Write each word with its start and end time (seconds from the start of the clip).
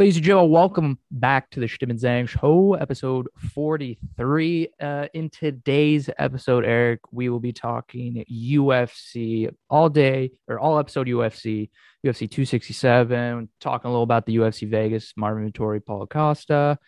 Ladies 0.00 0.16
and 0.16 0.24
gentlemen, 0.24 0.50
welcome 0.50 0.98
back 1.10 1.50
to 1.50 1.60
the 1.60 1.66
Shtim 1.66 1.92
Zang 2.00 2.26
Show, 2.26 2.72
episode 2.72 3.28
43. 3.52 4.68
Uh, 4.80 5.08
in 5.12 5.28
today's 5.28 6.08
episode, 6.16 6.64
Eric, 6.64 7.00
we 7.12 7.28
will 7.28 7.38
be 7.38 7.52
talking 7.52 8.24
UFC 8.32 9.54
all 9.68 9.90
day, 9.90 10.30
or 10.48 10.58
all 10.58 10.78
episode 10.78 11.06
UFC, 11.06 11.68
UFC 12.02 12.20
267, 12.30 13.50
talking 13.60 13.88
a 13.90 13.92
little 13.92 14.02
about 14.02 14.24
the 14.24 14.36
UFC 14.36 14.66
Vegas, 14.66 15.12
Marvin 15.18 15.52
Vettori, 15.52 15.84
Paulo 15.84 16.06
Costa. 16.06 16.78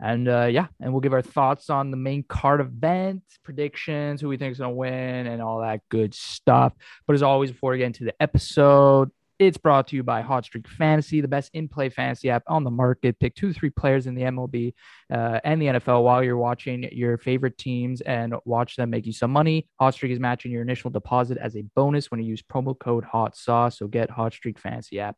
And 0.00 0.28
uh, 0.28 0.46
yeah, 0.48 0.68
and 0.80 0.92
we'll 0.92 1.00
give 1.00 1.12
our 1.12 1.22
thoughts 1.22 1.70
on 1.70 1.90
the 1.90 1.96
main 1.96 2.22
card 2.22 2.60
event, 2.60 3.24
predictions, 3.42 4.20
who 4.20 4.28
we 4.28 4.36
think 4.36 4.52
is 4.52 4.58
going 4.58 4.70
to 4.70 4.76
win, 4.76 5.26
and 5.26 5.42
all 5.42 5.60
that 5.62 5.80
good 5.88 6.14
stuff. 6.14 6.72
But 7.08 7.14
as 7.14 7.24
always, 7.24 7.50
before 7.50 7.72
we 7.72 7.78
get 7.78 7.86
into 7.86 8.04
the 8.04 8.22
episode, 8.22 9.10
it's 9.40 9.56
brought 9.56 9.88
to 9.88 9.96
you 9.96 10.02
by 10.02 10.20
Hot 10.20 10.44
Streak 10.44 10.68
Fantasy, 10.68 11.22
the 11.22 11.26
best 11.26 11.50
in 11.54 11.66
play 11.66 11.88
fantasy 11.88 12.28
app 12.28 12.42
on 12.46 12.62
the 12.62 12.70
market. 12.70 13.18
Pick 13.18 13.34
two 13.34 13.48
to 13.48 13.58
three 13.58 13.70
players 13.70 14.06
in 14.06 14.14
the 14.14 14.20
MLB 14.20 14.74
uh, 15.10 15.40
and 15.42 15.60
the 15.60 15.66
NFL 15.66 16.04
while 16.04 16.22
you're 16.22 16.36
watching 16.36 16.86
your 16.92 17.16
favorite 17.16 17.56
teams 17.56 18.02
and 18.02 18.34
watch 18.44 18.76
them 18.76 18.90
make 18.90 19.06
you 19.06 19.14
some 19.14 19.30
money. 19.30 19.66
Hot 19.80 19.94
Streak 19.94 20.12
is 20.12 20.20
matching 20.20 20.52
your 20.52 20.60
initial 20.60 20.90
deposit 20.90 21.38
as 21.38 21.56
a 21.56 21.64
bonus 21.74 22.10
when 22.10 22.20
you 22.20 22.26
use 22.26 22.42
promo 22.42 22.78
code 22.78 23.02
Hot 23.04 23.34
Sauce. 23.34 23.78
So 23.78 23.88
get 23.88 24.10
Hot 24.10 24.34
Streak 24.34 24.58
Fantasy 24.58 25.00
app 25.00 25.16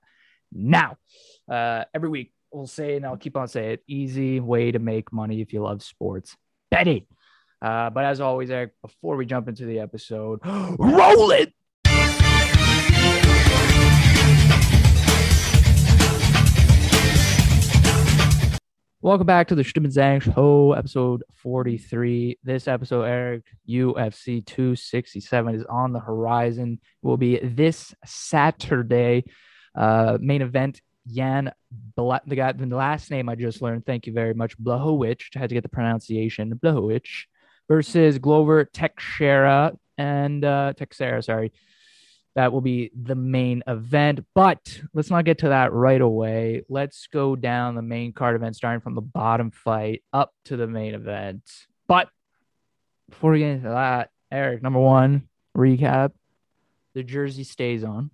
now. 0.52 0.96
Uh, 1.50 1.82
every 1.92 2.08
week, 2.08 2.32
we'll 2.52 2.68
say, 2.68 2.94
and 2.94 3.04
I'll 3.04 3.16
keep 3.16 3.36
on 3.36 3.48
saying 3.48 3.72
it 3.72 3.82
easy 3.88 4.38
way 4.38 4.70
to 4.70 4.78
make 4.78 5.12
money 5.12 5.40
if 5.40 5.52
you 5.52 5.62
love 5.62 5.82
sports 5.82 6.36
betting. 6.70 7.06
Uh, 7.60 7.90
but 7.90 8.04
as 8.04 8.20
always, 8.20 8.52
Eric, 8.52 8.70
before 8.82 9.16
we 9.16 9.26
jump 9.26 9.48
into 9.48 9.66
the 9.66 9.80
episode, 9.80 10.38
roll 10.44 11.32
it. 11.32 11.52
Welcome 19.04 19.26
back 19.26 19.48
to 19.48 19.56
the 19.56 19.64
and 19.64 19.92
Zang 19.92 20.22
Show, 20.22 20.74
episode 20.74 21.24
43. 21.34 22.38
This 22.44 22.68
episode, 22.68 23.02
Eric, 23.02 23.42
UFC 23.68 24.46
267 24.46 25.56
is 25.56 25.64
on 25.64 25.92
the 25.92 25.98
horizon. 25.98 26.78
It 26.80 27.04
will 27.04 27.16
be 27.16 27.40
this 27.42 27.96
Saturday. 28.04 29.24
Uh, 29.74 30.18
main 30.20 30.40
event, 30.40 30.80
Jan, 31.12 31.50
Bla- 31.96 32.20
the 32.28 32.36
guy, 32.36 32.52
the 32.52 32.64
last 32.66 33.10
name 33.10 33.28
I 33.28 33.34
just 33.34 33.60
learned, 33.60 33.86
thank 33.86 34.06
you 34.06 34.12
very 34.12 34.34
much, 34.34 34.56
Blachowicz, 34.56 35.34
had 35.34 35.48
to 35.48 35.56
get 35.56 35.64
the 35.64 35.68
pronunciation, 35.68 36.54
Blachowicz, 36.62 37.24
versus 37.66 38.20
Glover 38.20 38.66
Teixeira 38.66 39.72
and 39.98 40.44
uh, 40.44 40.74
sorry. 41.22 41.52
That 42.34 42.52
will 42.52 42.62
be 42.62 42.90
the 43.00 43.14
main 43.14 43.62
event. 43.66 44.24
But 44.34 44.80
let's 44.94 45.10
not 45.10 45.24
get 45.26 45.38
to 45.38 45.50
that 45.50 45.72
right 45.72 46.00
away. 46.00 46.62
Let's 46.68 47.06
go 47.06 47.36
down 47.36 47.74
the 47.74 47.82
main 47.82 48.12
card 48.12 48.36
event, 48.36 48.56
starting 48.56 48.80
from 48.80 48.94
the 48.94 49.02
bottom 49.02 49.50
fight 49.50 50.02
up 50.12 50.32
to 50.46 50.56
the 50.56 50.66
main 50.66 50.94
event. 50.94 51.42
But 51.86 52.08
before 53.10 53.32
we 53.32 53.40
get 53.40 53.50
into 53.50 53.68
that, 53.68 54.10
Eric, 54.30 54.62
number 54.62 54.80
one, 54.80 55.28
recap 55.56 56.12
the 56.94 57.02
jersey 57.02 57.44
stays 57.44 57.84
on. 57.84 58.10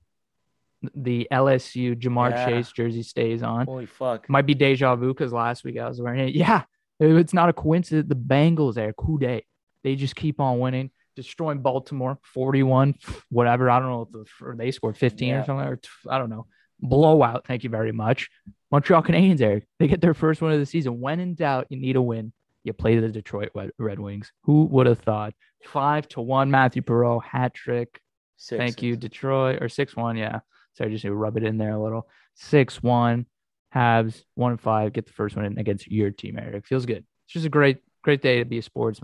The 0.94 1.26
LSU 1.32 1.96
Ja'Marr 1.96 2.30
Yeah. 2.30 2.46
Chase 2.46 2.70
jersey 2.72 3.02
stays 3.02 3.42
on. 3.42 3.66
Holy 3.66 3.86
fuck. 3.86 4.28
Might 4.28 4.46
be 4.46 4.54
deja 4.54 4.94
vu 4.94 5.08
because 5.12 5.32
last 5.32 5.64
week 5.64 5.78
I 5.78 5.88
was 5.88 6.00
wearing 6.00 6.28
it. 6.28 6.34
Yeah, 6.34 6.62
it's 7.00 7.34
not 7.34 7.48
a 7.48 7.52
coincidence. 7.52 8.08
The 8.08 8.14
Bengals 8.16 8.76
are 8.76 8.92
coup 8.92 9.18
day. 9.18 9.44
They 9.84 9.94
just 9.96 10.16
keep 10.16 10.40
on 10.40 10.58
winning, 10.58 10.90
destroying 11.18 11.60
Baltimore 11.60 12.18
41, 12.22 12.94
whatever. 13.28 13.68
I 13.68 13.80
don't 13.80 13.90
know 13.90 14.02
if 14.02 14.12
the, 14.12 14.46
or 14.46 14.54
they 14.56 14.70
scored 14.70 14.96
15 14.96 15.34
or 15.34 15.44
something, 15.44 15.66
or 15.66 15.80
I 16.08 16.18
don't 16.18 16.30
know. 16.30 16.46
Blowout. 16.80 17.44
Thank 17.44 17.64
you 17.64 17.70
very 17.70 17.90
much. 17.90 18.30
Montreal 18.70 19.02
Canadiens, 19.02 19.40
Eric. 19.40 19.66
They 19.80 19.88
get 19.88 20.00
their 20.00 20.14
first 20.14 20.40
win 20.40 20.52
of 20.52 20.60
the 20.60 20.66
season. 20.66 21.00
When 21.00 21.18
in 21.18 21.34
doubt, 21.34 21.66
you 21.70 21.76
need 21.80 21.96
a 21.96 22.02
win. 22.02 22.32
You 22.62 22.72
play 22.72 22.98
the 22.98 23.08
Detroit 23.08 23.50
Red- 23.78 23.98
Wings. 23.98 24.30
Who 24.44 24.64
would 24.66 24.86
have 24.86 25.00
thought? 25.00 25.34
Five 25.64 26.06
to 26.10 26.20
one, 26.20 26.50
Mathieu 26.50 26.82
Perreault 26.82 27.24
hat 27.24 27.52
trick. 27.54 28.00
Six. 28.36 28.58
Thank 28.58 28.82
you, 28.82 28.96
Detroit, 28.96 29.60
or 29.60 29.68
six 29.68 29.96
one. 29.96 30.16
Yeah, 30.16 30.40
sorry, 30.74 30.92
just 30.92 31.02
need 31.04 31.10
to 31.10 31.16
rub 31.16 31.36
it 31.36 31.42
in 31.42 31.58
there 31.58 31.72
a 31.72 31.82
little. 31.82 32.06
Six 32.36 32.80
one, 32.80 33.26
Habs 33.74 34.22
one 34.36 34.56
five. 34.56 34.92
Get 34.92 35.06
the 35.06 35.12
first 35.12 35.34
one 35.34 35.44
in 35.46 35.58
against 35.58 35.90
your 35.90 36.10
team, 36.12 36.38
Eric. 36.38 36.66
Feels 36.66 36.86
good. 36.86 37.04
It's 37.24 37.32
just 37.32 37.46
a 37.46 37.50
great, 37.50 37.78
great 38.02 38.22
day 38.22 38.38
to 38.38 38.44
be 38.44 38.58
a 38.58 38.62
sports 38.62 39.00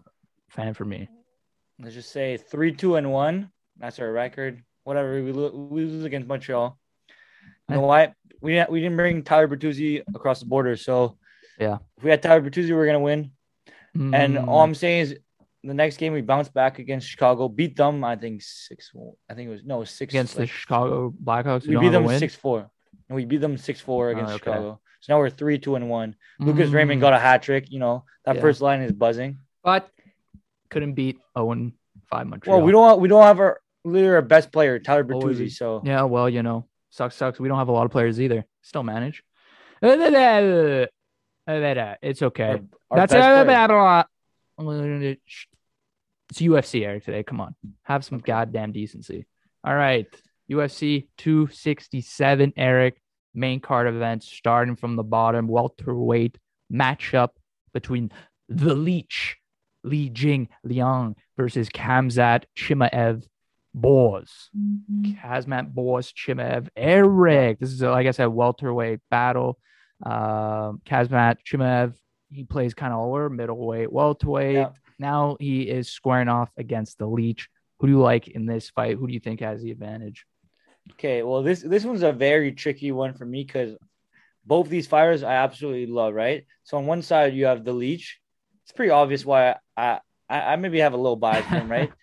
fan 0.50 0.74
for 0.74 0.84
me. 0.84 1.08
Let's 1.80 1.94
just 1.94 2.12
say 2.12 2.36
three, 2.36 2.72
two, 2.72 2.96
and 2.96 3.10
one. 3.12 3.50
That's 3.78 3.98
our 3.98 4.10
record. 4.12 4.62
Whatever 4.84 5.22
we, 5.22 5.32
lo- 5.32 5.68
we 5.70 5.84
lose 5.84 6.04
against 6.04 6.28
Montreal. 6.28 6.78
You 7.68 7.76
know 7.76 7.80
why? 7.82 8.14
We 8.40 8.52
didn't, 8.52 8.70
we 8.70 8.80
didn't 8.80 8.96
bring 8.96 9.22
Tyler 9.22 9.48
Bertuzzi 9.48 10.02
across 10.14 10.40
the 10.40 10.46
border. 10.46 10.76
So 10.76 11.18
Yeah. 11.58 11.78
if 11.96 12.04
we 12.04 12.10
had 12.10 12.22
Tyler 12.22 12.42
Bertuzzi, 12.42 12.66
we 12.68 12.72
are 12.74 12.86
gonna 12.86 13.00
win. 13.00 13.32
And 13.94 14.36
Mm, 14.36 14.44
all 14.48 14.62
I'm 14.62 14.74
saying 14.74 15.00
is, 15.00 15.18
the 15.62 15.72
next 15.72 15.96
game 15.96 16.12
we 16.12 16.20
bounced 16.20 16.52
back 16.52 16.78
against 16.78 17.08
Chicago, 17.08 17.48
beat 17.48 17.74
them. 17.76 18.04
I 18.04 18.16
think 18.16 18.42
six. 18.42 18.92
I 19.30 19.34
think 19.34 19.48
it 19.48 19.50
was 19.50 19.64
no 19.64 19.82
six 19.84 20.12
against 20.12 20.36
the 20.36 20.46
Chicago 20.46 21.10
Blackhawks, 21.24 21.66
We 21.66 21.76
we 21.76 21.80
beat 21.86 21.92
them 21.92 22.06
six 22.18 22.34
four, 22.34 22.70
and 23.08 23.16
we 23.16 23.24
beat 23.24 23.40
them 23.40 23.56
six 23.56 23.80
four 23.80 24.10
against 24.10 24.32
Oh, 24.32 24.36
okay. 24.36 24.44
Chicago. 24.50 24.80
So 25.00 25.12
now 25.14 25.18
we're 25.18 25.30
three, 25.30 25.58
two, 25.58 25.76
and 25.76 25.88
one. 25.88 26.16
Lucas 26.38 26.70
Raymond 26.70 26.98
Mm, 26.98 27.00
got 27.00 27.14
a 27.14 27.18
hat 27.18 27.42
trick. 27.42 27.70
You 27.70 27.78
know 27.78 28.04
that 28.26 28.36
Yeah. 28.36 28.40
first 28.42 28.60
line 28.60 28.82
is 28.82 28.92
buzzing. 28.92 29.38
but 29.62 29.88
couldn't 30.74 30.94
beat 30.94 31.18
Owen 31.34 31.72
five 32.10 32.26
Montreal. 32.26 32.58
Well, 32.58 32.66
we 32.66 32.72
don't 32.72 33.00
we 33.00 33.08
don't 33.08 33.22
have 33.22 33.40
our 33.40 33.60
literally 33.84 34.16
our 34.16 34.22
best 34.22 34.52
player, 34.52 34.78
Tyler? 34.78 35.04
Bertuzzi. 35.04 35.50
So 35.50 35.80
Yeah, 35.84 36.02
well, 36.02 36.28
you 36.28 36.42
know, 36.42 36.66
sucks, 36.90 37.16
sucks. 37.16 37.40
We 37.40 37.48
don't 37.48 37.58
have 37.58 37.68
a 37.68 37.72
lot 37.72 37.86
of 37.86 37.92
players 37.92 38.20
either. 38.20 38.44
Still 38.62 38.82
manage. 38.82 39.22
It's 42.02 42.22
okay. 42.22 42.44
our, 42.44 42.60
our 42.90 42.96
That's 42.96 43.12
it. 45.02 45.20
It's 46.30 46.40
UFC, 46.40 46.84
Eric, 46.84 47.04
today. 47.04 47.22
Come 47.22 47.40
on. 47.40 47.54
Have 47.82 48.04
some 48.04 48.18
goddamn 48.18 48.72
decency. 48.72 49.26
All 49.62 49.74
right. 49.74 50.06
UFC 50.50 51.08
267, 51.18 52.54
Eric. 52.56 53.00
Main 53.34 53.60
card 53.60 53.88
event 53.88 54.22
starting 54.22 54.76
from 54.76 54.96
the 54.96 55.02
bottom. 55.02 55.48
Welterweight 55.48 56.38
matchup 56.72 57.30
between 57.72 58.10
the 58.48 58.74
Leech, 58.74 59.36
Li 59.84 60.08
Jing 60.10 60.48
Liang 60.64 61.14
versus 61.36 61.68
Khamzat 61.68 62.44
Chimaev 62.56 63.24
Borz. 63.76 64.30
Kazmat 65.02 65.72
Borz 65.72 66.12
Chimaev 66.12 66.68
Eric. 66.76 67.60
This 67.60 67.70
is, 67.70 67.82
a, 67.82 67.90
like 67.90 68.06
I 68.06 68.12
said, 68.12 68.26
welterweight 68.26 69.00
battle. 69.10 69.58
Um, 70.04 70.80
Kazmat 70.84 71.36
Chimaev, 71.46 71.94
he 72.30 72.44
plays 72.44 72.74
kind 72.74 72.92
of 72.92 73.00
over 73.00 73.30
middleweight, 73.30 73.92
welterweight. 73.92 74.54
Yeah. 74.54 74.70
Now 74.98 75.36
he 75.38 75.62
is 75.62 75.88
squaring 75.88 76.28
off 76.28 76.50
against 76.56 76.98
the 76.98 77.06
Leech. 77.06 77.48
Who 77.78 77.86
do 77.88 77.92
you 77.92 78.00
like 78.00 78.28
in 78.28 78.46
this 78.46 78.70
fight? 78.70 78.96
Who 78.96 79.06
do 79.06 79.12
you 79.12 79.20
think 79.20 79.40
has 79.40 79.62
the 79.62 79.70
advantage? 79.70 80.24
Okay, 80.92 81.22
well 81.22 81.42
this 81.42 81.60
this 81.60 81.84
one's 81.84 82.02
a 82.02 82.12
very 82.12 82.52
tricky 82.52 82.92
one 82.92 83.14
for 83.14 83.24
me 83.24 83.42
because 83.42 83.76
both 84.44 84.68
these 84.68 84.86
fighters 84.86 85.22
I 85.22 85.34
absolutely 85.34 85.86
love. 85.86 86.14
Right, 86.14 86.44
so 86.62 86.76
on 86.76 86.86
one 86.86 87.02
side 87.02 87.34
you 87.34 87.46
have 87.46 87.64
the 87.64 87.72
Leech. 87.72 88.20
It's 88.64 88.72
pretty 88.72 88.90
obvious 88.90 89.24
why 89.24 89.56
I 89.76 90.00
I, 90.28 90.40
I 90.52 90.56
maybe 90.56 90.80
have 90.80 90.94
a 90.94 90.96
little 90.96 91.16
bias 91.16 91.44
for 91.46 91.56
him, 91.56 91.70
right? 91.70 91.92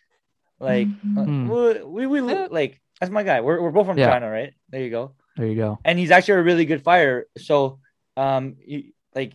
Like 0.59 0.89
Hmm. 1.15 1.47
we, 1.49 1.83
we 1.83 2.05
we 2.07 2.21
like 2.21 2.79
that's 2.99 3.11
my 3.11 3.23
guy. 3.23 3.41
We're 3.41 3.59
we're 3.59 3.71
both 3.71 3.87
from 3.87 3.97
Yeah. 3.97 4.11
China, 4.11 4.29
right? 4.29 4.53
There 4.69 4.81
you 4.81 4.91
go. 4.91 5.15
There 5.35 5.47
you 5.47 5.55
go. 5.55 5.79
and 5.83 5.97
he's 5.97 6.11
actually 6.11 6.35
a 6.35 6.43
really 6.43 6.65
good 6.65 6.83
fighter. 6.83 7.25
So, 7.39 7.79
um, 8.15 8.57
he, 8.59 8.93
like 9.15 9.33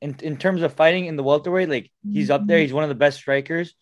in 0.00 0.16
in 0.22 0.38
terms 0.38 0.62
of 0.62 0.72
fighting 0.72 1.04
in 1.04 1.16
the 1.16 1.22
welterweight, 1.22 1.68
like 1.68 1.90
he's 2.10 2.30
up 2.30 2.46
there. 2.46 2.58
He's 2.58 2.72
one 2.72 2.84
of 2.84 2.88
the 2.88 2.94
best 2.94 3.18
strikers. 3.18 3.74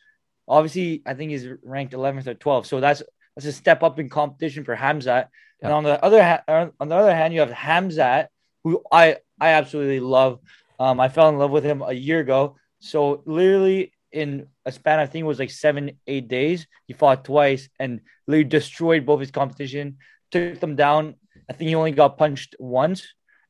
Obviously, 0.49 1.01
I 1.07 1.15
think 1.15 1.31
he's 1.31 1.47
ranked 1.63 1.95
11th 1.95 2.27
or 2.27 2.35
12th. 2.35 2.67
So 2.67 2.81
that's 2.81 3.05
that's 3.37 3.47
a 3.47 3.53
step 3.53 3.85
up 3.85 4.01
in 4.01 4.09
competition 4.09 4.65
for 4.65 4.75
Hamzat. 4.75 5.29
And 5.63 5.73
on 5.73 5.85
the 5.85 6.05
other 6.05 6.21
hand, 6.21 6.73
on 6.81 6.89
the 6.89 6.97
other 6.97 7.15
hand, 7.15 7.33
you 7.35 7.39
have 7.41 7.51
Hamzat, 7.51 8.27
who 8.65 8.83
I 8.91 9.19
I 9.41 9.51
absolutely 9.51 10.01
love. 10.01 10.41
Um, 10.81 10.99
I 10.99 11.09
fell 11.09 11.29
in 11.29 11.39
love 11.39 11.53
with 11.53 11.63
him 11.63 11.83
a 11.83 11.93
year 11.93 12.19
ago. 12.19 12.57
So 12.85 13.23
literally 13.25 13.93
in 14.13 14.47
a 14.67 14.73
span, 14.73 14.99
I 14.99 15.07
think 15.07 15.25
it 15.25 15.27
was 15.27 15.39
like 15.39 15.51
seven, 15.51 15.93
eight 16.07 16.29
days, 16.29 16.67
he 16.87 16.93
fought 16.93 17.25
twice 17.25 17.69
and 17.81 18.01
literally 18.27 18.45
destroyed 18.45 19.07
both 19.07 19.21
his 19.21 19.31
competition, 19.31 19.97
took 20.31 20.61
them 20.61 20.77
down. 20.77 21.15
I 21.49 21.55
think 21.55 21.69
he 21.69 21.75
only 21.75 21.93
got 21.93 22.19
punched 22.19 22.57
once, 22.59 23.03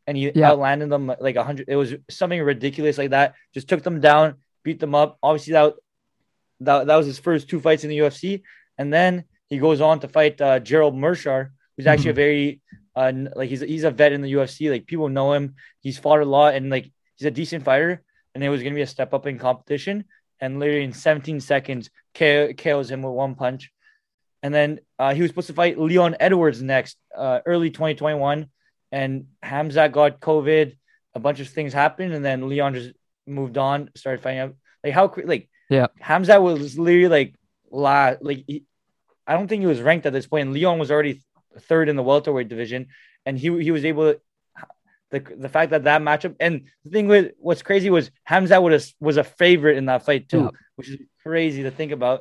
and 0.07 0.17
he 0.17 0.31
Yeah. 0.35 0.51
outlanded 0.53 0.89
them 0.89 1.13
like 1.19 1.35
a 1.37 1.43
hundred. 1.43 1.67
It 1.69 1.77
was 1.77 1.95
something 2.09 2.41
ridiculous 2.41 2.97
like 2.97 3.11
that. 3.11 3.35
Just 3.53 3.69
took 3.69 3.83
them 3.83 4.01
down, 4.01 4.37
beat 4.63 4.79
them 4.79 4.95
up. 4.95 5.19
Obviously, 5.23 5.53
that 5.55 5.75
that, 6.61 6.87
that 6.87 6.97
was 6.97 7.07
his 7.07 7.19
first 7.19 7.49
two 7.49 7.61
fights 7.61 7.83
in 7.85 7.91
the 7.91 7.99
UFC, 7.99 8.43
and 8.79 8.93
then 8.93 9.25
he 9.51 9.59
goes 9.59 9.81
on 9.81 9.99
to 10.01 10.09
fight 10.09 10.41
uh, 10.41 10.61
Gerald 10.61 10.95
Meerschaert, 10.95 11.51
who's 11.77 11.87
actually 11.89 12.11
a 12.11 12.15
very 12.25 12.61
uh, 12.95 13.13
like 13.35 13.51
he's 13.51 13.61
he's 13.61 13.85
a 13.85 13.91
vet 13.91 14.13
in 14.13 14.23
the 14.23 14.33
UFC. 14.33 14.71
Like 14.71 14.87
people 14.87 15.09
know 15.09 15.33
him. 15.33 15.57
He's 15.81 15.99
fought 15.99 16.21
a 16.21 16.25
lot, 16.25 16.55
and 16.55 16.71
like 16.71 16.87
he's 17.17 17.27
a 17.27 17.31
decent 17.33 17.65
fighter. 17.65 18.03
And 18.35 18.43
it 18.43 18.49
was 18.49 18.63
gonna 18.63 18.75
be 18.75 18.83
a 18.83 18.87
step 18.87 19.15
up 19.15 19.27
in 19.27 19.39
competition. 19.39 20.05
And 20.41 20.59
literally 20.59 20.85
in 20.85 20.93
17 20.93 21.41
seconds, 21.41 21.91
KO, 22.15 22.53
KOs 22.53 22.91
him 22.91 23.03
with 23.03 23.15
one 23.15 23.35
punch. 23.35 23.71
And 24.43 24.53
then 24.53 24.81
uh, 24.99 25.15
he 25.15 25.23
was 25.23 25.31
supposed 25.31 25.47
to 25.47 25.55
fight 25.55 25.79
Leon 25.79 26.17
Edwards 26.21 26.61
next, 26.63 26.99
uh, 27.17 27.41
early 27.47 27.71
2021. 27.71 28.47
And 28.93 29.27
Hamzat 29.43 29.93
got 29.93 30.21
COVID. 30.21 30.77
a 31.15 31.21
bunch 31.21 31.39
of 31.41 31.49
things 31.49 31.73
happened, 31.73 32.13
and 32.13 32.25
then 32.25 32.49
Leon 32.49 32.75
just 32.75 32.91
moved 33.27 33.57
on, 33.57 33.89
started 33.95 34.21
fighting 34.21 34.41
out. 34.41 34.55
Like 34.83 34.93
how 34.93 35.13
like 35.25 35.49
Yeah. 35.71 35.87
Hamza 36.01 36.41
was 36.41 36.77
literally 36.79 37.09
like 37.09 37.35
la 37.71 38.15
like 38.21 38.45
he, 38.47 38.65
I 39.27 39.35
don't 39.35 39.49
think 39.49 39.61
he 39.61 39.67
was 39.67 39.81
ranked 39.81 40.07
at 40.07 40.13
this 40.13 40.27
point. 40.27 40.43
And 40.47 40.53
Leon 40.53 40.79
was 40.79 40.91
already 40.91 41.23
third 41.61 41.89
in 41.89 41.97
the 41.97 42.03
welterweight 42.03 42.49
division, 42.49 42.89
and 43.25 43.39
he 43.39 43.49
he 43.63 43.71
was 43.71 43.85
able 43.85 44.13
to. 44.13 44.21
The, 45.15 45.21
the 45.45 45.49
fact 45.57 45.71
that 45.71 45.85
that 45.85 46.01
matchup 46.09 46.35
and 46.41 46.55
the 46.85 46.91
thing 46.95 47.07
with 47.09 47.33
what's 47.39 47.63
crazy 47.69 47.89
was 47.91 48.11
Hamza 48.25 48.61
was 48.61 48.95
was 49.01 49.17
a 49.17 49.25
favorite 49.25 49.77
in 49.81 49.87
that 49.91 50.05
fight 50.09 50.29
too, 50.29 50.45
Yeah. 50.45 50.49
which 50.77 50.89
is 50.93 50.99
crazy 51.23 51.63
to 51.63 51.71
think 51.71 51.93
about. 51.99 52.19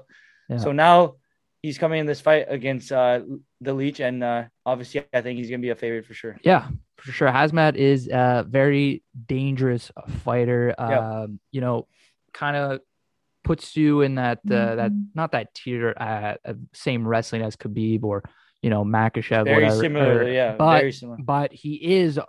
Yeah. 0.50 0.58
So 0.58 0.72
now 0.72 1.16
he's 1.64 1.78
coming 1.78 2.00
in 2.02 2.06
this 2.06 2.22
fight 2.22 2.46
against 2.58 2.92
uh, 2.92 3.22
the 3.62 3.74
Leech, 3.74 4.00
and 4.00 4.24
uh, 4.24 4.44
obviously 4.66 5.04
I 5.14 5.22
think 5.22 5.38
he's 5.40 5.50
gonna 5.50 5.62
be 5.70 5.70
a 5.70 5.76
favorite 5.84 6.06
for 6.06 6.14
sure. 6.14 6.38
Yeah, 6.44 6.68
for 6.98 7.12
sure. 7.12 7.30
Hazmat 7.30 7.76
is 7.76 8.08
a 8.08 8.46
very 8.48 9.04
dangerous 9.38 9.92
fighter. 10.24 10.76
Yep. 10.78 11.02
Um, 11.02 11.40
you 11.52 11.62
know, 11.62 11.88
kind 12.34 12.56
of 12.58 12.80
puts 13.44 13.76
you 13.76 14.02
in 14.02 14.16
that 14.16 14.40
uh, 14.50 14.76
that 14.80 14.92
not 15.16 15.32
that 15.34 15.54
tier 15.54 15.94
uh, 16.00 16.36
uh, 16.46 16.54
same 16.74 17.08
wrestling 17.08 17.42
as 17.42 17.56
Khabib 17.56 18.04
or 18.04 18.24
you 18.62 18.70
know 18.70 18.84
Makhachev. 18.86 19.44
Very 19.46 19.64
whatever, 19.64 19.82
similar, 19.82 20.18
or- 20.24 20.30
yeah, 20.30 20.56
but 20.56 20.80
very 20.80 20.92
similar. 20.92 21.18
but 21.24 21.52
he 21.54 21.74
is 22.04 22.20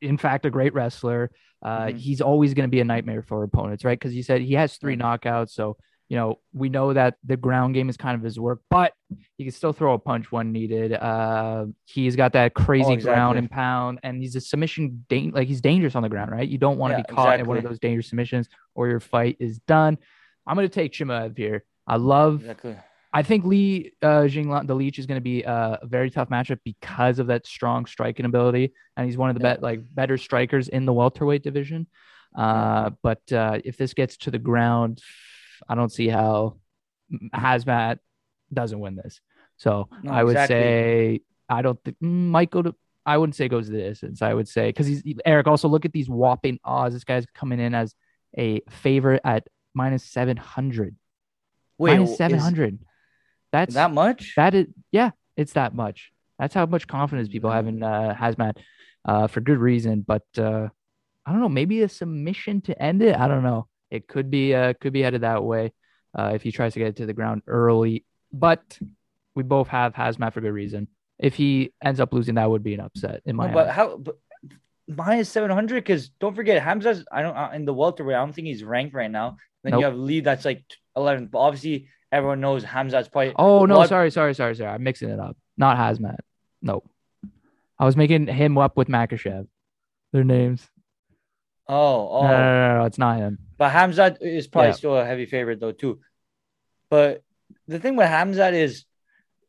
in 0.00 0.18
fact 0.18 0.46
a 0.46 0.50
great 0.50 0.74
wrestler. 0.74 1.30
Uh, 1.62 1.86
Mhm. 1.86 1.96
He's 1.98 2.20
always 2.20 2.54
going 2.54 2.68
to 2.68 2.70
be 2.70 2.80
a 2.80 2.84
nightmare 2.84 3.22
for 3.22 3.42
opponents, 3.42 3.84
right? 3.84 3.98
Because 3.98 4.12
he 4.12 4.22
said 4.22 4.40
he 4.42 4.54
has 4.54 4.76
three 4.76 4.96
knockouts, 4.96 5.50
so 5.50 5.76
you 6.08 6.16
know 6.16 6.38
we 6.52 6.68
know 6.68 6.92
that 6.92 7.16
the 7.24 7.36
ground 7.36 7.74
game 7.74 7.88
is 7.88 7.96
kind 7.96 8.14
of 8.16 8.22
his 8.22 8.38
work, 8.38 8.60
but 8.70 8.92
he 9.36 9.44
can 9.44 9.52
still 9.52 9.72
throw 9.72 9.94
a 9.94 9.98
punch 9.98 10.30
when 10.30 10.52
needed. 10.52 10.92
Uh, 10.92 11.66
he's 11.84 12.14
got 12.16 12.32
that 12.34 12.54
crazy 12.54 12.96
ground 12.96 13.36
exactly. 13.36 13.38
and 13.38 13.50
pound, 13.50 14.00
and 14.02 14.22
he's 14.22 14.36
a 14.36 14.40
submission 14.40 15.04
dan- 15.08 15.32
like 15.32 15.48
he's 15.48 15.60
dangerous 15.60 15.96
on 15.96 16.02
the 16.02 16.08
ground, 16.08 16.30
right? 16.30 16.48
You 16.48 16.58
don't 16.58 16.78
want 16.78 16.92
to 16.92 16.98
Yeah, 16.98 17.04
be 17.08 17.14
caught 17.14 17.40
in 17.40 17.46
one 17.46 17.58
of 17.58 17.64
those 17.64 17.78
dangerous 17.78 18.08
submissions, 18.08 18.48
or 18.74 18.88
your 18.88 19.00
fight 19.00 19.36
is 19.40 19.58
done. 19.60 19.98
I'm 20.46 20.54
going 20.54 20.68
to 20.68 20.72
take 20.74 20.92
Chimaev 20.92 21.36
here. 21.36 21.64
I 21.86 21.96
love 21.96 22.40
Exactly. 22.40 22.76
I 23.12 23.22
think 23.22 23.44
Lee 23.44 23.92
uh, 24.02 24.22
Jingliang, 24.28 24.66
the 24.66 24.74
Leech, 24.74 24.98
is 24.98 25.06
going 25.06 25.16
to 25.16 25.22
be 25.22 25.42
a, 25.42 25.78
a 25.82 25.86
very 25.86 26.10
tough 26.10 26.28
matchup 26.28 26.58
because 26.64 27.18
of 27.18 27.28
that 27.28 27.46
strong 27.46 27.86
striking 27.86 28.26
ability, 28.26 28.72
and 28.96 29.06
he's 29.06 29.16
one 29.16 29.30
of 29.30 29.36
the 29.36 29.42
Yeah. 29.42 29.54
bet 29.54 29.62
like 29.62 29.80
better 29.94 30.18
strikers 30.18 30.68
in 30.68 30.84
the 30.84 30.92
welterweight 30.92 31.42
division. 31.42 31.86
Uh, 32.36 32.90
but 33.02 33.20
uh, 33.32 33.58
if 33.64 33.76
this 33.78 33.94
gets 33.94 34.18
to 34.18 34.30
the 34.30 34.38
ground, 34.38 35.00
I 35.68 35.74
don't 35.74 35.90
see 35.90 36.08
how 36.08 36.58
Hazmat 37.34 37.98
doesn't 38.52 38.78
win 38.78 38.96
this. 38.96 39.20
So 39.56 39.88
No, 40.02 40.12
I 40.12 40.22
would 40.24 40.32
exactly. 40.32 40.54
say 40.56 41.20
I 41.48 41.62
don't 41.62 41.82
think 41.82 41.96
mm, 42.02 42.28
might 42.28 42.50
go 42.50 42.62
to. 42.62 42.74
I 43.06 43.16
wouldn't 43.16 43.36
say 43.36 43.48
goes 43.48 43.66
to 43.66 43.72
the 43.72 43.78
distance. 43.78 44.20
I 44.20 44.34
would 44.34 44.48
say 44.48 44.68
because 44.68 44.86
he's 44.86 45.02
Eric. 45.24 45.46
Also, 45.46 45.66
look 45.68 45.86
at 45.86 45.92
these 45.92 46.10
whopping 46.10 46.60
odds. 46.62 46.94
This 46.94 47.04
guy's 47.04 47.24
coming 47.34 47.58
in 47.58 47.74
as 47.74 47.94
a 48.36 48.60
favorite 48.68 49.22
at 49.24 49.46
minus 49.72 50.04
seven 50.04 50.36
hundred. 50.36 50.94
Minus 51.78 52.10
is- 52.10 52.16
seven 52.18 52.38
hundred. 52.38 52.78
That's 53.52 53.74
that 53.74 53.92
much? 53.92 54.34
that 54.36 54.54
is 54.54 54.66
yeah, 54.92 55.10
it's 55.36 55.52
that 55.54 55.74
much. 55.74 56.12
That's 56.38 56.54
how 56.54 56.66
much 56.66 56.86
confidence 56.86 57.28
people 57.28 57.50
have 57.50 57.66
in 57.66 57.82
uh, 57.82 58.14
Hazmat, 58.18 58.58
uh, 59.04 59.26
for 59.26 59.40
good 59.40 59.58
reason. 59.58 60.04
But 60.06 60.24
uh, 60.36 60.68
I 61.26 61.32
don't 61.32 61.40
know, 61.40 61.48
maybe 61.48 61.82
a 61.82 61.88
submission 61.88 62.60
to 62.62 62.80
end 62.80 63.02
it. 63.02 63.16
I 63.16 63.28
don't 63.28 63.42
know. 63.42 63.66
It 63.90 64.06
could 64.06 64.30
be 64.30 64.54
uh, 64.54 64.74
could 64.80 64.92
be 64.92 65.02
headed 65.02 65.22
that 65.22 65.42
way 65.42 65.72
uh, 66.16 66.32
if 66.34 66.42
he 66.42 66.52
tries 66.52 66.74
to 66.74 66.78
get 66.78 66.88
it 66.88 66.96
to 66.96 67.06
the 67.06 67.14
ground 67.14 67.42
early. 67.46 68.04
But 68.32 68.78
we 69.34 69.42
both 69.42 69.68
have 69.68 69.94
Hazmat 69.94 70.32
for 70.32 70.40
good 70.40 70.52
reason. 70.52 70.88
If 71.18 71.34
he 71.34 71.72
ends 71.82 72.00
up 72.00 72.12
losing, 72.12 72.36
that 72.36 72.48
would 72.48 72.62
be 72.62 72.74
an 72.74 72.80
upset 72.80 73.22
in 73.24 73.34
my 73.34 73.48
No, 73.48 73.54
but 73.54 73.70
how? 73.70 73.96
But 73.96 74.18
minus 74.86 75.28
seven 75.28 75.50
hundred 75.50 75.76
because 75.84 76.08
don't 76.20 76.34
forget 76.34 76.62
Hamza's. 76.62 77.04
I 77.10 77.22
don't 77.22 77.36
uh, 77.36 77.50
in 77.54 77.64
the 77.64 77.74
welterweight. 77.74 78.16
I 78.16 78.20
don't 78.20 78.32
think 78.32 78.46
he's 78.46 78.62
ranked 78.62 78.94
right 78.94 79.10
now. 79.10 79.36
Then 79.64 79.72
Nope. 79.72 79.80
you 79.80 79.84
have 79.86 79.96
Lee 79.96 80.20
that's 80.20 80.44
like 80.44 80.64
eleven. 80.96 81.26
But 81.26 81.38
obviously 81.38 81.88
everyone 82.12 82.40
knows 82.40 82.64
Hamza's 82.64 83.08
probably. 83.08 83.32
Oh 83.36 83.64
no, 83.66 83.78
What- 83.78 83.88
sorry, 83.88 84.10
sorry, 84.10 84.34
sorry, 84.34 84.54
sorry. 84.54 84.70
I'm 84.70 84.82
mixing 84.82 85.10
it 85.10 85.18
up. 85.20 85.36
Not 85.56 85.76
Hazmat. 85.76 86.18
Nope. 86.62 86.88
I 87.78 87.84
was 87.84 87.96
making 87.96 88.26
him 88.26 88.58
up 88.58 88.76
with 88.76 88.88
Makhachev. 88.88 89.46
Their 90.12 90.24
names. 90.24 90.66
Oh, 91.68 92.08
oh. 92.08 92.22
No, 92.22 92.28
no, 92.28 92.38
no, 92.38 92.78
no, 92.78 92.84
it's 92.86 92.98
not 92.98 93.18
him. 93.18 93.38
But 93.58 93.72
Hamzat 93.72 94.18
is 94.22 94.46
probably 94.46 94.68
Yeah. 94.68 94.74
still 94.74 94.96
a 94.96 95.04
heavy 95.04 95.26
favorite 95.26 95.60
though 95.60 95.72
too. 95.72 96.00
But 96.90 97.22
the 97.66 97.78
thing 97.78 97.96
with 97.96 98.06
Hamzat 98.08 98.54
is 98.54 98.84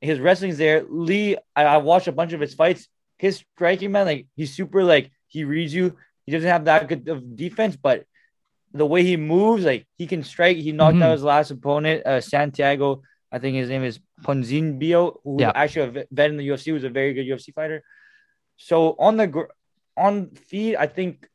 his 0.02 0.20
wrestling's 0.20 0.58
there. 0.58 0.84
Lee, 0.90 1.38
I, 1.56 1.64
I 1.66 1.78
watched 1.78 2.08
a 2.08 2.12
bunch 2.12 2.34
of 2.34 2.42
his 2.42 2.54
fights. 2.54 2.88
His 3.18 3.44
striking 3.56 3.92
man, 3.92 4.06
like 4.06 4.28
he's 4.36 4.54
super 4.54 4.84
like 4.84 5.12
he 5.28 5.44
reads 5.44 5.74
you. 5.74 5.96
He 6.26 6.32
doesn't 6.32 6.50
have 6.50 6.66
that 6.66 6.88
good 6.88 7.08
of 7.10 7.36
defense, 7.36 7.76
but 7.76 8.06
the 8.74 8.86
way 8.86 9.04
he 9.04 9.18
moves, 9.18 9.66
like 9.66 9.88
he 9.98 10.06
can 10.07 10.24
strike. 10.24 10.57
He 10.57 10.71
knocked 10.71 10.98
Mhm. 10.98 11.04
out 11.04 11.12
his 11.13 11.24
last 11.24 11.51
opponent, 11.51 12.06
uh, 12.06 12.21
Santiago. 12.21 13.01
I 13.31 13.39
think 13.39 13.56
his 13.56 13.69
name 13.69 13.83
is 13.83 14.00
Ponzinibbio, 14.24 15.19
who 15.24 15.38
Yeah. 15.42 15.51
actually 15.56 15.88
a 15.88 16.06
vet- 16.12 16.30
in 16.31 16.38
the 16.38 16.48
UFC 16.48 16.71
was 16.71 16.83
a 16.83 16.89
very 16.89 17.13
good 17.13 17.25
UFC 17.25 17.51
fighter. 17.51 17.83
So 18.57 18.95
on 19.00 19.18
the 19.18 19.27
gr- 19.27 19.51
on 19.98 20.31
feed, 20.31 20.75
I 20.75 20.88
think 20.88 21.27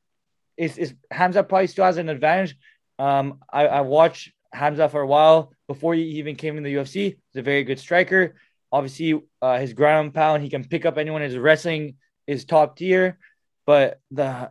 is 0.56 0.78
is 0.78 0.94
Hamza 1.10 1.42
probably 1.42 1.66
still 1.66 1.84
has 1.84 1.96
an 1.98 2.08
advantage. 2.08 2.56
Um, 2.98 3.40
I, 3.52 3.66
I 3.66 3.81
watched 3.81 4.32
Hamza 4.52 4.88
for 4.88 5.00
a 5.00 5.06
while 5.06 5.52
before 5.66 5.94
he 5.94 6.02
even 6.20 6.36
came 6.36 6.56
in 6.56 6.62
the 6.62 6.75
UFC. 6.75 7.16
He's 7.32 7.40
a 7.40 7.42
very 7.42 7.64
good 7.64 7.78
striker. 7.81 8.36
Obviously, 8.70 9.20
uh, 9.42 9.58
his 9.58 9.72
ground 9.72 10.06
and 10.06 10.14
pound, 10.14 10.42
he 10.42 10.48
can 10.50 10.64
pick 10.64 10.84
up 10.86 10.96
anyone. 10.98 11.22
His 11.22 11.36
wrestling 11.36 11.96
is 12.26 12.44
top 12.44 12.76
tier. 12.76 13.19
But 13.66 14.00
the 14.10 14.50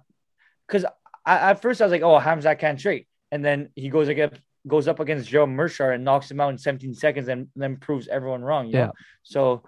because 0.67 0.85
at 1.25 1.61
first 1.61 1.81
I 1.81 1.85
was 1.85 1.91
like, 1.91 2.01
oh, 2.01 2.19
Hamza 2.19 2.55
can't 2.55 2.79
straight, 2.79 3.07
and 3.31 3.43
then 3.43 3.69
he 3.75 3.89
goes 3.89 4.07
against 4.07 4.41
goes 4.67 4.87
up 4.87 4.99
against 5.01 5.27
Joe 5.29 5.45
Meerschaert 5.45 5.93
and 5.95 6.05
knocks 6.05 6.31
him 6.31 6.39
out 6.39 6.49
in 6.49 6.57
17 6.57 6.93
seconds, 6.93 7.27
and 7.27 7.47
then 7.55 7.75
proves 7.77 8.07
everyone 8.07 8.41
wrong. 8.43 8.67
You 8.67 8.73
Yeah. 8.73 8.85
know? 8.87 8.93
So 9.23 9.63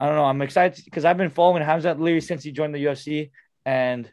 I 0.00 0.06
don't 0.06 0.16
know. 0.16 0.24
I'm 0.24 0.42
excited 0.42 0.84
because 0.84 1.04
I've 1.04 1.16
been 1.16 1.30
following 1.30 1.62
Hamza 1.62 1.90
literally 1.90 2.20
since 2.20 2.42
he 2.42 2.52
joined 2.52 2.74
the 2.74 2.84
UFC, 2.84 3.30
and 3.64 4.10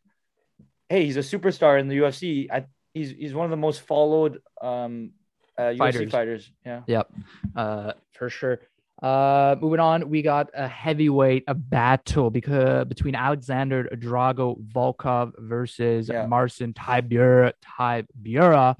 hey, 0.90 1.06
he's 1.06 1.18
a 1.18 1.22
superstar 1.22 1.80
in 1.80 1.88
the 1.88 1.98
UFC. 1.98 2.50
I 2.52 2.66
he's 2.94 3.10
he's 3.12 3.34
one 3.34 3.46
of 3.46 3.52
the 3.52 3.58
most 3.58 3.82
followed 3.82 4.40
um 4.62 5.12
uh, 5.58 5.64
UFC 5.64 5.78
Fighters. 5.78 6.12
fighters. 6.12 6.52
Yeah. 6.66 6.82
Yep, 6.88 7.12
uh, 7.56 7.94
for 8.14 8.30
sure. 8.30 8.60
Uh, 9.04 9.58
moving 9.60 9.82
on, 9.82 10.10
we 10.10 10.22
got 10.22 10.50
a 10.54 10.66
heavyweight 10.66 11.44
a 11.50 11.54
battle 11.54 12.30
because 12.30 12.86
between 12.86 13.16
Alexander 13.16 13.84
Drago 13.96 14.56
Volkov 14.74 15.34
versus 15.38 16.08
Yeah. 16.08 16.26
Marcin 16.26 16.72
Tybura 16.74 17.52
Tybura, 17.62 18.78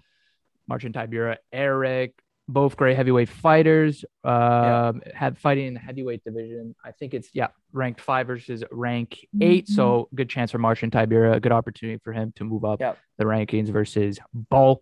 Marcin 0.68 0.94
Tybura 0.94 1.38
Eric. 1.52 2.14
Both 2.48 2.76
great 2.76 2.96
heavyweight 2.98 3.30
fighters. 3.30 4.04
Um, 4.24 5.02
had 5.14 5.38
fighting 5.38 5.68
in 5.68 5.74
the 5.74 5.80
heavyweight 5.80 6.24
division. 6.26 6.76
I 6.84 6.92
think 6.92 7.14
it's 7.14 7.30
yeah, 7.34 7.48
ranked 7.72 8.02
five 8.02 8.28
versus 8.28 8.64
rank 8.70 9.26
8 9.42 9.68
So 9.68 10.10
good 10.14 10.30
chance 10.30 10.52
for 10.52 10.58
Marcin 10.58 10.92
Tybura. 10.92 11.36
A 11.36 11.40
good 11.40 11.54
opportunity 11.54 12.00
for 12.04 12.12
him 12.14 12.34
to 12.36 12.44
move 12.44 12.66
up 12.66 12.80
Yeah. 12.82 12.94
the 13.18 13.24
rankings 13.26 13.70
versus 13.70 14.20
Volkov. 14.52 14.80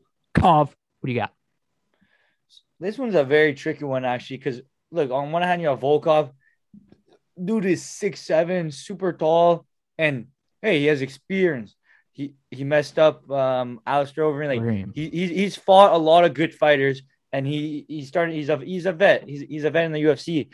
What 0.70 1.06
do 1.06 1.12
you 1.12 1.20
got? 1.20 1.34
This 2.80 2.98
one's 2.98 3.14
a 3.16 3.24
very 3.24 3.54
tricky 3.54 3.86
one 3.86 4.06
actually, 4.06 4.38
because 4.38 4.62
look, 4.92 5.12
on 5.12 5.32
one 5.32 5.42
hand 5.42 5.62
you 5.62 5.68
have 5.70 5.80
Volkov, 5.80 6.32
dude 7.44 7.66
is 7.66 7.84
six 7.84 8.20
seven, 8.22 8.72
super 8.72 9.14
tall, 9.14 9.66
and 9.98 10.28
hey, 10.62 10.80
he 10.80 10.86
has 10.88 11.02
experience. 11.02 11.76
He 12.12 12.34
he 12.50 12.64
messed 12.64 13.00
up 13.00 13.30
um 13.32 13.80
Alistair 13.86 14.26
Overeem. 14.26 14.48
Like 14.48 14.62
Overeem. 14.62 14.92
he, 14.94 15.10
he 15.10 15.28
he's 15.28 15.56
fought 15.56 15.94
a 15.94 15.98
lot 15.98 16.26
of 16.26 16.34
good 16.34 16.54
fighters, 16.54 17.02
and 17.32 17.48
he 17.48 17.86
he 17.88 18.04
started. 18.06 18.36
He's 18.36 18.50
a 18.50 18.58
he's 18.58 18.86
a 18.86 18.92
vet. 18.94 19.28
He's 19.28 19.42
he's 19.42 19.64
a 19.64 19.70
vet 19.72 19.86
in 19.86 19.92
the 19.92 20.04
UFC. 20.04 20.50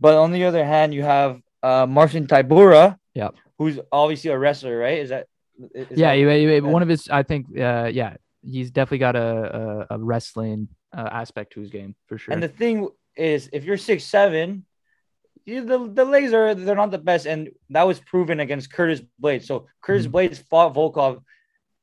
But 0.00 0.16
on 0.16 0.32
the 0.32 0.44
other 0.44 0.64
hand, 0.64 0.94
you 0.94 1.02
have 1.02 1.40
uh 1.62 1.86
Marcin 1.86 2.26
Tybura, 2.26 2.96
Yep. 3.14 3.34
who's 3.58 3.78
obviously 3.92 4.30
a 4.30 4.38
wrestler, 4.38 4.78
right? 4.78 4.98
Is 4.98 5.08
that 5.10 5.26
is 5.74 5.86
yeah, 5.98 6.08
that- 6.10 6.18
you, 6.18 6.30
you- 6.30 6.50
yeah. 6.52 6.60
one 6.60 6.80
of 6.82 6.88
his, 6.88 7.08
I 7.10 7.22
think, 7.22 7.46
uh, 7.58 7.90
yeah, 7.92 8.16
he's 8.42 8.70
definitely 8.70 8.98
got 8.98 9.14
a 9.16 9.86
a, 9.90 9.94
a 9.96 9.98
wrestling 9.98 10.68
uh, 10.96 11.08
aspect 11.12 11.52
to 11.54 11.60
his 11.60 11.70
game 11.70 11.94
for 12.06 12.16
sure. 12.18 12.32
And 12.32 12.42
the 12.42 12.48
thing 12.48 12.88
is, 13.20 13.48
if 13.52 13.64
you're 13.64 13.76
six 13.76 14.04
seven, 14.04 14.64
you, 15.44 15.64
the 15.64 15.78
the 15.92 16.04
legs 16.04 16.32
are 16.32 16.54
they're 16.54 16.74
not 16.76 16.90
the 16.90 16.98
best, 16.98 17.26
and 17.26 17.50
that 17.70 17.86
was 17.86 18.00
proven 18.00 18.40
against 18.40 18.72
Curtis 18.72 19.02
Blaydes. 19.22 19.44
So 19.46 19.66
Curtis 19.82 20.06
Mhm. 20.06 20.12
Blaydes 20.12 20.42
fought 20.48 20.74
Volkov 20.74 21.22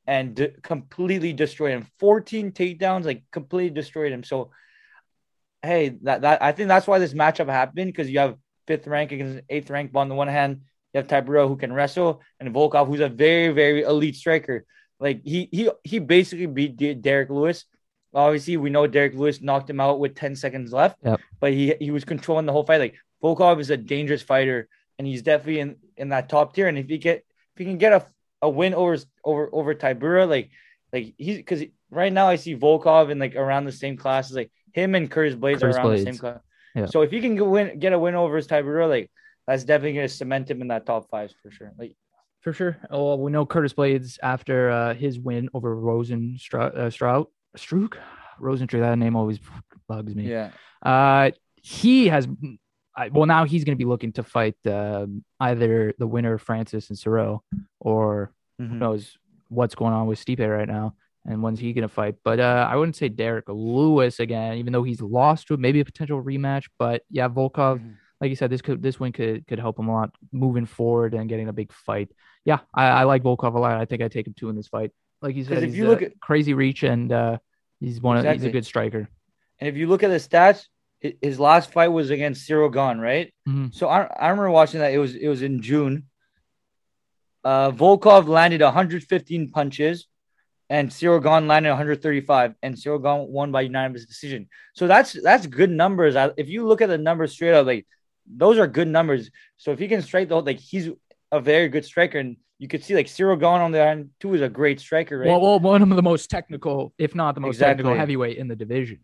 and 0.06 0.36
de- 0.36 0.52
completely 0.62 1.34
destroyed 1.34 1.72
him. 1.74 1.88
14 2.00 2.52
takedowns, 2.52 3.06
like 3.06 3.24
completely 3.32 3.74
destroyed 3.74 4.12
him. 4.12 4.24
So 4.24 4.52
hey, 5.64 5.90
that, 6.04 6.22
that 6.22 6.42
I 6.42 6.52
think 6.52 6.68
that's 6.70 6.88
why 6.88 7.00
this 7.00 7.14
matchup 7.14 7.50
happened 7.50 7.88
because 7.92 8.10
you 8.10 8.20
have 8.20 8.38
fifth 8.68 8.88
rank 8.88 9.12
against 9.12 9.44
eighth 9.50 9.70
rank. 9.70 9.92
But 9.92 10.02
on 10.02 10.10
the 10.10 10.16
one 10.16 10.28
hand, 10.28 10.62
you 10.94 11.02
have 11.02 11.08
Tybura 11.08 11.48
who 11.48 11.58
can 11.58 11.74
wrestle, 11.74 12.22
and 12.40 12.54
Volkov 12.54 12.88
who's 12.88 13.02
a 13.02 13.10
very 13.10 13.50
very 13.54 13.82
elite 13.82 14.16
striker. 14.16 14.66
Like 15.00 15.22
he 15.24 15.50
he 15.52 15.70
he 15.84 16.00
basically 16.00 16.46
beat 16.48 16.78
De- 16.78 16.94
Derrick 16.96 17.30
Lewis. 17.30 17.66
Obviously, 18.14 18.58
we 18.58 18.70
know 18.70 18.88
Derrick 18.88 19.14
Lewis 19.16 19.42
knocked 19.42 19.70
him 19.70 19.80
out 19.80 20.00
with 20.00 20.16
10 20.16 20.36
seconds 20.36 20.72
left, 20.74 20.98
Yep. 21.04 21.20
but 21.40 21.54
he 21.54 21.76
he 21.80 21.92
was 21.92 22.04
controlling 22.06 22.46
the 22.46 22.52
whole 22.54 22.64
fight. 22.64 22.80
Like 22.80 22.96
Volkov 23.24 23.60
is 23.60 23.70
a 23.70 23.78
dangerous 23.78 24.22
fighter, 24.22 24.68
and 24.98 25.06
he's 25.08 25.22
definitely 25.22 25.60
in, 25.60 25.76
in 25.98 26.10
that 26.10 26.30
top 26.30 26.54
tier. 26.56 26.68
And 26.68 26.78
if 26.78 26.88
he 26.88 26.98
get 26.98 27.18
if 27.18 27.58
he 27.60 27.66
can 27.66 27.78
get 27.78 27.94
a 27.94 28.06
a 28.42 28.50
win 28.50 28.74
over 28.74 28.98
over 29.24 29.50
over 29.52 29.76
Tybura, 29.76 30.28
like 30.28 30.50
like 30.94 31.14
he's 31.18 31.38
because 31.38 31.64
right 31.92 32.12
now 32.14 32.28
I 32.28 32.38
see 32.38 32.56
Volkov 32.56 33.10
in 33.12 33.20
like 33.20 33.36
around 33.36 33.66
the 33.66 33.72
same 33.72 33.98
class 33.98 34.30
as 34.30 34.36
like 34.36 34.52
him 34.74 34.96
and 34.96 35.10
Curtis 35.12 35.36
Blaydes 35.36 35.60
Curtis 35.62 35.76
are 35.76 35.80
around 35.80 35.86
Blaydes. 35.88 35.98
the 35.98 36.04
same 36.04 36.18
class. 36.18 36.40
Yeah. 36.76 36.86
So 36.86 37.02
if 37.02 37.12
he 37.12 37.20
can 37.22 37.36
go 37.36 37.50
win 37.50 37.78
get 37.80 37.94
a 37.94 38.00
win 38.00 38.16
over 38.16 38.36
his 38.38 38.48
Tybura, 38.48 38.88
like 38.88 39.12
that's 39.46 39.64
definitely 39.64 39.94
gonna 39.94 40.08
cement 40.10 40.50
him 40.50 40.62
in 40.62 40.68
that 40.70 40.86
top 40.86 41.10
five 41.10 41.32
for 41.42 41.52
sure. 41.52 41.72
Like 41.78 41.96
For 42.42 42.54
sure. 42.54 42.78
Oh, 42.90 43.04
well, 43.08 43.20
we 43.20 43.32
know 43.32 43.46
Curtis 43.46 43.74
Blaydes 43.74 44.18
after 44.24 44.70
uh, 44.70 44.94
his 44.94 45.20
win 45.20 45.50
over 45.54 45.76
Rosen 45.76 46.38
Strout, 46.38 46.78
uh, 46.78 46.90
Strout, 46.90 47.30
Strouk, 47.56 47.98
Rosentree. 48.42 48.80
That 48.80 48.98
name 48.98 49.16
always 49.16 49.40
bugs 49.88 50.16
me. 50.16 50.24
yeah, 50.30 50.52
Uh, 50.82 51.32
he 51.56 52.08
has. 52.08 52.28
I, 52.96 53.10
well, 53.10 53.26
now 53.28 53.46
he's 53.46 53.64
going 53.64 53.76
to 53.78 53.84
be 53.84 53.86
looking 53.88 54.12
to 54.14 54.24
fight 54.24 54.56
um 54.66 55.24
either 55.40 55.94
the 56.00 56.08
winner 56.08 56.34
of 56.34 56.42
Francis 56.42 56.90
and 56.90 56.98
Ciryl, 56.98 57.40
or 57.80 58.32
who 58.58 58.66
Mhm. 58.66 58.80
knows 58.80 59.18
what's 59.50 59.76
going 59.76 59.94
on 59.94 60.08
with 60.08 60.20
Stipe 60.24 60.40
right 60.48 60.68
now, 60.68 60.96
and 61.26 61.42
when's 61.44 61.60
he 61.60 61.74
going 61.74 61.88
to 61.88 61.94
fight. 61.94 62.16
But 62.24 62.40
uh, 62.40 62.68
I 62.70 62.76
wouldn't 62.76 62.96
say 62.96 63.08
Derrick 63.10 63.46
Lewis 63.48 64.20
again, 64.20 64.58
even 64.58 64.74
though 64.74 64.84
he's 64.84 65.02
lost 65.02 65.48
to 65.48 65.58
maybe 65.58 65.80
a 65.80 65.86
potential 65.86 66.22
rematch. 66.24 66.66
But 66.80 67.04
yeah, 67.10 67.30
Volkov 67.30 67.80
Mhm. 67.80 67.96
like 68.20 68.30
you 68.30 68.36
said, 68.36 68.50
this 68.50 68.62
could 68.64 68.82
this 68.82 69.00
win 69.00 69.12
could 69.12 69.46
could 69.48 69.60
help 69.60 69.78
him 69.80 69.88
a 69.90 69.94
lot 69.94 70.16
moving 70.32 70.66
forward 70.66 71.14
and 71.14 71.30
getting 71.30 71.48
a 71.50 71.54
big 71.54 71.72
fight. 71.72 72.10
Yeah, 72.46 72.60
I, 72.74 72.88
I 72.88 73.04
like 73.04 73.24
Volkov 73.24 73.54
a 73.56 73.60
lot. 73.60 73.78
I 73.78 73.86
think 73.86 74.02
I 74.02 74.08
take 74.08 74.26
him 74.28 74.34
two 74.36 74.50
in 74.50 74.56
this 74.56 74.68
fight. 74.70 74.92
Like 75.22 75.36
you 75.36 75.44
said, 75.44 75.64
if 75.64 75.70
he's 75.70 75.78
you 75.78 75.88
look 75.88 76.02
at- 76.02 76.20
crazy 76.20 76.54
reach 76.54 76.84
and 76.84 77.12
uh, 77.12 77.38
he's 77.80 78.00
one 78.02 78.18
of 78.18 78.24
he's 78.26 78.44
a 78.44 78.50
good 78.52 78.66
striker. 78.66 79.10
And 79.60 79.68
if 79.68 79.76
you 79.76 79.88
look 79.88 80.04
at 80.04 80.10
the 80.10 80.18
stats, 80.18 80.66
his 81.00 81.40
last 81.40 81.72
fight 81.72 81.88
was 81.90 82.10
against 82.10 82.48
Ciryl 82.48 82.72
Gane, 82.74 83.00
right? 83.00 83.34
Mhm. 83.48 83.74
So 83.74 83.88
I, 83.88 84.04
I 84.04 84.30
remember 84.30 84.52
watching 84.52 84.80
that. 84.82 84.94
It 84.94 84.98
was 85.00 85.16
it 85.16 85.28
was 85.28 85.42
in 85.42 85.62
June. 85.62 86.06
Uh, 87.44 87.72
Volkov 87.72 88.28
landed 88.28 88.62
115 88.62 89.50
punches, 89.52 90.08
and 90.70 90.90
Ciryl 90.90 91.22
Gane 91.24 91.48
landed 91.48 91.70
135, 91.70 92.56
and 92.62 92.76
Ciryl 92.76 93.02
Gane 93.02 93.32
won 93.32 93.52
by 93.52 93.62
unanimous 93.62 94.06
decision. 94.06 94.50
So 94.74 94.88
that's 94.88 95.14
that's 95.22 95.46
good 95.48 95.70
numbers. 95.72 96.16
I- 96.16 96.32
If 96.38 96.50
you 96.50 96.68
look 96.68 96.82
at 96.82 96.90
the 96.90 96.98
numbers 96.98 97.32
straight 97.32 97.54
up, 97.54 97.66
like 97.66 97.88
those 98.26 98.58
are 98.60 98.68
good 98.68 98.88
numbers. 98.88 99.32
So 99.58 99.72
if 99.72 99.80
he 99.80 99.88
can 99.88 100.02
strike 100.02 100.30
the 100.30 100.42
like 100.42 100.60
he's 100.60 100.90
a 101.32 101.40
very 101.40 101.70
good 101.70 101.86
striker, 101.86 102.20
and 102.20 102.38
you 102.60 102.68
could 102.68 102.84
see 102.84 102.96
like 102.96 103.08
Ciryl 103.08 103.40
Gane 103.40 103.62
on 103.62 103.72
the 103.72 103.82
end 103.82 104.10
too 104.20 104.34
is 104.34 104.42
a 104.42 104.50
great 104.50 104.80
striker, 104.80 105.20
right? 105.20 105.28
Well, 105.28 105.42
well, 105.42 105.60
one 105.60 105.82
of 105.82 105.90
the 105.90 106.02
most 106.02 106.30
technical, 106.30 106.94
if 106.98 107.14
not 107.16 107.36
the 107.36 107.42
most 107.42 107.60
technical 107.60 107.94
heavyweight 107.96 108.38
in 108.38 108.48
the 108.48 108.56
division. 108.56 109.00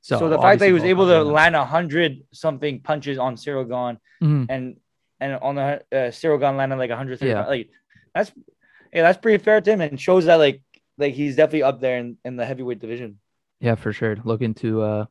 so, 0.00 0.18
So, 0.18 0.28
the 0.28 0.38
fact 0.38 0.58
that 0.60 0.66
he 0.66 0.72
was 0.72 0.84
able 0.84 1.06
to 1.06 1.22
land 1.22 1.54
hundred 1.56 2.22
something 2.32 2.80
punches 2.80 3.18
on 3.18 3.36
Ciryl 3.36 3.68
Gane 3.68 3.98
Mhm. 4.22 4.46
and 4.48 4.76
and 5.20 5.34
on 5.42 5.54
the 5.56 5.62
uh, 5.62 6.10
Ciryl 6.10 6.40
Gane 6.40 6.56
landed 6.56 6.76
like 6.76 6.90
130. 6.90 7.30
Yeah. 7.30 7.46
Like 7.46 7.70
that's 8.14 8.32
yeah, 8.92 9.02
that's 9.02 9.18
pretty 9.18 9.42
fair 9.42 9.60
to 9.60 9.70
him 9.72 9.80
and 9.80 10.00
shows 10.00 10.24
that 10.24 10.36
like 10.36 10.62
like 10.98 11.14
he's 11.14 11.36
definitely 11.36 11.62
up 11.62 11.80
there 11.80 11.98
in, 11.98 12.16
in 12.24 12.36
the 12.36 12.44
heavyweight 12.44 12.80
division. 12.80 13.20
Yeah, 13.60 13.74
for 13.76 13.92
sure. 13.92 14.16
Looking 14.24 14.54
to 14.54 14.82
uh 14.82 15.04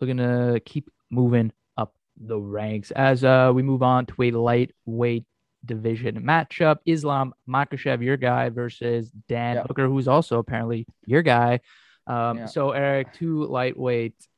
looking 0.00 0.18
to 0.18 0.60
keep 0.64 0.90
moving 1.10 1.50
up 1.76 1.94
the 2.20 2.38
ranks 2.38 2.90
as 2.92 3.24
uh 3.24 3.50
we 3.54 3.62
move 3.62 3.82
on 3.82 4.06
to 4.06 4.14
a 4.22 4.30
lightweight 4.30 5.24
division 5.66 6.22
matchup. 6.22 6.78
Islam 6.86 7.34
Makhachev, 7.48 8.02
your 8.02 8.16
guy, 8.16 8.48
versus 8.50 9.10
Dan 9.28 9.56
Yeah. 9.56 9.62
Hooker, 9.66 9.86
who's 9.86 10.08
also 10.08 10.38
apparently 10.38 10.86
your 11.06 11.22
guy. 11.22 11.60
Um 12.06 12.38
Yeah. 12.38 12.46
so 12.46 12.70
Eric, 12.72 13.12
two 13.12 13.46
lightweights, 13.50 14.28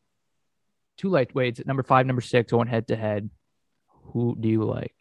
two 0.96 1.08
lightweights, 1.10 1.64
number 1.66 1.82
five, 1.82 2.06
number 2.06 2.22
six, 2.22 2.50
going 2.50 2.68
head 2.68 2.88
to 2.88 2.96
head. 2.96 3.30
Who 4.12 4.36
do 4.38 4.48
you 4.48 4.64
like? 4.64 4.94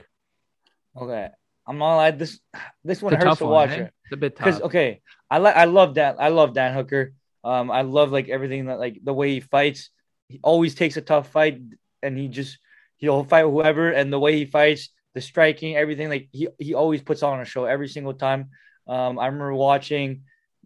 Okay, 0.98 1.30
I'm 1.68 1.78
not 1.78 1.96
lie. 1.98 2.12
This 2.12 2.40
this 2.84 3.02
one 3.02 3.14
hurts 3.14 3.40
to 3.40 3.46
one, 3.46 3.54
watch 3.54 3.78
eh? 3.78 3.90
It's 4.06 4.14
a 4.14 4.18
bit 4.18 4.36
tough. 4.36 4.62
okay, 4.62 5.02
I 5.30 5.38
like 5.40 5.56
I 5.56 5.66
love 5.66 5.94
Dan. 5.94 6.16
I 6.20 6.30
love 6.30 6.54
Dan 6.54 6.74
Hooker. 6.74 7.14
Um, 7.44 7.70
I 7.70 7.82
love 7.82 8.12
like 8.12 8.30
everything 8.30 8.66
that 8.66 8.80
like 8.80 9.00
the 9.04 9.14
way 9.14 9.34
he 9.34 9.40
fights. 9.40 9.90
He 10.30 10.40
always 10.42 10.74
takes 10.74 10.98
a 10.98 11.02
tough 11.02 11.30
fight, 11.30 11.62
and 12.02 12.18
he 12.18 12.28
just 12.28 12.58
he'll 12.98 13.24
fight 13.24 13.44
whoever. 13.44 13.92
And 13.92 14.12
the 14.12 14.20
way 14.20 14.36
he 14.38 14.46
fights, 14.46 14.90
the 15.16 15.22
striking, 15.22 15.76
everything 15.76 16.10
like 16.10 16.28
he 16.32 16.48
he 16.60 16.74
always 16.76 17.02
puts 17.02 17.24
on 17.24 17.42
a 17.42 17.46
show 17.46 17.66
every 17.66 17.88
single 17.88 18.14
time. 18.14 18.50
Um, 18.88 19.18
I 19.18 19.26
remember 19.26 19.54
watching 19.56 20.22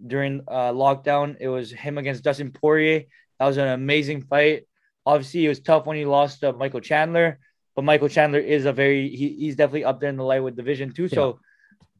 during 0.05 0.41
uh, 0.47 0.71
lockdown. 0.73 1.37
It 1.39 1.47
was 1.47 1.71
him 1.71 1.97
against 1.97 2.23
Dustin 2.23 2.51
Poirier. 2.51 3.03
That 3.39 3.47
was 3.47 3.57
an 3.57 3.67
amazing 3.69 4.23
fight. 4.23 4.67
Obviously, 5.05 5.45
it 5.45 5.49
was 5.49 5.61
tough 5.61 5.85
when 5.85 5.95
he 5.97 6.03
lost 6.05 6.41
to 6.41 6.51
Michael 6.51 6.81
Chandler, 6.81 7.39
but 7.75 7.85
Michael 7.85 8.09
Chandler 8.09 8.39
is 8.39 8.65
a 8.65 8.73
very 8.73 9.07
he, 9.09 9.29
he's 9.39 9.55
definitely 9.55 9.85
up 9.85 9.99
there 10.01 10.09
in 10.09 10.17
the 10.17 10.23
lightweight 10.23 10.55
division 10.57 10.91
too. 10.91 11.07
So, 11.07 11.39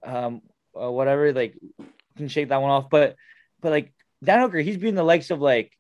um, 0.04 0.42
uh, 0.80 0.92
whatever, 0.92 1.32
like 1.32 1.56
can 2.18 2.28
shake 2.28 2.50
that 2.50 2.62
one 2.62 2.72
off. 2.72 2.90
But 2.90 3.16
but 3.62 3.72
like 3.72 3.94
Dan 4.24 4.42
Hooker, 4.42 4.60
he's 4.60 4.78
been 4.78 4.96
the 4.96 5.04
likes 5.04 5.30
of 5.32 5.40
like 5.40 5.72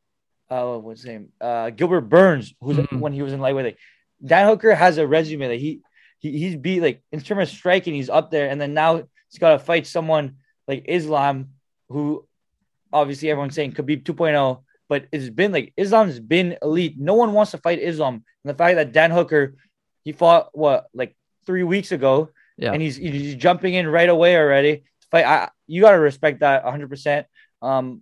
uh 0.50 0.78
what's 0.78 1.02
his 1.02 1.08
name? 1.12 1.30
Uh 1.42 1.70
Gilbert 1.72 2.02
Burns, 2.10 2.54
who's 2.62 2.78
Mhm. 2.78 3.00
when 3.00 3.14
he 3.14 3.22
was 3.22 3.34
in 3.34 3.40
lightweight. 3.42 3.66
Like 3.66 3.78
Dan 4.24 4.48
Hooker 4.48 4.74
has 4.76 4.98
a 4.98 5.06
resume 5.08 5.48
that 5.50 5.60
he 5.60 5.82
he 6.20 6.32
he's 6.38 6.56
beat 6.56 6.82
like 6.82 7.02
in 7.12 7.20
terms 7.22 7.50
of 7.50 7.56
striking, 7.56 7.94
he's 7.96 8.10
up 8.10 8.32
there, 8.32 8.50
and 8.50 8.60
then 8.62 8.74
now 8.74 8.98
he's 8.98 9.40
got 9.40 9.52
to 9.54 9.60
fight 9.60 9.88
someone 9.88 10.36
like 10.68 10.86
Islam, 10.88 11.50
who 11.90 12.26
obviously 12.94 13.30
everyone's 13.30 13.56
saying 13.56 13.74
Khabib 13.74 14.04
2.0, 14.04 14.62
but 14.88 15.06
it's 15.12 15.30
been 15.30 15.52
like 15.52 15.74
Islam's 15.78 16.20
been 16.20 16.58
elite. 16.62 16.96
No 17.00 17.14
one 17.16 17.34
wants 17.34 17.52
to 17.52 17.58
fight 17.58 17.80
Islam, 17.80 18.16
and 18.44 18.50
the 18.50 18.54
fact 18.58 18.76
that 18.76 18.92
Dan 18.92 19.12
Hooker 19.12 19.56
he 20.06 20.12
fought 20.14 20.50
what 20.54 20.88
like 20.94 21.16
three 21.46 21.64
weeks 21.64 21.92
ago, 21.92 22.30
Yeah. 22.58 22.74
and 22.74 22.82
he's 22.82 22.96
he's 22.98 23.36
jumping 23.36 23.74
in 23.74 23.88
right 23.88 24.10
away 24.10 24.36
already 24.38 24.78
to 24.78 25.08
fight. 25.12 25.26
I, 25.26 25.50
you 25.68 25.82
got 25.82 25.92
to 25.92 26.00
respect 26.00 26.40
that 26.42 26.64
100. 26.64 26.90
percent 26.90 27.28
Um, 27.62 28.02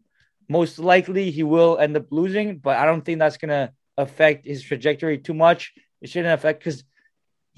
most 0.49 0.79
likely 0.79 1.29
he 1.31 1.43
will 1.43 1.77
end 1.77 1.97
up 1.97 2.07
losing, 2.11 2.57
but 2.59 2.77
I 2.77 2.85
don't 2.85 3.03
think 3.03 3.19
that's 3.19 3.37
gonna 3.37 3.73
affect 3.97 4.45
his 4.45 4.63
trajectory 4.63 5.17
too 5.17 5.33
much. 5.33 5.73
It 6.01 6.09
shouldn't 6.09 6.33
affect 6.33 6.59
because 6.59 6.83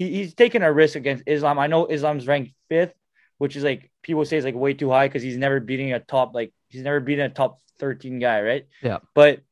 he, 0.00 0.08
he's 0.14 0.34
taking 0.34 0.62
a 0.62 0.72
risk 0.72 0.96
against 0.96 1.24
Islam. 1.26 1.58
I 1.58 1.66
know 1.66 1.84
Islam's 1.84 2.26
ranked 2.26 2.52
fifth, 2.70 2.94
which 3.36 3.54
is 3.54 3.62
like 3.62 3.90
people 4.02 4.24
say 4.24 4.38
is 4.38 4.46
like 4.46 4.54
way 4.54 4.72
too 4.72 4.90
high 4.90 5.06
because 5.06 5.22
he's 5.22 5.36
never 5.36 5.60
beating 5.60 5.92
a 5.92 6.00
top 6.00 6.34
like 6.34 6.52
he's 6.68 6.82
never 6.82 7.00
beating 7.00 7.26
a 7.26 7.28
top 7.28 7.60
13 7.78 8.18
guy, 8.18 8.40
right? 8.40 8.66
Yeah. 8.82 8.98
But 9.14 9.42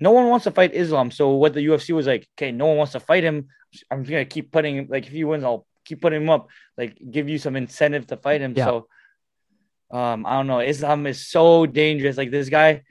no 0.00 0.10
one 0.10 0.26
wants 0.26 0.44
to 0.44 0.50
fight 0.50 0.74
Islam. 0.74 1.12
So 1.12 1.30
what 1.30 1.54
the 1.54 1.64
UFC 1.64 1.94
was 1.94 2.08
like, 2.08 2.26
okay, 2.36 2.50
no 2.50 2.66
one 2.66 2.76
wants 2.76 2.92
to 2.92 3.00
fight 3.00 3.22
him. 3.22 3.48
I'm 3.88 4.02
just 4.02 4.10
gonna 4.10 4.24
keep 4.24 4.50
putting 4.50 4.76
him 4.78 4.86
like 4.90 5.06
if 5.06 5.12
he 5.12 5.22
wins, 5.22 5.44
I'll 5.44 5.64
keep 5.84 6.00
putting 6.00 6.22
him 6.22 6.30
up, 6.30 6.48
like 6.76 6.98
give 7.10 7.28
you 7.28 7.38
some 7.38 7.54
incentive 7.54 8.08
to 8.08 8.16
fight 8.16 8.40
him. 8.40 8.54
Yeah. 8.56 8.64
So 8.64 8.88
um, 9.92 10.26
I 10.26 10.32
don't 10.34 10.48
know. 10.48 10.58
Islam 10.58 11.06
is 11.06 11.28
so 11.28 11.66
dangerous. 11.66 12.16
Like 12.16 12.32
this 12.32 12.48
guy, 12.48 12.82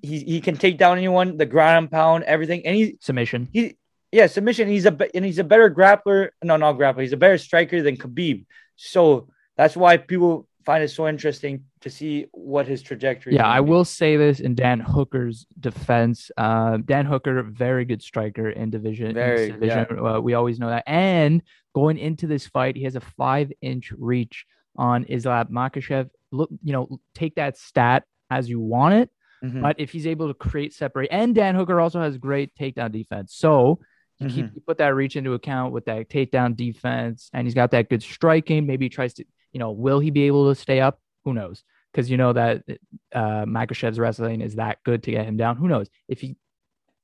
he 0.00 0.20
he 0.20 0.40
can 0.40 0.56
take 0.56 0.78
down 0.78 0.96
anyone, 0.96 1.38
the 1.38 1.46
ground 1.46 1.78
and 1.78 1.90
pound, 1.90 2.22
everything, 2.22 2.64
and 2.66 2.76
he 2.76 2.98
Submission. 3.00 3.48
he 3.52 3.77
yeah 4.12 4.26
submission. 4.26 4.68
He's 4.68 4.86
a 4.86 4.96
and 5.14 5.24
he's 5.24 5.38
a 5.38 5.44
better 5.44 5.70
grappler. 5.70 6.30
No, 6.42 6.56
not 6.56 6.76
grappler. 6.76 7.02
He's 7.02 7.12
a 7.12 7.16
better 7.16 7.38
striker 7.38 7.82
than 7.82 7.96
Khabib. 7.96 8.46
So 8.76 9.28
that's 9.56 9.76
why 9.76 9.96
people 9.96 10.46
find 10.64 10.84
it 10.84 10.88
so 10.90 11.08
interesting 11.08 11.64
to 11.80 11.88
see 11.88 12.26
what 12.32 12.66
his 12.66 12.82
trajectory. 12.82 13.34
Yeah, 13.34 13.48
I 13.48 13.60
be. 13.60 13.70
will 13.70 13.84
say 13.86 14.16
this 14.16 14.40
in 14.40 14.54
Dan 14.54 14.80
Hooker's 14.80 15.46
defense. 15.58 16.30
Uh, 16.36 16.76
Dan 16.84 17.06
Hooker, 17.06 17.42
very 17.42 17.84
good 17.84 18.02
striker 18.02 18.50
in 18.50 18.70
division. 18.70 19.08
in 19.08 19.14
this 19.60 19.72
Very. 19.72 19.98
Uh, 19.98 20.20
we 20.20 20.34
always 20.34 20.58
know 20.58 20.68
that. 20.68 20.84
And 20.86 21.42
going 21.74 21.96
into 21.96 22.26
this 22.26 22.46
fight, 22.46 22.76
he 22.76 22.84
has 22.84 22.96
a 22.96 23.00
five-inch 23.00 23.92
reach 23.96 24.44
on 24.76 25.04
Islam 25.04 25.48
Makhachev. 25.50 26.10
Look, 26.32 26.50
you 26.62 26.72
know, 26.72 27.00
take 27.14 27.36
that 27.36 27.56
stat 27.56 28.04
as 28.30 28.48
you 28.48 28.60
want 28.60 28.94
it. 28.94 29.10
Mhm. 29.42 29.62
But 29.62 29.80
if 29.80 29.90
he's 29.90 30.06
able 30.06 30.28
to 30.28 30.34
create 30.34 30.74
separate, 30.74 31.08
and 31.10 31.34
Dan 31.34 31.54
Hooker 31.54 31.80
also 31.80 32.00
has 32.00 32.18
great 32.18 32.54
takedown 32.54 32.92
defense. 32.92 33.34
So 33.34 33.80
you 34.20 34.28
keep 34.28 34.46
Mhm. 34.46 34.54
you 34.56 34.60
put 34.60 34.78
that 34.78 34.94
reach 34.94 35.16
into 35.16 35.34
account 35.34 35.72
with 35.72 35.84
that 35.86 36.08
takedown 36.08 36.56
defense, 36.56 37.30
and 37.32 37.46
he's 37.46 37.54
got 37.54 37.70
that 37.70 37.88
good 37.88 38.02
striking. 38.02 38.66
Maybe 38.66 38.86
he 38.86 38.88
tries 38.88 39.14
to, 39.14 39.24
you 39.52 39.58
know, 39.60 39.70
will 39.70 40.00
he 40.00 40.10
be 40.10 40.22
able 40.24 40.48
to 40.48 40.54
stay 40.54 40.80
up? 40.80 41.00
Who 41.24 41.34
knows? 41.34 41.62
Because 41.92 42.10
you 42.10 42.16
know 42.16 42.32
that 42.32 42.64
uh, 43.12 43.44
Makhachev's 43.46 43.98
wrestling 43.98 44.40
is 44.40 44.56
that 44.56 44.78
good 44.84 45.02
to 45.04 45.10
get 45.10 45.24
him 45.26 45.36
down. 45.36 45.56
Who 45.56 45.68
knows 45.68 45.88
if 46.08 46.20
he 46.20 46.36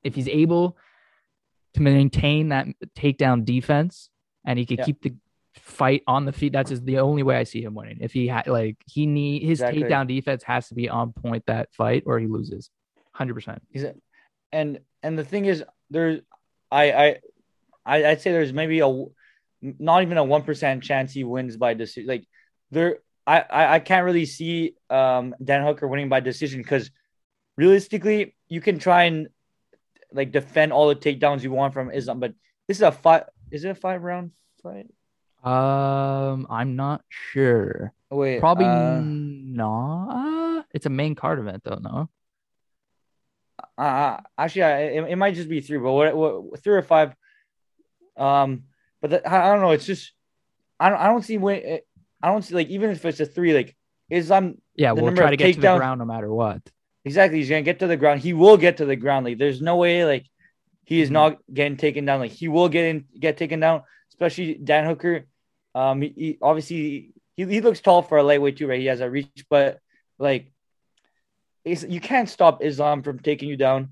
if 0.02 0.14
he's 0.14 0.28
able 0.28 0.76
to 1.75 1.83
maintain 1.83 2.50
that 2.50 2.66
takedown 2.97 3.44
defense 3.44 4.11
and 4.44 4.59
he 4.59 4.66
can 4.66 4.78
Yeah. 4.78 4.85
keep 4.85 5.02
the 5.02 5.14
fight 5.54 6.02
on 6.06 6.25
the 6.25 6.33
feet. 6.33 6.52
That's 6.52 6.71
just 6.71 6.85
the 6.85 6.99
only 6.99 7.23
way 7.23 7.37
I 7.37 7.44
see 7.44 7.62
him 7.62 7.75
winning. 7.75 7.99
If 8.00 8.12
he 8.12 8.26
had 8.28 8.47
like 8.47 8.76
he 8.87 9.06
need 9.06 9.42
his 9.42 9.61
Exactly. 9.61 9.83
takedown 9.85 10.06
defense 10.06 10.42
has 10.42 10.68
to 10.68 10.75
be 10.75 10.88
on 10.88 11.12
point 11.12 11.47
that 11.47 11.73
fight 11.73 12.02
or 12.06 12.18
he 12.18 12.26
loses. 12.26 12.71
Hundred 13.12 13.35
percent. 13.35 13.62
And 14.52 14.80
and 15.02 15.18
the 15.18 15.25
thing 15.25 15.47
is, 15.47 15.64
there's 15.90 16.21
I 16.75 17.21
I 17.87 18.04
I'd 18.04 18.21
say 18.21 18.33
there's 18.33 18.52
maybe 18.52 18.81
a 18.81 19.04
not 19.62 20.02
even 20.02 20.19
a 20.19 20.25
one 20.25 20.43
percent 20.43 20.83
chance 20.83 21.12
he 21.12 21.25
wins 21.25 21.57
by 21.57 21.75
decision. 21.75 22.09
Like 22.09 22.25
there, 22.71 22.99
I, 23.26 23.40
I 23.40 23.75
I 23.75 23.78
can't 23.78 24.04
really 24.04 24.26
see 24.26 24.75
um 24.90 25.35
Dan 25.43 25.64
Hooker 25.64 25.87
winning 25.87 26.09
by 26.09 26.21
decision 26.21 26.61
because 26.61 26.90
realistically, 27.57 28.37
you 28.49 28.61
can 28.61 28.78
try 28.78 29.04
and 29.04 29.28
like 30.12 30.33
defend 30.33 30.73
all 30.73 30.88
the 30.88 30.97
takedowns 30.97 31.43
you 31.43 31.50
want 31.50 31.75
from 31.75 31.90
Islam, 31.90 32.21
but 32.21 32.35
this 32.69 32.78
is 32.78 32.83
a 32.83 32.93
five. 32.93 33.25
Is 33.50 33.64
it 33.64 33.71
a 33.71 33.75
five 33.75 34.02
round 34.02 34.33
fight? 34.62 34.87
Um, 35.45 36.47
I'm 36.49 36.76
not 36.76 37.02
sure. 37.09 37.93
Wait, 38.11 38.40
Probably 38.40 38.66
uh, 38.66 39.02
not. 39.04 40.66
It's 40.73 40.87
a 40.87 40.90
main 40.90 41.14
card 41.14 41.38
event 41.38 41.62
though, 41.64 41.78
no? 41.83 42.09
Uh, 43.78 44.18
actually, 44.38 44.62
it, 44.62 45.04
it 45.11 45.16
might 45.16 45.35
just 45.35 45.49
be 45.49 45.61
three, 45.61 45.78
but 45.78 45.92
what, 45.92 46.16
what 46.16 46.62
three 46.62 46.75
or 46.75 46.83
five? 46.83 47.14
Um, 48.16 48.64
but 49.00 49.11
the, 49.11 49.28
I 49.33 49.52
don't 49.52 49.61
know. 49.61 49.71
It's 49.73 49.87
just 49.87 50.12
I 50.80 50.88
don't 50.90 50.99
I 50.99 51.06
don't 51.06 51.23
see 51.25 51.38
when 51.38 51.80
I 52.23 52.28
don't 52.33 52.42
see 52.42 52.54
like 52.54 52.68
even 52.68 52.90
if 52.90 53.04
it's 53.04 53.21
a 53.21 53.26
three, 53.26 53.54
like 53.54 53.76
Islam 54.11 54.59
Yeah, 54.76 54.92
The 54.92 55.02
we'll 55.02 55.12
try 55.12 55.30
to 55.30 55.37
get 55.37 55.54
to 55.54 55.61
the 55.61 55.76
ground 55.76 55.99
no 55.99 56.04
matter 56.04 56.33
what. 56.33 56.62
exactly. 57.04 57.38
He's 57.38 57.49
gonna 57.50 57.62
get 57.62 57.80
to 57.80 57.87
the 57.87 57.97
ground. 57.97 58.21
He 58.21 58.33
will 58.33 58.56
get 58.56 58.78
to 58.78 58.85
the 58.87 58.97
ground. 58.97 59.26
Like 59.26 59.38
there's 59.38 59.61
no 59.61 59.76
way 59.76 60.04
like 60.04 60.26
he 60.85 61.00
is 61.00 61.09
Mhm. 61.09 61.12
not 61.12 61.38
getting 61.52 61.76
taken 61.76 62.04
down. 62.04 62.21
Like 62.21 62.33
he 62.33 62.49
will 62.49 62.68
get 62.68 62.85
in, 62.85 63.06
get 63.18 63.37
taken 63.37 63.61
down. 63.61 63.83
Especially 64.11 64.54
Dan 64.54 64.85
Hooker. 64.87 65.26
Um, 65.75 66.02
he, 66.02 66.09
he 66.16 66.38
obviously 66.40 67.12
he, 67.37 67.44
he 67.44 67.61
looks 67.61 67.80
tall 67.80 68.02
for 68.02 68.18
a 68.18 68.23
lightweight 68.23 68.56
too, 68.56 68.68
right? 68.68 68.78
He 68.80 68.87
has 68.87 69.00
a 69.00 69.11
reach, 69.11 69.44
but 69.50 69.80
like 70.18 70.52
it's, 71.64 71.83
you 71.83 72.00
can't 72.00 72.28
stop 72.28 72.62
Islam 72.62 73.02
from 73.02 73.18
taking 73.21 73.49
you 73.49 73.56
down. 73.56 73.90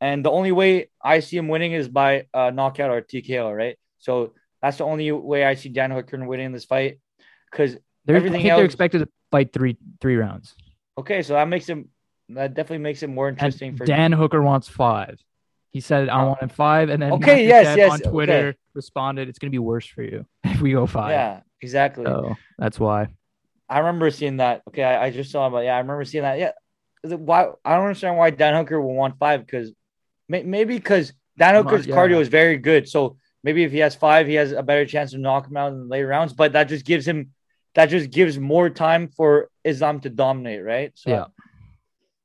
And 0.00 0.24
the 0.24 0.30
only 0.30 0.52
way 0.52 0.90
I 1.02 1.20
see 1.20 1.36
him 1.36 1.48
winning 1.48 1.72
is 1.72 1.88
by 1.88 2.26
uh, 2.34 2.50
knockout 2.50 2.90
or 2.90 3.00
TKO, 3.00 3.56
right? 3.56 3.78
So 3.98 4.34
that's 4.60 4.78
the 4.78 4.84
only 4.84 5.10
way 5.12 5.44
I 5.44 5.54
see 5.54 5.70
Dan 5.70 5.90
Hooker 5.90 6.22
winning 6.26 6.52
this 6.52 6.64
fight. 6.64 6.98
Because 7.50 7.76
Everything 8.06 8.42
think 8.42 8.54
they're 8.54 8.64
expected 8.64 8.98
to 8.98 9.08
fight 9.30 9.52
three 9.52 9.78
three 10.00 10.16
rounds. 10.16 10.54
okay, 10.98 11.22
so 11.22 11.32
that 11.34 11.48
makes 11.48 11.66
him 11.66 11.88
that 12.30 12.54
definitely 12.54 12.78
makes 12.78 13.02
it 13.02 13.08
more 13.08 13.28
And 13.28 13.38
interesting 13.38 13.76
for 13.76 13.86
Dan 13.86 14.12
Hooker 14.12 14.42
wants 14.42 14.68
five. 14.68 15.18
He 15.70 15.80
said 15.80 16.08
I 16.08 16.22
Uh, 16.22 16.26
wanted 16.26 16.52
five, 16.52 16.88
and 16.90 17.02
then 17.02 17.12
okay, 17.12 17.44
Makhachev 17.44 17.48
yes, 17.48 17.76
yes, 17.76 17.92
on 17.92 18.00
Twitter 18.00 18.48
okay. 18.48 18.58
responded, 18.74 19.28
"It's 19.28 19.38
gonna 19.38 19.50
be 19.50 19.58
worse 19.58 19.86
for 19.86 20.02
you 20.02 20.26
if 20.44 20.60
we 20.60 20.72
go 20.72 20.86
five. 20.86 21.10
Yeah, 21.10 21.40
exactly. 21.60 22.04
So 22.04 22.36
that's 22.58 22.78
why. 22.78 23.08
I 23.68 23.78
remember 23.78 24.10
seeing 24.10 24.36
that. 24.38 24.62
Okay, 24.68 24.84
I, 24.84 25.06
I 25.06 25.10
just 25.10 25.30
saw 25.30 25.48
but 25.48 25.64
yeah, 25.64 25.74
I 25.76 25.78
remember 25.78 26.04
seeing 26.04 26.22
that. 26.22 26.38
Yeah, 26.38 26.48
Is 26.48 26.54
why 27.04 27.48
I 27.64 27.74
don't 27.76 27.86
understand 27.86 28.16
why 28.16 28.30
Dan 28.30 28.54
Hooker 28.54 28.80
will 28.80 28.94
want 28.94 29.18
five 29.18 29.44
because 29.44 29.72
may, 30.28 30.42
maybe 30.42 30.74
because 30.76 31.12
Dan 31.38 31.54
Hooker's 31.54 31.86
yeah. 31.86 31.94
cardio 31.94 32.20
is 32.20 32.28
very 32.28 32.56
good. 32.56 32.88
So 32.88 33.16
maybe 33.42 33.64
if 33.64 33.72
he 33.72 33.78
has 33.78 33.94
five, 33.94 34.26
he 34.26 34.34
has 34.34 34.52
a 34.52 34.62
better 34.62 34.86
chance 34.86 35.10
to 35.12 35.18
knock 35.18 35.48
him 35.48 35.56
out 35.56 35.72
in 35.72 35.80
the 35.80 35.84
later 35.86 36.06
rounds. 36.06 36.32
But 36.32 36.52
that 36.52 36.68
just 36.68 36.84
gives 36.84 37.06
him 37.06 37.30
that 37.74 37.86
just 37.86 38.10
gives 38.10 38.38
more 38.38 38.70
time 38.70 39.08
for 39.08 39.50
Islam 39.64 40.00
to 40.00 40.10
dominate, 40.10 40.64
right? 40.64 40.92
So, 40.94 41.10
Yeah. 41.10 41.24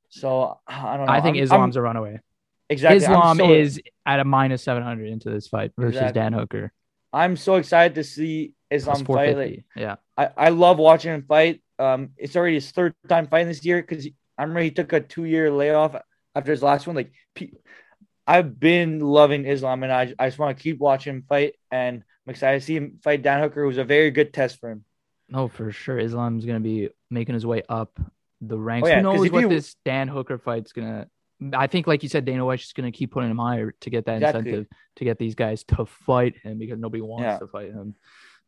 So 0.08 0.58
I 0.66 0.96
don't 0.96 1.06
know. 1.06 1.12
I 1.12 1.20
think 1.20 1.36
I'm- 1.36 1.44
Islam's 1.44 1.76
I'm- 1.76 1.82
a 1.82 1.84
runaway. 1.84 2.20
exactly. 2.68 2.98
Islam 2.98 3.36
so- 3.36 3.52
is 3.52 3.80
at 4.06 4.20
a 4.20 4.24
minus 4.24 4.62
seven 4.62 4.82
hundred 4.82 5.08
into 5.08 5.30
this 5.30 5.48
fight 5.48 5.72
versus 5.76 5.96
Exactly. 5.96 6.20
Dan 6.20 6.32
Hooker. 6.32 6.72
I'm 7.12 7.36
so 7.36 7.56
excited 7.56 7.96
to 7.96 8.04
see 8.04 8.54
Islam 8.70 9.04
fight. 9.04 9.36
Like, 9.36 9.64
yeah. 9.74 9.96
I, 10.16 10.30
I 10.36 10.48
love 10.50 10.78
watching 10.78 11.12
him 11.12 11.22
fight. 11.22 11.60
Um, 11.78 12.10
it's 12.16 12.36
already 12.36 12.54
his 12.54 12.70
third 12.70 12.94
time 13.08 13.26
fighting 13.26 13.48
this 13.48 13.64
year 13.64 13.80
because 13.82 14.06
I 14.40 14.44
remember 14.44 14.60
he 14.62 14.70
took 14.70 14.92
a 14.94 15.00
two 15.00 15.24
year 15.24 15.50
layoff 15.50 15.94
after 16.34 16.50
his 16.50 16.62
last 16.62 16.86
one. 16.86 16.96
Like, 16.96 17.12
I've 18.26 18.58
been 18.58 19.00
loving 19.00 19.44
Islam, 19.44 19.82
and 19.82 19.92
I, 19.92 20.14
I 20.18 20.28
just 20.28 20.38
want 20.38 20.56
to 20.56 20.62
keep 20.62 20.78
watching 20.78 21.14
him 21.16 21.24
fight. 21.28 21.54
And 21.70 22.02
I'm 22.26 22.30
excited 22.30 22.60
to 22.60 22.64
see 22.64 22.76
him 22.76 22.98
fight 23.02 23.22
Dan 23.22 23.40
Hooker, 23.40 23.62
who's 23.64 23.78
a 23.78 23.84
very 23.84 24.10
good 24.10 24.32
test 24.32 24.58
for 24.60 24.70
him. 24.70 24.84
No, 25.28 25.48
for 25.48 25.70
sure. 25.72 25.98
Islam's 25.98 26.44
gonna 26.46 26.60
be 26.60 26.88
making 27.10 27.34
his 27.34 27.44
way 27.46 27.62
up 27.68 27.98
the 28.40 28.58
ranks. 28.58 28.86
Oh, 28.86 28.90
yeah, 28.90 28.96
Who 28.96 29.02
knows 29.02 29.30
what 29.30 29.42
you- 29.42 29.48
this 29.48 29.76
Dan 29.84 30.08
Hooker 30.08 30.38
fight's 30.38 30.72
gonna? 30.72 31.08
I 31.54 31.66
think, 31.68 31.86
like 31.86 32.02
you 32.02 32.08
said, 32.08 32.24
Dana 32.24 32.44
White's 32.44 32.62
just 32.62 32.74
gonna 32.74 32.92
keep 32.92 33.10
putting 33.12 33.30
him 33.30 33.38
higher 33.38 33.74
to 33.80 33.90
get 33.90 34.06
that 34.06 34.16
Exactly. 34.16 34.40
incentive 34.40 34.66
to 34.96 35.04
get 35.04 35.18
these 35.18 35.34
guys 35.34 35.64
to 35.64 35.84
fight 35.86 36.36
him 36.42 36.58
because 36.58 36.78
nobody 36.78 37.00
wants 37.02 37.24
Yeah. 37.24 37.38
to 37.38 37.46
fight 37.46 37.72
him. 37.72 37.94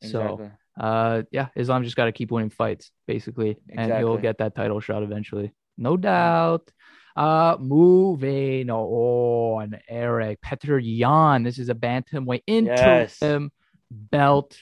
Exactly. 0.03 0.47
So, 0.79 0.85
uh, 0.85 1.23
yeah, 1.31 1.49
Islam 1.55 1.85
just 1.85 1.97
got 1.97 2.07
to 2.07 2.13
keep 2.13 2.31
winning 2.31 2.51
fights 2.51 2.91
basically, 3.07 3.57
and 3.71 3.93
he'll 3.95 4.19
get 4.19 4.39
that 4.39 4.55
title 4.55 4.81
shot 4.81 5.03
eventually, 5.03 5.53
no 5.79 5.97
doubt. 5.97 6.71
Uh, 7.15 7.57
moving 7.61 8.71
on, 8.71 9.79
Eric 9.89 10.41
Petr 10.41 10.81
Yan. 10.83 11.43
This 11.43 11.59
is 11.59 11.69
a 11.69 11.75
bantamweight 11.75 12.43
Yes. 12.47 13.21
interim 13.23 13.51
belt. 13.91 14.57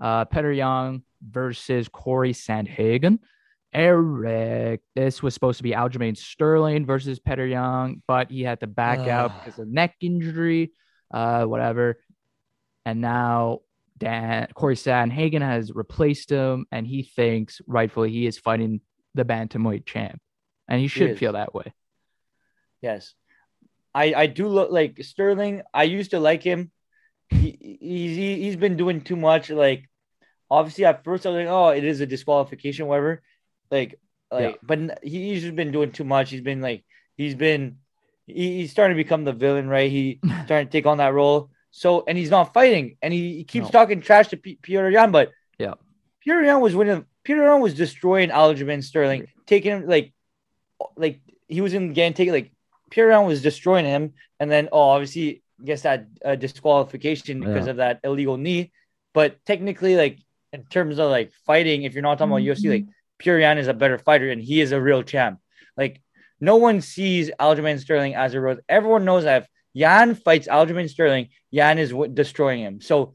Uh, 0.00 0.24
Petr 0.24 1.02
versus 1.22 1.88
Corey 1.88 2.32
Sandhagen. 2.32 3.18
Eric, 3.72 4.80
this 4.96 5.22
was 5.22 5.34
supposed 5.34 5.58
to 5.58 5.62
be 5.62 5.72
Aljamain 5.72 6.16
Sterling 6.16 6.86
versus 6.86 7.20
Petr 7.20 7.48
Yan, 7.50 8.02
but 8.08 8.30
he 8.30 8.42
had 8.42 8.60
to 8.60 8.66
back 8.66 9.00
out 9.00 9.30
Ah. 9.30 9.38
because 9.44 9.58
of 9.58 9.68
neck 9.68 9.94
injury, 10.00 10.72
uh, 11.12 11.44
whatever. 11.44 12.00
And 12.86 13.00
now 13.00 13.60
Dan 13.98 14.48
Corey 14.54 14.74
Sandhagen 14.74 15.42
has 15.42 15.72
replaced 15.72 16.30
him, 16.30 16.66
and 16.72 16.86
he 16.86 17.02
thinks 17.02 17.60
rightfully 17.66 18.10
he 18.10 18.26
is 18.26 18.38
fighting 18.38 18.80
the 19.14 19.24
bantamweight 19.24 19.84
champ, 19.86 20.20
and 20.70 20.80
he 20.80 20.88
should 20.88 21.18
feel 21.18 21.32
that 21.34 21.52
way. 21.52 21.74
Yes. 22.80 23.14
I, 23.94 24.14
I 24.14 24.26
do 24.26 24.46
look 24.48 24.70
like 24.70 25.02
Sterling. 25.02 25.62
I 25.74 25.82
used 25.82 26.12
to 26.12 26.20
like 26.20 26.42
him. 26.42 26.70
He, 27.28 27.78
he's 27.80 28.16
he, 28.16 28.42
he's 28.44 28.56
been 28.56 28.76
doing 28.76 29.00
too 29.02 29.16
much. 29.16 29.50
Like, 29.50 29.88
obviously, 30.50 30.84
at 30.84 31.04
first 31.04 31.26
I 31.26 31.30
was 31.30 31.38
like, 31.38 31.48
oh, 31.48 31.68
it 31.70 31.84
is 31.84 32.00
a 32.00 32.06
disqualification, 32.06 32.86
whatever. 32.86 33.22
Like, 33.70 33.98
like, 34.30 34.54
Yeah. 34.54 34.56
but 34.62 35.00
he, 35.02 35.32
he's 35.34 35.42
just 35.42 35.56
been 35.56 35.72
doing 35.72 35.92
too 35.92 36.04
much. 36.04 36.30
He's 36.30 36.40
been 36.40 36.60
like, 36.60 36.84
he's 37.16 37.34
been, 37.34 37.78
he, 38.26 38.58
he's 38.58 38.70
starting 38.70 38.96
to 38.96 39.02
become 39.02 39.24
the 39.24 39.32
villain, 39.32 39.68
right? 39.68 39.90
He 39.90 40.20
starting 40.44 40.68
to 40.68 40.72
take 40.72 40.86
on 40.86 40.98
that 40.98 41.12
role. 41.12 41.50
So, 41.72 42.04
and 42.06 42.16
he's 42.18 42.30
not 42.30 42.52
fighting, 42.54 42.96
and 43.02 43.12
he, 43.12 43.36
he 43.38 43.44
keeps 43.44 43.66
No. 43.66 43.70
talking 43.70 44.00
trash 44.00 44.28
to 44.28 44.36
P- 44.36 44.58
Peter 44.60 44.90
Yan, 44.90 45.10
but 45.12 45.30
Yeah. 45.58 45.74
Peter 46.20 46.42
Yan 46.42 46.60
was 46.60 46.74
winning. 46.74 47.04
Peter 47.22 47.44
Yan 47.44 47.60
was 47.60 47.74
destroying 47.74 48.30
Aljamain 48.30 48.82
Sterling, 48.82 49.26
taking 49.46 49.72
him 49.72 49.86
like, 49.86 50.12
like 50.96 51.20
he 51.48 51.60
was 51.60 51.74
in 51.74 51.94
taken 52.14 52.32
like 52.32 52.52
Yan 52.96 53.26
was 53.26 53.42
destroying 53.42 53.84
him, 53.84 54.14
and 54.38 54.50
then 54.50 54.68
oh, 54.72 54.80
obviously 54.80 55.42
gets 55.64 55.82
that 55.82 56.06
uh, 56.24 56.34
disqualification 56.34 57.40
because 57.40 57.66
Yeah. 57.66 57.70
of 57.72 57.76
that 57.78 58.00
illegal 58.04 58.36
knee. 58.36 58.72
But 59.14 59.44
technically, 59.44 59.96
like 59.96 60.18
in 60.52 60.64
terms 60.64 60.98
of 60.98 61.10
like 61.10 61.32
fighting, 61.46 61.82
if 61.84 61.94
you're 61.94 62.02
not 62.02 62.18
talking 62.18 62.32
about 62.32 62.42
UFC, 62.42 62.68
like 62.70 62.86
Yan 63.38 63.58
is 63.58 63.68
a 63.68 63.74
better 63.74 63.98
fighter, 63.98 64.30
and 64.30 64.40
he 64.42 64.60
is 64.60 64.72
a 64.72 64.80
real 64.80 65.02
champ. 65.02 65.38
Like 65.76 66.00
no 66.40 66.56
one 66.56 66.80
sees 66.80 67.30
Aljamain 67.38 67.78
Sterling 67.78 68.14
as 68.14 68.34
a 68.34 68.40
real. 68.40 68.58
Everyone 68.68 69.04
knows 69.04 69.24
that 69.24 69.42
if 69.42 69.48
Yan 69.74 70.14
fights 70.14 70.48
Aljamain 70.48 70.88
Sterling, 70.88 71.28
Yan 71.50 71.78
is 71.78 71.90
w- 71.90 72.10
destroying 72.12 72.60
him. 72.60 72.80
So 72.80 73.14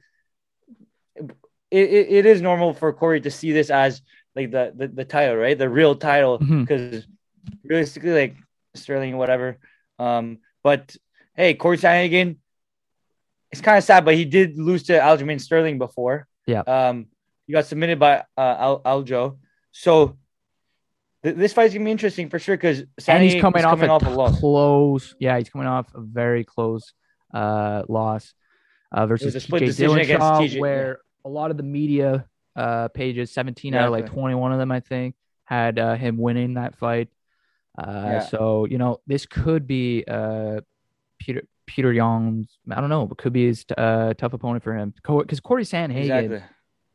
it, 1.71 1.89
it, 1.89 2.07
it 2.09 2.25
is 2.25 2.41
normal 2.41 2.73
for 2.73 2.93
Corey 2.93 3.21
to 3.21 3.31
see 3.31 3.51
this 3.51 3.69
as 3.69 4.01
like 4.35 4.51
the, 4.51 4.73
the, 4.75 4.87
the 4.87 5.05
title, 5.05 5.35
right? 5.35 5.57
The 5.57 5.69
real 5.69 5.95
title, 5.95 6.37
because 6.37 7.07
realistically, 7.63 8.11
like 8.11 8.35
Sterling, 8.73 9.17
whatever. 9.17 9.57
Um, 9.99 10.39
but 10.63 10.95
hey, 11.35 11.53
Corey 11.53 11.77
Sandhagen, 11.77 12.37
it's 13.51 13.61
kind 13.61 13.77
of 13.77 13.83
sad, 13.83 14.05
but 14.05 14.15
he 14.15 14.25
did 14.25 14.57
lose 14.57 14.83
to 14.83 14.93
Aljamain 14.93 15.39
Sterling 15.39 15.77
before. 15.77 16.27
Yeah. 16.47 16.61
Um, 16.61 17.07
he 17.47 17.53
got 17.53 17.65
submitted 17.65 17.99
by 17.99 18.23
uh, 18.37 18.55
Al- 18.59 18.81
Aljo. 18.81 19.37
So 19.71 20.17
th- 21.23 21.35
this 21.35 21.53
fight's 21.53 21.73
gonna 21.73 21.85
be 21.85 21.91
interesting 21.91 22.29
for 22.29 22.39
sure 22.39 22.57
because 22.57 22.83
and 23.07 23.23
he's 23.23 23.39
coming 23.39 23.63
off, 23.65 23.79
coming 23.79 23.89
a 23.89 23.93
off 23.93 24.05
a 24.05 24.09
loss. 24.09 24.39
close. 24.39 25.15
Yeah, 25.19 25.37
he's 25.37 25.49
coming 25.49 25.67
off 25.67 25.87
a 25.93 26.01
very 26.01 26.43
close 26.43 26.93
uh, 27.33 27.83
loss 27.87 28.33
uh, 28.91 29.05
versus 29.05 29.35
a 29.35 29.39
split 29.39 29.63
TJ 29.63 29.65
decision 29.67 29.99
against 29.99 30.21
Dillashaw, 30.21 30.39
TJ, 30.41 30.53
yeah. 30.53 30.61
where 30.61 30.99
a 31.23 31.29
lot 31.29 31.51
of 31.51 31.57
the 31.57 31.63
media 31.63 32.25
uh, 32.55 32.87
pages, 32.89 33.31
17 33.31 33.73
out 33.73 33.85
of 33.85 33.91
like 33.91 34.03
Exactly. 34.03 34.21
21 34.21 34.51
of 34.53 34.59
them, 34.59 34.71
I 34.71 34.79
think, 34.79 35.15
had 35.43 35.77
uh, 35.77 35.95
him 35.95 36.17
winning 36.17 36.55
that 36.55 36.75
fight. 36.75 37.09
Uh, 37.77 37.83
Yeah. 38.05 38.19
So 38.21 38.65
you 38.65 38.77
know, 38.77 39.01
this 39.07 39.25
could 39.25 39.67
be 39.67 40.03
uh, 40.07 40.61
Peter 41.19 41.43
Peter 41.65 41.91
Young's. 41.91 42.57
I 42.69 42.79
don't 42.81 42.89
know, 42.89 43.05
but 43.05 43.17
could 43.17 43.33
be 43.33 43.47
his 43.47 43.65
uh, 43.77 44.13
tough 44.13 44.33
opponent 44.33 44.63
for 44.63 44.75
him 44.75 44.93
because 44.95 45.39
Corey 45.39 45.63
Sandhagen. 45.63 46.01
Exactly. 46.01 46.41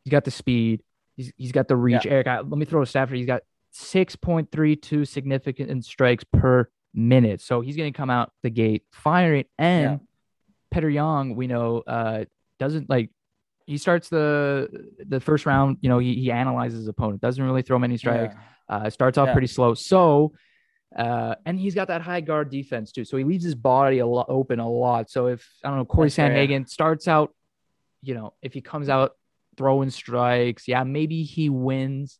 He's 0.03 0.11
got 0.11 0.23
the 0.25 0.31
speed. 0.31 0.81
He's 1.17 1.31
he's 1.37 1.51
got 1.51 1.67
the 1.67 1.75
reach. 1.75 2.05
Eric, 2.05 2.27
I, 2.27 2.39
let 2.39 2.57
me 2.57 2.65
throw 2.65 2.81
a 2.81 2.85
stat 2.85 3.07
for 3.09 3.15
you. 3.15 3.19
He's 3.19 3.27
got 3.27 3.43
six 3.71 4.15
point 4.15 4.51
three 4.51 4.75
two 4.75 5.05
significant 5.05 5.85
strikes 5.85 6.23
per 6.23 6.69
minute. 6.93 7.41
So 7.41 7.61
he's 7.61 7.77
going 7.77 7.91
to 7.93 7.97
come 7.97 8.09
out 8.09 8.31
the 8.43 8.49
gate 8.49 8.83
firing. 8.91 9.45
And 9.59 9.99
Peter 10.71 10.89
Young, 10.89 11.35
we 11.35 11.47
know, 11.47 11.83
uh, 11.85 12.25
doesn't 12.59 12.89
like. 12.89 13.09
He 13.67 13.77
starts 13.77 14.09
the 14.09 14.67
the 15.05 15.19
first 15.19 15.45
round. 15.45 15.77
You 15.81 15.89
know, 15.89 15.99
he 15.99 16.15
he 16.15 16.31
analyzes 16.31 16.79
his 16.79 16.87
opponent. 16.87 17.21
Doesn't 17.21 17.43
really 17.43 17.61
throw 17.61 17.77
many 17.77 17.97
strikes. 17.97 18.33
Yeah. 18.69 18.75
Uh, 18.77 18.89
starts 18.89 19.17
off 19.17 19.27
Yeah. 19.27 19.33
pretty 19.33 19.47
slow. 19.47 19.73
So, 19.75 20.33
uh, 20.95 21.35
and 21.45 21.59
he's 21.59 21.73
got 21.73 21.87
that 21.87 22.01
high 22.01 22.21
guard 22.21 22.49
defense 22.49 22.91
too. 22.91 23.05
So 23.05 23.17
he 23.17 23.23
leaves 23.23 23.43
his 23.43 23.55
body 23.55 23.99
a 23.99 24.05
lot 24.05 24.25
open 24.29 24.59
a 24.59 24.69
lot. 24.69 25.09
So 25.09 25.27
if 25.27 25.47
I 25.63 25.69
don't 25.69 25.77
know, 25.77 25.85
Corey 25.85 26.07
That's 26.07 26.15
fair. 26.15 26.29
Sandhagen 26.29 26.67
starts 26.67 27.07
out, 27.07 27.33
you 28.01 28.13
know, 28.13 28.33
if 28.41 28.53
he 28.53 28.61
comes 28.61 28.89
out 28.89 29.13
throwing 29.57 29.89
strikes, 29.89 30.67
yeah, 30.67 30.83
maybe 30.83 31.23
he 31.23 31.49
wins 31.49 32.19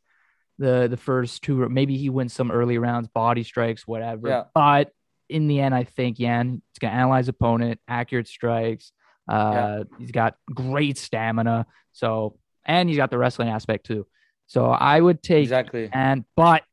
the 0.57 0.87
the 0.89 0.97
first 0.97 1.41
two. 1.41 1.67
Maybe 1.67 1.97
he 1.97 2.09
wins 2.09 2.33
some 2.33 2.51
early 2.51 2.77
rounds, 2.77 3.07
body 3.09 3.43
strikes, 3.43 3.85
whatever. 3.85 4.29
Yeah. 4.29 4.43
But 4.53 4.91
in 5.27 5.47
the 5.47 5.59
end, 5.59 5.75
I 5.75 5.83
think 5.83 6.19
Yan 6.19 6.61
is 6.73 6.79
gonna 6.79 6.93
analyze 6.93 7.27
opponent, 7.27 7.79
accurate 7.87 8.27
strikes. 8.27 8.91
Uh, 9.27 9.83
he's 9.99 10.11
got 10.11 10.35
great 10.53 10.97
stamina. 10.97 11.65
So 11.91 12.37
and 12.65 12.87
he's 12.87 12.97
got 12.97 13.11
the 13.11 13.17
wrestling 13.17 13.49
aspect 13.49 13.85
too. 13.85 14.07
So 14.47 14.65
I 14.65 14.99
would 14.99 15.23
take 15.23 15.43
Exactly. 15.43 15.89
and 15.91 16.25
but 16.35 16.63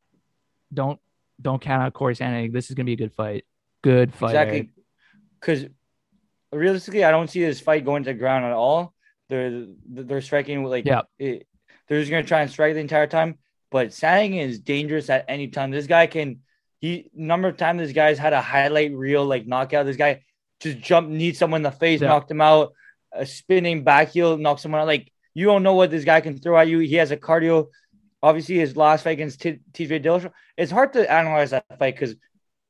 don't 0.73 1.01
don't 1.41 1.61
count 1.61 1.83
out 1.83 1.93
Corey 1.95 2.15
Sandhagen. 2.15 2.53
This 2.53 2.69
is 2.71 2.75
gonna 2.75 2.87
be 2.87 2.95
a 2.95 2.97
good 2.97 3.13
fight. 3.13 3.45
Good 3.83 4.15
fight. 4.15 4.31
Exactly. 4.31 4.71
Because 5.41 5.67
realistically, 6.53 7.05
I 7.05 7.11
don't 7.11 7.29
see 7.31 7.41
this 7.45 7.61
fight 7.61 7.85
going 7.85 8.05
to 8.05 8.11
the 8.11 8.15
ground 8.19 8.45
at 8.45 8.53
all. 8.53 8.95
They're 9.29 9.67
they're 9.89 10.21
striking 10.21 10.65
like 10.65 10.85
Yeah. 10.87 11.03
it, 11.19 11.47
they're 11.87 12.01
just 12.01 12.11
gonna 12.11 12.23
try 12.25 12.41
and 12.43 12.51
strike 12.51 12.75
the 12.75 12.81
entire 12.81 13.07
time. 13.07 13.39
But 13.71 13.89
Sandhagen 13.89 14.41
is 14.41 14.61
dangerous 14.61 15.11
at 15.11 15.27
any 15.29 15.49
time. 15.49 15.71
This 15.71 15.87
guy 15.87 16.07
can 16.07 16.41
he 16.81 17.11
number 17.15 17.49
of 17.49 17.57
times 17.57 17.81
this 17.81 17.93
guy's 17.93 18.19
had 18.19 18.33
a 18.33 18.41
highlight 18.41 18.93
reel 18.95 19.25
like 19.25 19.47
knockout. 19.47 19.85
This 19.85 19.97
guy 19.97 20.23
just 20.61 20.79
jumped, 20.79 21.11
needs 21.11 21.39
someone 21.39 21.59
in 21.59 21.63
the 21.65 21.71
face, 21.73 22.01
Yeah. 22.01 22.09
knocked 22.09 22.31
him 22.31 22.41
out. 22.41 22.73
A 23.13 23.27
spinning 23.27 23.85
back 23.85 24.09
heel, 24.11 24.37
knocked 24.39 24.61
someone 24.61 24.81
out. 24.81 24.87
Like 24.87 25.13
you 25.35 25.47
don't 25.47 25.63
know 25.63 25.75
what 25.75 25.91
this 25.91 26.05
guy 26.05 26.21
can 26.21 26.39
throw 26.39 26.59
at 26.59 26.69
you. 26.69 26.79
He 26.81 26.95
has 26.97 27.11
a 27.11 27.17
cardio. 27.17 27.69
Obviously, 28.23 28.57
his 28.57 28.77
last 28.77 29.05
fight 29.05 29.13
against 29.13 29.41
T- 29.41 29.61
TJ 29.73 30.03
Dillashaw. 30.05 30.33
It's 30.57 30.73
hard 30.73 30.93
to 30.95 31.11
analyze 31.11 31.51
that 31.51 31.65
fight 31.79 31.95
because 31.95 32.17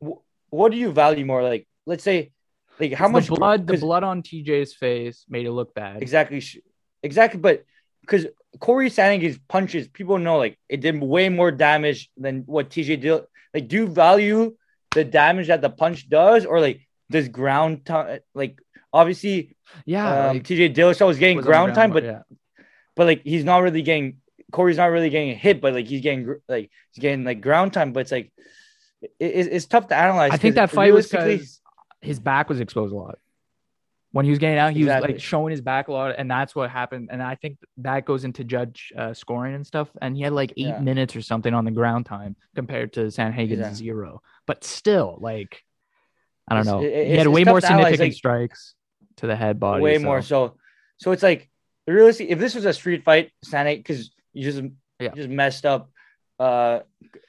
w- 0.01 0.21
what 0.51 0.73
do 0.73 0.79
you 0.79 0.93
value 0.93 1.25
more? 1.25 1.43
Like, 1.43 1.67
let's 1.87 2.05
say, 2.05 2.33
like 2.79 2.93
how 2.93 3.07
The 3.09 3.13
much 3.13 3.29
blood 3.29 3.67
the 3.67 3.77
blood 3.79 4.05
on 4.05 4.23
TJ's 4.23 4.75
face 4.75 5.25
made 5.29 5.47
it 5.47 5.53
look 5.53 5.75
bad. 5.75 6.03
Exactly, 6.03 6.43
exactly. 7.03 7.41
But 7.41 7.65
because 8.03 8.27
Corey 8.61 8.91
Sandhagen's 8.91 9.39
punches, 9.49 9.89
people 9.89 10.19
know 10.19 10.37
like 10.39 10.59
it 10.69 10.81
did 10.81 11.01
way 11.01 11.29
more 11.29 11.51
damage 11.51 12.11
than 12.17 12.43
what 12.43 12.71
TJ 12.71 13.01
did. 13.01 13.23
Like, 13.55 13.69
do 13.69 13.77
you 13.77 13.87
value 13.89 14.55
the 14.95 15.05
damage 15.05 15.49
that 15.49 15.63
the 15.63 15.71
punch 15.71 16.09
does, 16.11 16.45
or 16.45 16.61
like 16.61 16.87
does 17.11 17.29
ground 17.29 17.87
time? 17.87 18.21
Like, 18.35 18.61
obviously, 18.93 19.57
Yeah. 19.87 20.29
um, 20.29 20.37
like, 20.37 20.45
TJ 20.45 20.75
Dillashaw 20.75 21.07
was 21.07 21.19
getting 21.19 21.39
was 21.39 21.47
the 21.47 21.51
ground 21.51 21.75
time, 21.75 21.91
but 21.93 22.05
yeah. 22.05 22.23
but 22.95 23.07
like 23.07 23.23
he's 23.25 23.45
not 23.45 23.63
really 23.63 23.83
getting 23.83 24.19
Corey's 24.53 24.77
not 24.79 24.87
really 24.87 25.11
getting 25.11 25.37
hit, 25.37 25.61
but 25.61 25.75
like 25.75 25.87
he's 25.87 26.01
getting 26.01 26.37
like 26.49 26.71
he's 26.93 27.03
getting 27.03 27.25
like 27.25 27.41
ground 27.41 27.73
time. 27.73 27.93
But 27.93 28.01
it's 28.01 28.13
like 28.13 28.33
it, 29.03 29.11
it's, 29.19 29.67
tough 29.67 29.89
to 29.89 29.95
analyze. 29.97 30.33
I 30.33 30.37
think 30.37 30.57
that 30.57 30.71
fight 30.71 30.93
was 30.93 31.09
because 31.09 31.61
his 32.01 32.19
back 32.19 32.49
was 32.49 32.61
exposed 32.61 32.93
a 32.93 32.97
lot. 32.97 33.19
When 34.13 34.25
he 34.25 34.31
was 34.31 34.39
getting 34.39 34.59
out, 34.59 34.73
he 34.73 34.85
was 34.85 35.03
like 35.03 35.21
showing 35.21 35.51
his 35.51 35.61
back 35.61 35.89
a 35.89 35.93
lot, 35.93 36.15
and 36.17 36.31
that's 36.31 36.55
what 36.55 36.71
happened. 36.71 37.11
And 37.13 37.23
I 37.23 37.35
think 37.35 37.59
that 37.79 38.07
goes 38.07 38.25
into 38.25 38.43
judge 38.43 38.91
uh, 38.97 39.13
scoring 39.13 39.55
and 39.55 39.67
stuff. 39.67 39.89
And 40.01 40.17
he 40.17 40.23
had 40.23 40.33
like 40.33 40.53
eight 40.53 40.67
Yeah. 40.69 40.81
minutes 40.81 41.15
or 41.15 41.21
something 41.21 41.53
on 41.53 41.67
the 41.67 41.71
ground 41.71 42.07
time 42.07 42.35
compared 42.55 42.95
to 42.95 43.01
Sandhagen's 43.09 43.59
Yeah. 43.59 43.75
zero. 43.75 44.23
But 44.47 44.65
still, 44.65 45.19
like, 45.21 45.63
I 46.49 46.55
don't 46.55 46.65
know. 46.65 46.81
he 46.81 47.17
had 47.17 47.27
way 47.29 47.45
more 47.45 47.61
significant 47.61 48.01
like- 48.01 48.13
strikes 48.15 48.75
to 49.17 49.27
the 49.27 49.37
head 49.37 49.61
body. 49.61 49.83
way 49.83 49.99
so- 49.99 50.05
more. 50.05 50.23
So 50.23 50.57
so 50.97 51.13
it's 51.13 51.23
like 51.23 51.51
realistically, 51.87 52.33
if 52.33 52.39
this 52.39 52.55
was 52.55 52.65
a 52.65 52.73
street 52.73 53.05
fight, 53.05 53.31
Sane 53.45 53.77
because 53.77 54.11
you 54.33 54.43
just 54.45 54.63
Yeah. 55.01 55.11
just 55.15 55.29
messed 55.29 55.65
up 55.67 55.91
uh 56.39 56.81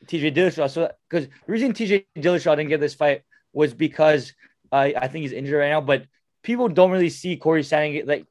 TJ 0.07 0.33
Dillashaw. 0.35 0.69
So 0.69 0.91
because 1.09 1.27
the 1.27 1.51
reason 1.51 1.73
TJ 1.73 2.05
Dillashaw 2.17 2.55
didn't 2.55 2.69
get 2.69 2.79
this 2.79 2.93
fight 2.95 3.23
was 3.53 3.73
because 3.73 4.33
I 4.71 4.93
I 4.95 5.07
think 5.07 5.23
he's 5.23 5.31
injured 5.33 5.59
right 5.59 5.69
now, 5.69 5.81
but 5.81 6.05
people 6.43 6.67
don't 6.69 6.91
really 6.91 7.09
see 7.09 7.35
Corey 7.37 7.61
Sandhagen 7.63 8.07
like 8.07 8.25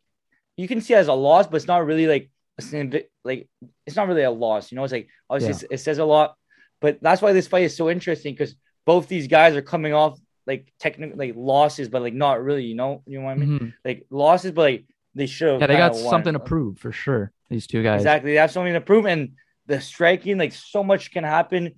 you 0.56 0.66
can 0.68 0.80
see 0.80 0.94
it 0.94 0.98
as 0.98 1.08
a 1.08 1.12
loss, 1.14 1.46
but 1.46 1.56
it's 1.56 1.66
not 1.66 1.84
really 1.86 2.06
like 2.06 2.30
a 2.60 3.04
like 3.24 3.48
it's 3.86 3.96
not 3.96 4.08
really 4.08 4.22
a 4.22 4.30
loss. 4.30 4.70
You 4.72 4.76
know, 4.76 4.84
it's 4.84 4.92
like 4.92 5.08
obviously 5.30 5.66
it's- 5.66 5.80
it 5.80 5.84
says 5.84 5.98
a 5.98 6.04
lot, 6.04 6.36
but 6.80 6.98
that's 7.00 7.22
why 7.22 7.32
this 7.32 7.46
fight 7.48 7.64
is 7.64 7.76
so 7.76 7.88
interesting 7.90 8.34
because 8.34 8.54
both 8.84 9.06
these 9.08 9.28
guys 9.28 9.54
are 9.56 9.62
coming 9.62 9.92
off 9.94 10.18
like 10.46 10.72
technically 10.80 11.28
like 11.28 11.36
losses, 11.36 11.88
but 11.88 12.02
like 12.02 12.14
not 12.14 12.42
really. 12.42 12.64
You 12.64 12.74
know, 12.74 13.02
you 13.06 13.18
know 13.18 13.26
what 13.26 13.32
I 13.32 13.34
mean? 13.36 13.58
Mhm. 13.58 13.74
Like 13.84 14.06
losses, 14.10 14.52
but 14.52 14.62
like 14.62 14.84
they 15.14 15.26
should. 15.26 15.60
Yeah, 15.60 15.66
they 15.66 15.76
got 15.76 15.92
won. 15.92 16.10
something 16.10 16.32
to 16.32 16.40
prove 16.40 16.78
for 16.78 16.90
sure. 16.90 17.32
These 17.50 17.66
two 17.66 17.82
guys. 17.82 18.00
Exactly, 18.00 18.32
they 18.32 18.38
have 18.38 18.50
something 18.50 18.74
to 18.74 18.80
prove, 18.80 19.06
and 19.06 19.32
the 19.66 19.80
striking, 19.80 20.38
like 20.38 20.52
so 20.52 20.82
much 20.82 21.10
can 21.10 21.24
happen, 21.24 21.74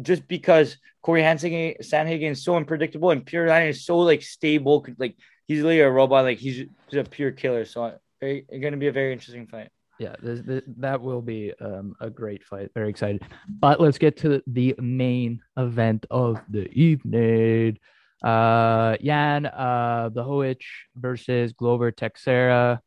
just 0.00 0.26
because 0.28 0.76
Corey 1.02 1.22
Hansen 1.22 1.50
Sandhagen 1.82 2.30
is 2.30 2.44
so 2.44 2.56
unpredictable, 2.56 3.10
and 3.10 3.24
Pierre 3.24 3.44
Ryan 3.44 3.68
is 3.68 3.84
so 3.84 3.98
like 3.98 4.22
stable. 4.22 4.86
Like 4.98 5.16
he's 5.46 5.62
really 5.62 5.80
a 5.80 5.90
robot. 5.90 6.24
Like 6.24 6.38
he's 6.38 6.66
just 6.90 7.08
a 7.08 7.10
pure 7.10 7.32
killer. 7.32 7.64
So 7.64 7.98
very, 8.20 8.44
it's 8.48 8.60
going 8.60 8.72
to 8.72 8.78
be 8.78 8.88
a 8.88 8.92
very 8.92 9.12
interesting 9.12 9.46
fight. 9.46 9.70
yeah, 9.98 10.14
this, 10.22 10.40
this, 10.40 10.62
that 10.78 11.00
will 11.00 11.20
be 11.20 11.52
um, 11.60 11.94
a 12.00 12.08
great 12.08 12.44
fight. 12.44 12.70
Very 12.74 12.88
excited. 12.88 13.22
But 13.48 13.80
let's 13.80 13.98
get 13.98 14.16
to 14.18 14.42
the 14.46 14.74
main 14.78 15.42
event 15.56 16.06
of 16.10 16.40
the 16.48 16.70
evening. 16.72 17.78
Uh, 18.22 18.96
Jan 19.02 19.46
uh, 19.46 20.10
Blachowicz 20.10 20.64
versus 20.96 21.52
Glover 21.52 21.90
Teixeira. 21.90 22.80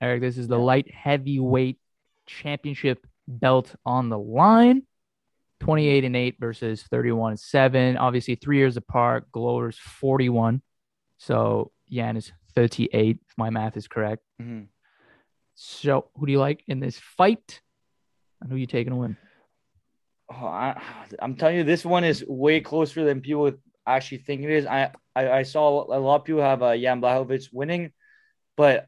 Eric, 0.00 0.20
this 0.20 0.38
is 0.38 0.48
the 0.48 0.58
light 0.58 0.92
heavyweight 0.92 1.78
championship 2.26 3.06
belt 3.26 3.74
on 3.84 4.08
the 4.08 4.18
line. 4.18 4.82
28 5.60 6.04
and 6.04 6.16
8 6.16 6.36
versus 6.38 6.84
31 6.84 7.32
and 7.32 7.40
7. 7.40 7.96
Obviously, 7.96 8.36
three 8.36 8.58
years 8.58 8.76
apart. 8.76 9.30
Glover's 9.32 9.76
41. 9.76 10.62
So 11.18 11.72
Jan 11.90 12.16
is 12.16 12.30
38, 12.54 13.18
if 13.28 13.38
my 13.38 13.50
math 13.50 13.76
is 13.76 13.88
correct. 13.88 14.22
Mhm. 14.40 14.68
So, 15.54 16.10
who 16.14 16.26
do 16.26 16.32
you 16.32 16.38
like 16.38 16.62
in 16.68 16.78
this 16.78 16.98
fight? 16.98 17.60
And 18.40 18.50
who 18.50 18.56
you 18.56 18.66
taking 18.66 18.92
to 18.92 18.96
win? 18.96 19.16
Oh, 20.30 20.46
I, 20.46 20.80
I'm 21.18 21.34
telling 21.34 21.56
you, 21.56 21.64
this 21.64 21.84
one 21.84 22.04
is 22.04 22.24
way 22.28 22.60
closer 22.60 23.04
than 23.04 23.20
people 23.20 23.50
actually 23.84 24.18
think 24.18 24.42
it 24.42 24.50
is. 24.50 24.66
I 24.66 24.92
I, 25.16 25.30
I 25.30 25.42
saw 25.42 25.84
a 25.92 25.98
lot 25.98 26.16
of 26.16 26.24
people 26.24 26.42
have 26.42 26.62
uh, 26.62 26.76
Jan 26.76 27.00
Blachowicz 27.00 27.52
winning, 27.52 27.92
but 28.56 28.86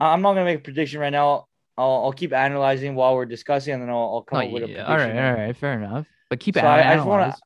I'm 0.00 0.22
not 0.22 0.30
gonna 0.34 0.44
make 0.44 0.58
a 0.58 0.62
prediction 0.62 1.00
right 1.00 1.10
now. 1.10 1.46
I'll, 1.76 2.04
I'll 2.04 2.12
keep 2.12 2.32
analyzing 2.32 2.94
while 2.94 3.14
we're 3.14 3.26
discussing, 3.26 3.74
and 3.74 3.82
then 3.82 3.90
I'll, 3.90 3.96
I'll 4.14 4.22
come 4.22 4.38
Oh, 4.40 4.46
up 4.46 4.50
with 4.50 4.62
a 4.64 4.68
yeah. 4.68 4.84
prediction. 4.84 5.16
All 5.18 5.22
right, 5.24 5.30
all 5.40 5.46
right, 5.46 5.56
fair 5.56 5.72
enough. 5.74 6.06
But 6.28 6.40
keep 6.40 6.56
it. 6.56 6.60
So 6.60 6.66
I- 6.66 6.92
I 6.92 6.94
just 6.96 7.06
wanna- 7.06 7.36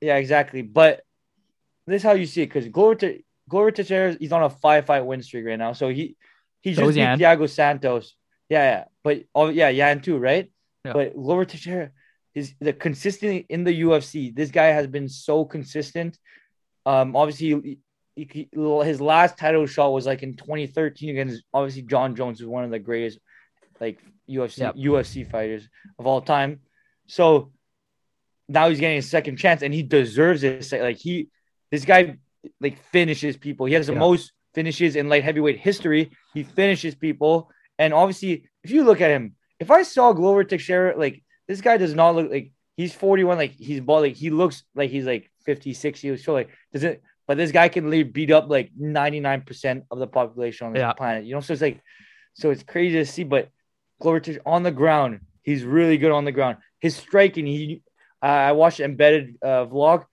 Yeah, 0.00 0.16
exactly. 0.16 0.62
But 0.62 1.02
this 1.86 1.96
is 1.98 2.02
how 2.02 2.12
you 2.12 2.26
see 2.26 2.42
it 2.42 2.46
because 2.46 2.68
Glover 2.68 2.94
to 2.96 3.20
Glover 3.48 3.70
Teixeira, 3.70 4.16
he's 4.18 4.32
on 4.32 4.42
a 4.42 4.50
five 4.50 4.86
fight 4.86 5.02
win 5.04 5.22
streak 5.22 5.44
right 5.46 5.58
now. 5.58 5.72
So 5.72 5.88
he 5.88 6.16
he 6.62 6.72
just 6.72 6.88
beat 6.94 6.96
Yan. 6.96 7.18
Thiago 7.18 7.48
Santos. 7.48 8.14
Yeah, 8.48 8.62
yeah. 8.62 8.84
But 9.02 9.24
oh 9.34 9.48
yeah, 9.48 9.68
Yan 9.68 10.00
too, 10.00 10.16
right? 10.18 10.50
Yeah. 10.84 10.92
But 10.94 11.14
Glover 11.14 11.44
Teixeira 11.44 11.90
is 12.34 12.54
the 12.60 12.72
consistent 12.72 13.46
in 13.48 13.64
the 13.64 13.82
UFC. 13.82 14.34
This 14.34 14.50
guy 14.50 14.66
has 14.66 14.86
been 14.86 15.08
so 15.08 15.44
consistent. 15.44 16.18
Um, 16.86 17.14
obviously, 17.16 17.78
he, 18.16 18.48
his 18.52 19.00
last 19.00 19.36
title 19.38 19.66
shot 19.66 19.92
was 19.92 20.06
like 20.06 20.22
in 20.22 20.34
2013 20.34 21.10
against 21.10 21.42
obviously 21.52 21.82
Jon 21.82 22.14
Jones, 22.14 22.38
who's 22.38 22.48
one 22.48 22.64
of 22.64 22.70
the 22.70 22.78
greatest 22.78 23.18
like 23.80 23.98
UFC 24.28 24.58
Yep. 24.58 24.76
UFC 24.76 25.30
fighters 25.30 25.68
of 25.98 26.06
all 26.06 26.20
time. 26.20 26.60
So 27.06 27.52
now 28.48 28.68
he's 28.68 28.80
getting 28.80 28.98
a 28.98 29.02
second 29.02 29.36
chance, 29.36 29.62
and 29.62 29.72
he 29.74 29.82
deserves 29.82 30.42
it. 30.44 30.70
Like 30.72 30.96
he, 30.98 31.28
this 31.70 31.84
guy, 31.84 32.16
like 32.60 32.78
finishes 32.92 33.36
people. 33.36 33.66
He 33.66 33.74
has 33.74 33.86
the 33.86 33.94
Yeah. 33.94 33.98
most 33.98 34.32
finishes 34.54 34.96
in 34.96 35.08
light 35.08 35.24
heavyweight 35.24 35.58
history. 35.58 36.10
He 36.34 36.44
finishes 36.44 36.94
people, 36.94 37.50
and 37.78 37.92
obviously, 37.92 38.48
if 38.62 38.70
you 38.70 38.84
look 38.84 39.00
at 39.00 39.10
him, 39.10 39.34
if 39.58 39.70
I 39.70 39.82
saw 39.82 40.12
Glover 40.12 40.44
Teixeira, 40.44 40.96
like 40.96 41.22
this 41.48 41.60
guy 41.60 41.76
does 41.76 41.94
not 41.94 42.14
look 42.14 42.30
like 42.30 42.52
he's 42.76 42.94
41. 42.94 43.36
Like 43.38 43.52
he's 43.52 43.80
bald. 43.80 44.02
Like 44.02 44.14
he 44.16 44.30
looks 44.30 44.62
like 44.74 44.90
he's 44.90 45.04
like 45.06 45.30
50, 45.44 45.74
60. 45.74 46.16
So 46.18 46.32
like 46.32 46.50
does 46.72 46.84
it? 46.84 47.02
But 47.26 47.36
this 47.38 47.52
guy 47.52 47.68
can 47.68 47.84
literally 47.84 48.04
beat 48.04 48.30
up 48.30 48.48
like 48.48 48.70
99% 48.78 49.82
of 49.90 49.98
the 49.98 50.06
population 50.06 50.66
on 50.66 50.72
this 50.74 50.80
Yeah. 50.80 50.92
planet. 50.92 51.24
You 51.24 51.34
know, 51.34 51.40
so 51.40 51.52
it's 51.54 51.62
like, 51.62 51.80
so 52.34 52.50
it's 52.50 52.62
crazy 52.62 52.96
to 52.98 53.06
see. 53.06 53.24
But 53.24 53.48
Glover 54.00 54.20
Teixeira 54.20 54.42
on 54.44 54.62
the 54.62 54.70
ground, 54.70 55.20
he's 55.42 55.64
really 55.64 55.96
good 55.96 56.12
on 56.12 56.24
the 56.24 56.32
ground. 56.32 56.58
His 56.80 56.94
striking, 56.96 57.46
he, 57.46 57.82
uh, 58.22 58.26
I 58.26 58.52
watched 58.52 58.80
embedded 58.80 59.36
uh, 59.42 59.64
vlog. 59.66 60.04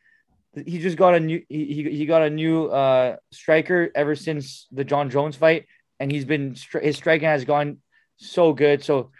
He 0.65 0.79
just 0.79 0.97
got 0.97 1.15
a 1.15 1.19
new, 1.19 1.41
he, 1.49 1.83
he, 1.89 2.05
got 2.05 2.21
a 2.23 2.29
new 2.29 2.65
uh, 2.67 3.15
striker 3.31 3.89
ever 3.95 4.15
since 4.15 4.67
the 4.71 4.83
Jon 4.83 5.09
Jones 5.09 5.35
fight, 5.37 5.65
and 5.99 6.11
he's 6.11 6.25
been 6.25 6.55
his 6.81 6.97
striking 6.97 7.27
has 7.27 7.45
gone 7.45 7.77
so 8.17 8.51
good. 8.51 8.83
So, 8.83 9.11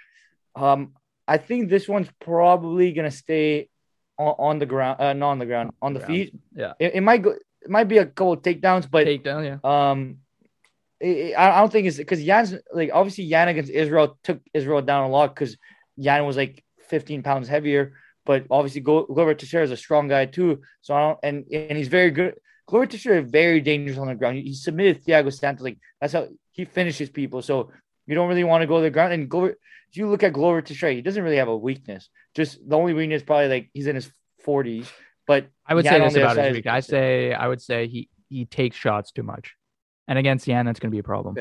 um, 0.55 0.93
I 1.27 1.37
think 1.37 1.69
this 1.69 1.87
one's 1.87 2.09
probably 2.19 2.91
gonna 2.91 3.11
stay 3.11 3.69
on, 4.19 4.35
on 4.39 4.59
the 4.59 4.65
ground, 4.65 4.99
uh, 4.99 5.13
not 5.13 5.29
on 5.31 5.39
the 5.39 5.45
ground, 5.45 5.71
on 5.81 5.93
the 5.93 5.99
Ground. 5.99 6.13
feet. 6.13 6.33
Yeah. 6.53 6.73
It, 6.79 6.95
it 6.95 7.01
might 7.01 7.21
go, 7.21 7.35
it 7.61 7.69
might 7.69 7.87
be 7.87 7.97
a 7.97 8.05
couple 8.05 8.37
takedowns, 8.37 8.89
but 8.89 9.07
Takedown, 9.07 9.59
yeah. 9.63 9.91
um, 9.91 10.17
it, 10.99 11.35
I 11.37 11.59
don't 11.59 11.71
think 11.71 11.87
it's 11.87 11.97
because 11.97 12.23
Jan's 12.23 12.55
like 12.73 12.91
obviously 12.93 13.25
Yan 13.25 13.47
against 13.49 13.71
Israel 13.71 14.17
took 14.23 14.39
Israel 14.53 14.81
down 14.81 15.05
a 15.05 15.09
lot 15.09 15.33
because 15.33 15.57
Yan 15.97 16.25
was 16.25 16.37
like 16.37 16.63
15 16.89 17.23
pounds 17.23 17.47
heavier, 17.47 17.93
but 18.25 18.45
obviously 18.49 18.81
Glo- 18.81 19.05
Glover 19.05 19.33
Teixeira 19.33 19.63
is 19.63 19.71
a 19.71 19.77
strong 19.77 20.07
guy 20.07 20.25
too. 20.25 20.61
So 20.81 20.93
I 20.93 21.01
don't 21.01 21.19
and 21.23 21.45
and 21.51 21.77
he's 21.77 21.87
very 21.87 22.11
good. 22.11 22.35
Glover 22.67 22.85
Teixeira 22.85 23.21
is 23.21 23.29
very 23.31 23.61
dangerous 23.61 23.97
on 23.97 24.07
the 24.07 24.15
ground. 24.15 24.37
He, 24.37 24.43
he 24.43 24.53
submitted 24.53 25.03
Thiago 25.03 25.33
Santos 25.33 25.63
like 25.63 25.77
that's 25.99 26.13
how 26.13 26.27
he 26.51 26.65
finishes 26.65 27.09
people. 27.09 27.41
So 27.41 27.71
you 28.07 28.15
don't 28.15 28.29
really 28.29 28.43
want 28.43 28.61
to 28.61 28.67
go 28.67 28.77
to 28.77 28.83
the 28.83 28.89
ground. 28.89 29.13
And 29.13 29.29
Glover, 29.29 29.57
if 29.89 29.97
you 29.97 30.09
look 30.09 30.23
at 30.23 30.33
Glover 30.33 30.61
Teixeira, 30.61 30.93
he 30.93 31.01
doesn't 31.01 31.23
really 31.23 31.37
have 31.37 31.47
a 31.47 31.57
weakness. 31.57 32.09
Just 32.35 32.57
the 32.67 32.77
only 32.77 32.93
weakness 32.93 33.23
probably 33.23 33.47
like 33.47 33.69
he's 33.73 33.87
in 33.87 33.95
his 33.95 34.11
40s. 34.45 34.87
But 35.27 35.47
I 35.71 35.75
would 35.75 35.85
say 35.85 35.99
this 35.99 36.15
about 36.15 36.37
his 36.37 36.55
week. 36.55 36.67
I 36.67 36.79
say 36.79 37.33
I 37.33 37.47
would 37.47 37.61
say 37.61 37.87
he 37.87 38.09
he 38.29 38.45
takes 38.45 38.75
shots 38.75 39.11
too 39.11 39.23
much, 39.23 39.55
and 40.07 40.19
against 40.19 40.47
Yan, 40.47 40.65
that's 40.65 40.79
going 40.79 40.91
to 40.91 40.95
be 40.95 40.99
a 40.99 41.03
problem 41.03 41.35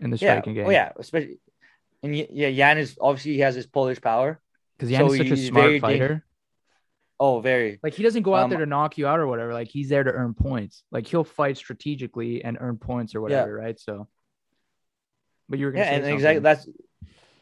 in 0.00 0.10
the 0.10 0.18
yeah, 0.18 0.32
striking 0.32 0.54
game. 0.54 0.66
oh 0.66 0.70
yeah, 0.70 0.92
especially 0.98 1.38
and 2.02 2.16
yeah, 2.16 2.48
Yan 2.48 2.78
is 2.78 2.96
obviously 3.00 3.32
he 3.32 3.40
has 3.40 3.54
his 3.54 3.66
Polish 3.66 4.00
power. 4.00 4.40
because 4.76 4.90
Yan 4.90 5.06
So 5.06 5.12
is 5.12 5.18
such 5.18 5.30
a 5.30 5.36
smart 5.36 5.78
fighter. 5.80 6.24
Oh, 7.18 7.40
very. 7.40 7.78
Like 7.82 7.94
he 7.94 8.02
doesn't 8.02 8.22
go 8.22 8.34
out 8.34 8.44
Um, 8.44 8.50
there 8.50 8.60
to 8.60 8.66
knock 8.66 8.96
you 8.96 9.06
out 9.06 9.20
or 9.20 9.26
whatever. 9.26 9.52
Like 9.52 9.68
he's 9.68 9.90
there 9.90 10.04
to 10.04 10.10
earn 10.10 10.32
points. 10.34 10.84
Like 10.90 11.06
he'll 11.06 11.24
fight 11.24 11.58
strategically 11.58 12.42
and 12.42 12.56
earn 12.60 12.78
points 12.78 13.14
or 13.14 13.20
whatever, 13.20 13.54
right? 13.54 13.78
So, 13.78 14.08
but 15.48 15.58
you 15.58 15.66
were 15.66 15.72
gonna 15.72 15.84
Yeah, 15.84 15.90
say 15.90 15.96
and 15.96 16.04
something. 16.04 16.16
exactly 16.16 16.40
that's 16.40 16.66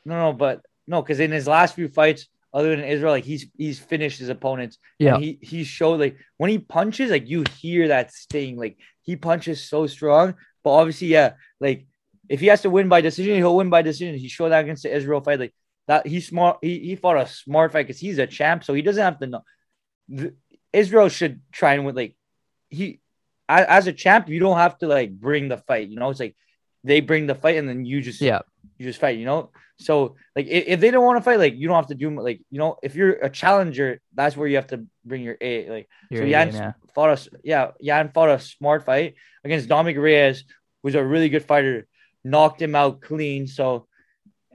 no, 0.04 0.30
no, 0.30 0.32
but 0.32 0.62
no, 0.86 1.02
because 1.02 1.20
in 1.20 1.30
his 1.30 1.46
last 1.46 1.74
few 1.76 1.88
fights, 1.88 2.26
other 2.58 2.74
than 2.74 2.84
Israel, 2.84 3.12
like 3.12 3.24
he's 3.24 3.46
he's 3.56 3.78
finished 3.78 4.18
his 4.18 4.30
opponents. 4.30 4.78
Yeah. 4.98 5.14
and 5.14 5.22
he 5.22 5.38
he 5.40 5.62
showed 5.62 6.00
like 6.00 6.16
when 6.38 6.50
he 6.50 6.58
punches, 6.58 7.12
like 7.12 7.28
you 7.28 7.44
hear 7.60 7.86
that 7.88 8.12
sting. 8.12 8.56
Like 8.56 8.78
he 9.02 9.14
punches 9.14 9.62
so 9.62 9.86
strong, 9.86 10.34
but 10.64 10.70
obviously, 10.70 11.06
yeah, 11.06 11.34
like 11.60 11.86
if 12.28 12.40
he 12.40 12.48
has 12.48 12.62
to 12.62 12.70
win 12.70 12.88
by 12.88 13.00
decision, 13.00 13.36
he'll 13.36 13.54
win 13.54 13.70
by 13.70 13.82
decision. 13.82 14.18
He 14.18 14.26
showed 14.26 14.48
that 14.48 14.64
against 14.64 14.82
the 14.82 14.92
Israel 14.92 15.20
fight, 15.20 15.38
like 15.38 15.54
that. 15.86 16.04
He's 16.04 16.26
smart. 16.26 16.58
He 16.60 16.80
he 16.80 16.96
fought 16.96 17.18
a 17.18 17.28
smart 17.28 17.70
fight 17.70 17.86
because 17.86 18.00
he's 18.00 18.18
a 18.18 18.26
champ, 18.26 18.64
so 18.64 18.74
he 18.74 18.82
doesn't 18.82 19.04
have 19.04 19.20
to 19.20 19.28
know. 19.28 19.42
The, 20.08 20.34
Israel 20.72 21.08
should 21.08 21.40
try 21.52 21.74
and 21.74 21.86
win. 21.86 21.94
Like 21.94 22.16
he, 22.70 23.00
as, 23.48 23.66
as 23.66 23.86
a 23.86 23.92
champ, 23.92 24.28
you 24.28 24.40
don't 24.40 24.58
have 24.58 24.78
to 24.78 24.88
like 24.88 25.12
bring 25.12 25.46
the 25.46 25.58
fight. 25.58 25.90
You 25.90 25.96
know, 26.00 26.10
it's 26.10 26.18
like 26.18 26.34
they 26.84 27.00
bring 27.00 27.26
the 27.26 27.34
fight 27.34 27.56
and 27.56 27.68
then 27.68 27.84
you 27.84 28.00
just 28.00 28.20
yeah, 28.20 28.40
you 28.78 28.86
just 28.86 29.00
fight, 29.00 29.18
you 29.18 29.24
know. 29.24 29.50
So 29.80 30.16
like 30.34 30.46
if, 30.48 30.80
they 30.80 30.90
don't 30.90 31.04
want 31.04 31.18
to 31.18 31.22
fight, 31.22 31.38
like 31.38 31.54
you 31.54 31.68
don't 31.68 31.76
have 31.76 31.86
to 31.88 31.94
do 31.94 32.10
like 32.20 32.40
you 32.50 32.58
know 32.58 32.76
if 32.82 32.96
you're 32.96 33.12
a 33.12 33.30
challenger, 33.30 34.00
that's 34.14 34.36
where 34.36 34.48
you 34.48 34.56
have 34.56 34.66
to 34.68 34.84
bring 35.04 35.22
your 35.22 35.36
A. 35.40 35.70
Like 35.70 35.88
you're 36.10 36.22
so 36.22 36.28
game, 36.28 36.54
yeah. 36.54 36.72
fought 36.94 37.10
us, 37.10 37.28
yeah, 37.44 37.70
Yan 37.80 38.10
fought 38.10 38.30
a 38.30 38.40
smart 38.40 38.84
fight 38.84 39.14
against 39.44 39.68
Dominick 39.68 39.96
Reyes, 39.96 40.44
who's 40.82 40.96
a 40.96 41.04
really 41.04 41.28
good 41.28 41.44
fighter, 41.44 41.86
knocked 42.24 42.60
him 42.60 42.74
out 42.74 43.00
clean. 43.00 43.46
So 43.46 43.86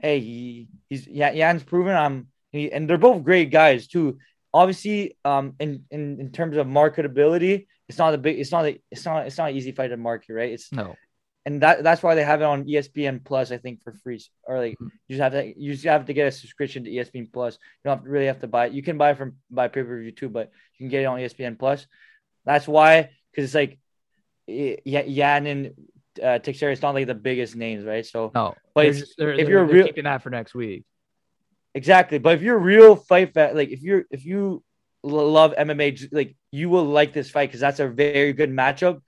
hey, 0.04 0.20
he, 0.20 0.68
he's 0.90 1.06
yeah, 1.06 1.32
Yan's 1.32 1.62
proven. 1.62 1.96
I'm 1.96 2.28
he, 2.52 2.70
and 2.70 2.88
they're 2.88 2.98
both 2.98 3.24
great 3.24 3.50
guys 3.50 3.86
too. 3.86 4.18
Obviously, 4.52 5.16
um, 5.24 5.54
in, 5.58 5.84
in 5.90 6.20
in 6.20 6.30
terms 6.32 6.56
of 6.56 6.66
marketability, 6.66 7.66
it's 7.88 7.98
not 7.98 8.14
a 8.14 8.18
big, 8.18 8.38
it's 8.38 8.52
not 8.52 8.66
a, 8.66 8.78
it's 8.90 9.04
not 9.04 9.26
it's 9.26 9.38
not 9.38 9.50
an 9.50 9.56
easy 9.56 9.72
fight 9.72 9.88
to 9.88 9.96
market, 9.96 10.34
right? 10.34 10.52
It's 10.52 10.70
No, 10.70 10.94
and 11.46 11.60
that 11.62 11.82
that's 11.82 12.02
why 12.02 12.14
they 12.14 12.24
have 12.24 12.40
it 12.40 12.44
on 12.44 12.64
ESPN 12.64 13.22
Plus, 13.24 13.50
I 13.52 13.58
think, 13.58 13.82
for 13.82 13.92
free. 14.02 14.20
Or 14.44 14.58
like 14.58 14.78
Mhm. 14.80 14.90
you 15.08 15.16
just 15.16 15.20
have 15.22 15.32
to 15.32 15.60
you 15.60 15.72
just 15.72 15.84
have 15.84 16.06
to 16.06 16.12
get 16.14 16.26
a 16.28 16.30
subscription 16.32 16.84
to 16.84 16.90
ESPN 16.90 17.30
Plus. 17.32 17.54
You 17.54 17.88
don't 17.90 17.98
have 17.98 18.04
to 18.04 18.10
really 18.10 18.26
have 18.26 18.40
to 18.40 18.46
buy 18.48 18.66
it. 18.66 18.72
You 18.72 18.82
can 18.82 18.96
buy 18.98 19.10
it 19.10 19.18
from 19.18 19.36
by 19.50 19.68
pay 19.68 19.82
per 19.82 20.00
view 20.00 20.12
too, 20.12 20.28
but 20.28 20.50
you 20.78 20.84
can 20.84 20.88
get 20.90 21.02
it 21.02 21.06
on 21.06 21.18
ESPN 21.18 21.58
Plus. 21.58 21.86
That's 22.44 22.66
why, 22.68 23.10
because 23.30 23.44
it's 23.44 23.54
like 23.54 23.78
yeah, 24.46 25.02
Yan 25.02 25.46
and 25.46 25.74
uh, 26.22 26.38
Teixeira, 26.38 26.72
it's 26.72 26.82
not 26.82 26.94
like 26.94 27.06
the 27.06 27.14
biggest 27.14 27.56
names, 27.56 27.84
right? 27.84 28.04
So 28.04 28.30
no. 28.34 28.54
But 28.74 28.82
They're 28.82 28.92
just, 28.92 29.14
they're, 29.18 29.32
if 29.32 29.36
they're- 29.38 29.48
you're 29.50 29.64
real- 29.64 29.86
keeping 29.86 30.04
that 30.04 30.22
for 30.22 30.30
next 30.30 30.54
week. 30.54 30.84
exactly. 31.74 32.18
But 32.18 32.34
if 32.36 32.42
you're 32.42 32.58
real 32.58 32.96
fight 32.96 33.32
fan, 33.34 33.56
like 33.56 33.70
if 33.70 33.82
you're 33.82 34.04
if 34.10 34.24
you 34.24 34.62
love 35.02 35.54
MMA, 35.58 36.08
like 36.12 36.36
you 36.50 36.68
will 36.70 36.84
like 36.84 37.12
this 37.12 37.30
fight 37.30 37.48
because 37.48 37.60
that's 37.60 37.80
a 37.80 37.88
very 37.88 38.32
good 38.32 38.50
matchup. 38.50 39.00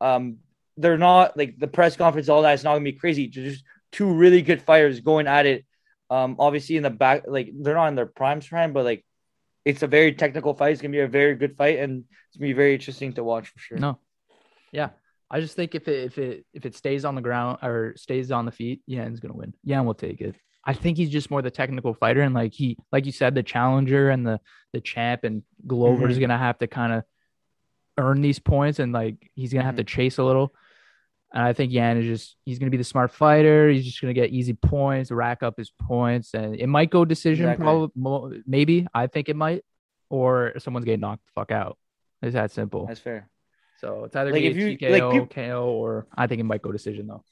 Um, 0.00 0.38
they're 0.76 0.98
not 0.98 1.36
like 1.36 1.58
the 1.58 1.66
press 1.66 1.96
conference, 1.96 2.28
all 2.28 2.42
that. 2.42 2.54
It's 2.54 2.64
not 2.64 2.72
gonna 2.72 2.84
be 2.84 2.92
crazy. 2.92 3.26
Just 3.26 3.64
two 3.90 4.12
really 4.12 4.42
good 4.42 4.62
fighters 4.62 5.00
going 5.00 5.26
at 5.26 5.46
it. 5.46 5.64
Um, 6.10 6.36
obviously 6.38 6.76
in 6.76 6.82
the 6.82 6.90
back, 6.90 7.24
like 7.26 7.50
they're 7.54 7.74
not 7.74 7.88
in 7.88 7.94
their 7.94 8.06
prime 8.06 8.40
prime, 8.40 8.72
but 8.72 8.84
like 8.84 9.04
it's 9.64 9.82
a 9.82 9.86
very 9.86 10.12
technical 10.12 10.54
fight. 10.54 10.72
It's 10.72 10.82
gonna 10.82 10.92
be 10.92 11.00
a 11.00 11.08
very 11.08 11.34
good 11.34 11.56
fight, 11.56 11.78
and 11.78 12.04
it's 12.28 12.36
gonna 12.36 12.48
be 12.48 12.52
very 12.52 12.74
interesting 12.74 13.12
to 13.14 13.24
watch 13.24 13.48
for 13.48 13.58
sure. 13.58 13.78
No, 13.78 13.98
yeah. 14.72 14.90
I 15.30 15.40
just 15.40 15.56
think 15.56 15.74
if 15.74 15.88
it 15.88 16.04
if 16.04 16.18
it 16.18 16.44
if 16.52 16.66
it 16.66 16.76
stays 16.76 17.06
on 17.06 17.14
the 17.14 17.22
ground 17.22 17.58
or 17.62 17.94
stays 17.96 18.30
on 18.30 18.44
the 18.44 18.52
feet, 18.52 18.82
Yan's 18.86 19.20
gonna 19.20 19.34
win. 19.34 19.54
Yan 19.64 19.86
will 19.86 19.94
take 19.94 20.20
it. 20.20 20.34
I 20.64 20.74
think 20.74 20.96
he's 20.96 21.10
just 21.10 21.30
more 21.30 21.42
the 21.42 21.50
technical 21.50 21.94
fighter, 21.94 22.20
and 22.20 22.34
like 22.34 22.52
he, 22.52 22.76
like 22.92 23.06
you 23.06 23.12
said, 23.12 23.34
the 23.34 23.42
challenger 23.42 24.10
and 24.10 24.26
the 24.26 24.40
the 24.72 24.80
champ 24.80 25.24
and 25.24 25.42
Glover 25.66 26.08
is 26.08 26.18
gonna 26.18 26.38
have 26.38 26.58
to 26.58 26.66
kind 26.66 26.92
of 26.92 27.04
earn 27.96 28.20
these 28.20 28.38
points, 28.38 28.78
and 28.78 28.92
like 28.92 29.30
he's 29.34 29.52
gonna 29.52 29.64
have 29.64 29.76
to 29.76 29.84
chase 29.84 30.18
a 30.18 30.24
little. 30.24 30.54
And 31.34 31.42
I 31.42 31.52
think 31.54 31.72
Yan 31.72 31.96
is 31.96 32.04
just 32.04 32.36
he's 32.44 32.58
gonna 32.58 32.70
be 32.70 32.76
the 32.76 32.84
smart 32.84 33.10
fighter. 33.10 33.68
He's 33.70 33.84
just 33.86 34.00
gonna 34.00 34.12
get 34.12 34.30
easy 34.30 34.52
points, 34.52 35.10
rack 35.10 35.42
up 35.42 35.56
his 35.56 35.70
points, 35.70 36.34
and 36.34 36.54
it 36.54 36.66
might 36.66 36.90
go 36.90 37.04
decision. 37.04 37.46
Exactly. 37.46 37.64
Probably, 37.64 38.42
maybe 38.46 38.86
I 38.92 39.06
think 39.06 39.28
it 39.30 39.36
might, 39.36 39.64
or 40.10 40.52
someone's 40.58 40.84
getting 40.84 41.00
knocked 41.00 41.24
the 41.24 41.30
fuck 41.34 41.50
out. 41.50 41.78
It's 42.20 42.34
that 42.34 42.50
simple. 42.50 42.86
That's 42.86 43.00
fair. 43.00 43.28
So 43.80 44.04
it's 44.04 44.14
either 44.14 44.30
Like, 44.30 44.42
be 44.42 44.46
if 44.46 44.56
a 44.56 44.60
you- 44.60 44.78
TKO, 44.78 44.90
like, 44.90 45.12
peop- 45.12 45.30
KO, 45.34 45.70
or 45.72 46.06
I 46.14 46.26
think 46.26 46.40
it 46.40 46.44
might 46.44 46.60
go 46.62 46.70
decision 46.70 47.06
though. 47.06 47.24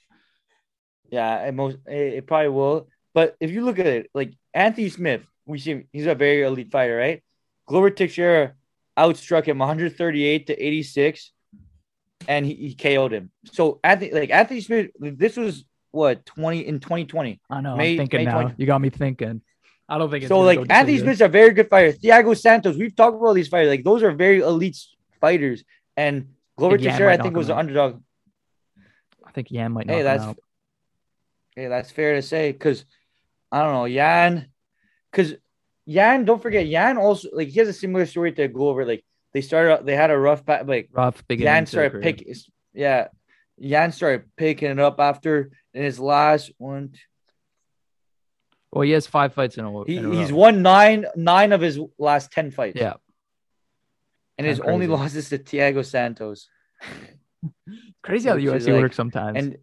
Yeah, 1.10 1.44
it 1.46 1.52
most 1.54 1.76
it, 1.86 2.14
it 2.14 2.26
probably 2.26 2.48
will. 2.48 2.88
But 3.12 3.36
if 3.40 3.50
you 3.50 3.64
look 3.64 3.78
at 3.78 3.86
it, 3.86 4.10
like 4.14 4.32
Anthony 4.54 4.88
Smith, 4.88 5.22
we 5.46 5.58
see 5.58 5.72
him, 5.72 5.88
he's 5.92 6.06
a 6.06 6.14
very 6.14 6.42
elite 6.42 6.70
fighter, 6.70 6.96
right? 6.96 7.22
Glover 7.66 7.90
Teixeira 7.90 8.54
outstruck 8.96 9.44
him 9.46 9.58
138 9.58 10.46
to 10.46 10.54
86, 10.66 11.32
and 12.28 12.44
he, 12.46 12.54
he 12.54 12.74
KO'd 12.74 13.12
him. 13.12 13.30
So 13.52 13.80
Anthony, 13.82 14.12
like 14.12 14.30
Anthony 14.30 14.60
Smith, 14.60 14.90
this 14.98 15.36
was 15.36 15.64
what 15.90 16.24
20 16.26 16.66
in 16.66 16.80
2020. 16.80 17.40
I 17.50 17.60
know. 17.60 17.76
May- 17.76 17.92
I'm 17.92 17.98
thinking 17.98 18.18
May 18.20 18.24
now. 18.26 18.40
20. 18.42 18.54
You 18.58 18.66
got 18.66 18.80
me 18.80 18.90
thinking. 18.90 19.42
I 19.88 19.98
don't 19.98 20.10
think 20.10 20.22
it's 20.22 20.28
So 20.28 20.40
like 20.40 20.60
Anthony. 20.70 20.98
Smith's 20.98 21.20
a 21.20 21.28
very 21.28 21.50
good 21.50 21.68
fighter. 21.68 21.92
Thiago 21.92 22.38
Santos, 22.38 22.76
we've 22.76 22.94
talked 22.94 23.16
about 23.16 23.32
these 23.32 23.48
fighters. 23.48 23.70
Like 23.70 23.84
those 23.84 24.02
are 24.02 24.12
very 24.12 24.38
elite 24.38 24.78
fighters, 25.20 25.64
and 25.96 26.28
Glover 26.56 26.76
Yan 26.76 26.92
Teixeira, 26.92 27.14
I 27.14 27.16
think, 27.16 27.36
was 27.36 27.48
an 27.48 27.58
underdog. 27.58 28.00
I 29.24 29.32
think 29.32 29.50
Yan 29.50 29.72
might 29.72 29.90
Hey, 29.90 30.02
that's. 30.02 30.24
Hey, 31.56 31.66
that's 31.66 31.90
fair 31.90 32.14
to 32.14 32.22
say 32.22 32.52
because 32.52 32.84
I 33.50 33.64
don't 33.64 33.72
know 33.72 33.84
Yan, 33.86 34.46
because 35.10 35.34
Yan. 35.86 36.24
Don't 36.24 36.40
forget 36.40 36.66
Yan 36.66 36.96
also 36.96 37.28
like 37.32 37.48
he 37.48 37.58
has 37.58 37.68
a 37.68 37.72
similar 37.72 38.06
story 38.06 38.30
to 38.32 38.46
Glover. 38.46 38.86
Like 38.86 39.04
they 39.32 39.40
started, 39.40 39.72
out- 39.72 39.86
they 39.86 39.94
had 39.96 40.10
a 40.10 40.18
rough 40.18 40.44
patch. 40.44 40.66
Like 40.66 40.88
rough 40.92 41.26
beginning. 41.28 41.52
Yan 41.52 41.66
started 41.66 42.02
picking, 42.02 42.34
yeah, 42.72 43.08
Yan 43.58 43.92
started 43.92 44.24
picking 44.36 44.70
it 44.70 44.78
up 44.80 45.00
after 45.00 45.50
in 45.74 45.82
his 45.84 45.98
last 46.00 46.50
one. 46.58 46.92
Well, 48.72 48.82
he 48.82 48.92
has 48.92 49.06
five 49.06 49.34
fights 49.34 49.58
in 49.58 49.64
a, 49.64 49.84
He, 49.84 49.96
in 49.96 50.12
a 50.12 50.14
he's 50.14 50.30
row. 50.30 50.38
won 50.38 50.62
nine 50.62 51.06
nine 51.16 51.52
of 51.52 51.60
his 51.60 51.78
last 51.98 52.30
ten 52.30 52.50
fights. 52.52 52.78
Yeah, 52.80 52.94
and 54.38 54.46
his 54.46 54.60
only 54.60 54.86
crazy. 54.86 55.00
loss 55.02 55.14
is 55.14 55.28
to 55.30 55.38
Thiago 55.38 55.84
Santos. 55.84 56.48
crazy 58.02 58.28
how 58.28 58.36
the 58.36 58.46
UFC 58.46 58.72
like- 58.72 58.82
works 58.82 58.96
sometimes. 58.96 59.36
And 59.38 59.56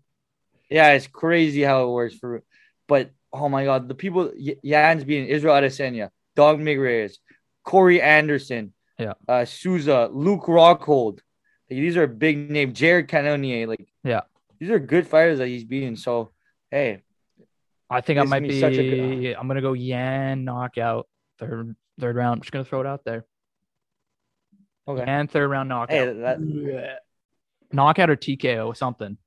yeah, 0.69 0.91
it's 0.93 1.07
crazy 1.07 1.61
how 1.61 1.87
it 1.87 1.91
works 1.91 2.15
for. 2.15 2.43
But 2.87 3.11
oh 3.31 3.47
my 3.49 3.63
god, 3.65 3.87
the 3.87 3.95
people 3.95 4.31
Jan's 4.63 5.03
being 5.05 5.27
Israel 5.27 5.55
Adesanya, 5.55 6.09
Dominick 6.35 6.77
Reyes, 6.79 7.19
Corey 7.63 8.01
Anderson, 8.01 8.73
Yeah. 8.97 9.13
uh, 9.27 9.45
Souza, 9.45 10.09
Luke 10.11 10.45
Rockhold. 10.45 11.19
Like, 11.69 11.79
these 11.81 11.97
are 11.97 12.07
big 12.07 12.49
name. 12.49 12.73
Jared 12.73 13.07
Cannonier, 13.07 13.67
like 13.67 13.87
Yeah. 14.03 14.21
these 14.59 14.69
are 14.69 14.79
good 14.79 15.07
fighters 15.07 15.37
that 15.39 15.47
he's 15.47 15.63
beating. 15.65 15.95
So 15.95 16.31
hey, 16.71 17.03
I 17.89 18.01
think 18.01 18.19
I 18.19 18.23
might 18.23 18.43
be. 18.43 18.59
such 18.59 18.73
a 18.73 18.89
good- 19.21 19.35
I'm 19.35 19.47
gonna 19.47 19.61
go 19.61 19.73
Yan 19.73 20.43
knockout 20.45 21.07
third 21.39 21.75
third 21.99 22.15
round. 22.15 22.37
I'm 22.37 22.41
just 22.41 22.51
gonna 22.51 22.65
throw 22.65 22.81
it 22.81 22.87
out 22.87 23.03
there. 23.05 23.25
okay, 24.87 25.03
And 25.05 25.29
third 25.29 25.49
round 25.49 25.69
knockout. 25.69 25.89
hey, 25.95 26.13
that, 26.13 26.99
knockout 27.71 28.09
or 28.09 28.15
TKO, 28.15 28.75
something. 28.75 29.17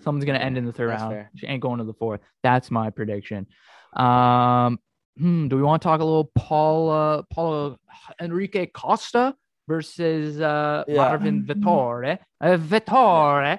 Someone's 0.00 0.24
gonna 0.24 0.38
end 0.38 0.56
in 0.56 0.64
the 0.64 0.72
third 0.72 0.90
That's 0.90 1.02
round. 1.02 1.12
fair. 1.14 1.30
She 1.36 1.46
ain't 1.46 1.60
going 1.62 1.78
to 1.78 1.84
the 1.84 1.94
fourth. 1.94 2.20
That's 2.42 2.70
my 2.70 2.90
prediction. 2.90 3.46
Um, 3.94 4.78
hmm, 5.18 5.48
do 5.48 5.56
we 5.56 5.62
want 5.62 5.82
to 5.82 5.86
talk 5.88 6.00
a 6.00 6.04
little 6.04 6.30
Paul 6.34 6.90
uh, 6.90 7.22
Paulo 7.30 7.76
Enrique 8.20 8.66
Costa 8.66 9.34
versus 9.68 10.40
uh, 10.40 10.84
Yeah. 10.88 10.96
Marvin 10.96 11.44
Vettori? 11.44 12.18
Uh, 12.40 12.56
Vettori. 12.56 13.58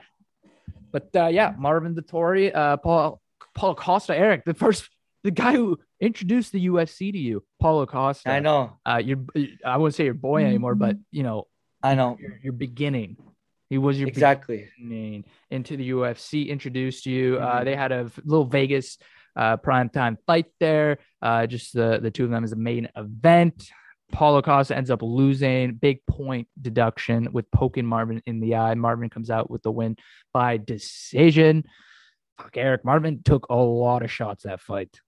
But 0.91 1.09
uh, 1.15 1.27
yeah, 1.27 1.53
Marvin 1.57 1.95
Vettori, 1.95 2.53
uh, 2.55 2.77
Paul 2.77 3.21
Paulo 3.55 3.75
Costa, 3.75 4.15
Eric, 4.15 4.43
the 4.45 4.53
first, 4.53 4.89
the 5.23 5.31
guy 5.31 5.53
who 5.53 5.77
introduced 5.99 6.51
the 6.51 6.67
UFC 6.67 7.11
to 7.11 7.17
you, 7.17 7.43
Paulo 7.59 7.85
Costa. 7.85 8.29
I 8.31 8.39
know, 8.39 8.77
Uh, 8.85 9.01
you're, 9.03 9.19
I 9.65 9.77
wouldn't 9.77 9.95
say 9.95 10.05
your 10.05 10.13
boy 10.15 10.43
anymore, 10.45 10.75
but 10.75 10.97
you 11.11 11.23
know, 11.23 11.47
I 11.83 11.95
know 11.95 12.17
your, 12.19 12.39
your 12.43 12.53
beginning. 12.53 13.17
He 13.69 13.77
was 13.77 13.97
your 13.97 14.09
exactly. 14.09 14.67
beginning 14.77 15.23
into 15.49 15.77
the 15.77 15.91
UFC. 15.91 16.49
Introduced 16.49 17.05
you. 17.05 17.37
Uh, 17.39 17.61
Mhm. 17.61 17.65
they 17.65 17.75
had 17.75 17.91
a 17.93 18.11
little 18.25 18.45
Vegas 18.45 18.97
uh, 19.35 19.57
primetime 19.57 20.17
fight 20.27 20.45
there. 20.59 20.97
Uh, 21.21 21.47
just 21.47 21.73
the 21.73 21.99
the 22.01 22.11
two 22.11 22.25
of 22.25 22.31
them 22.31 22.43
as 22.43 22.51
a 22.51 22.55
main 22.57 22.87
event. 22.95 23.69
Paulo 24.11 24.41
Costa 24.41 24.75
ends 24.75 24.91
up 24.91 25.01
losing 25.01 25.75
big 25.75 26.05
point 26.05 26.47
deduction 26.61 27.31
with 27.31 27.49
poking 27.51 27.85
Marvin 27.85 28.21
in 28.25 28.41
the 28.41 28.55
eye. 28.55 28.73
Marvin 28.75 29.09
comes 29.09 29.29
out 29.29 29.49
with 29.49 29.63
the 29.63 29.71
win 29.71 29.95
by 30.33 30.57
decision. 30.57 31.63
Fuck 32.37 32.57
Eric 32.57 32.83
Marvin 32.83 33.21
took 33.23 33.47
a 33.49 33.55
lot 33.55 34.03
of 34.03 34.11
shots 34.11 34.43
that 34.43 34.59
fight. 34.59 34.99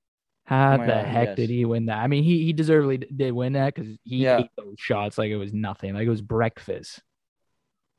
How 0.46 0.76
Oh 0.76 0.78
the 0.78 0.88
God, 0.88 1.06
heck 1.06 1.28
yes. 1.30 1.36
did 1.36 1.50
he 1.50 1.66
win 1.66 1.88
that? 1.88 1.98
I 1.98 2.08
mean, 2.08 2.24
he 2.24 2.44
he 2.46 2.54
deservedly 2.54 2.98
did 2.98 3.32
win 3.34 3.54
that 3.54 3.74
because 3.76 3.90
he 4.04 4.18
Yeah. 4.24 4.40
ate 4.40 4.50
those 4.58 4.76
shots 4.78 5.18
like 5.18 5.32
it 5.32 5.38
was 5.38 5.52
nothing, 5.54 5.94
like 5.94 6.06
it 6.06 6.10
was 6.10 6.22
breakfast. 6.22 7.02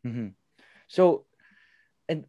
hmm 0.04 0.28
So, 0.88 1.26
and 2.08 2.24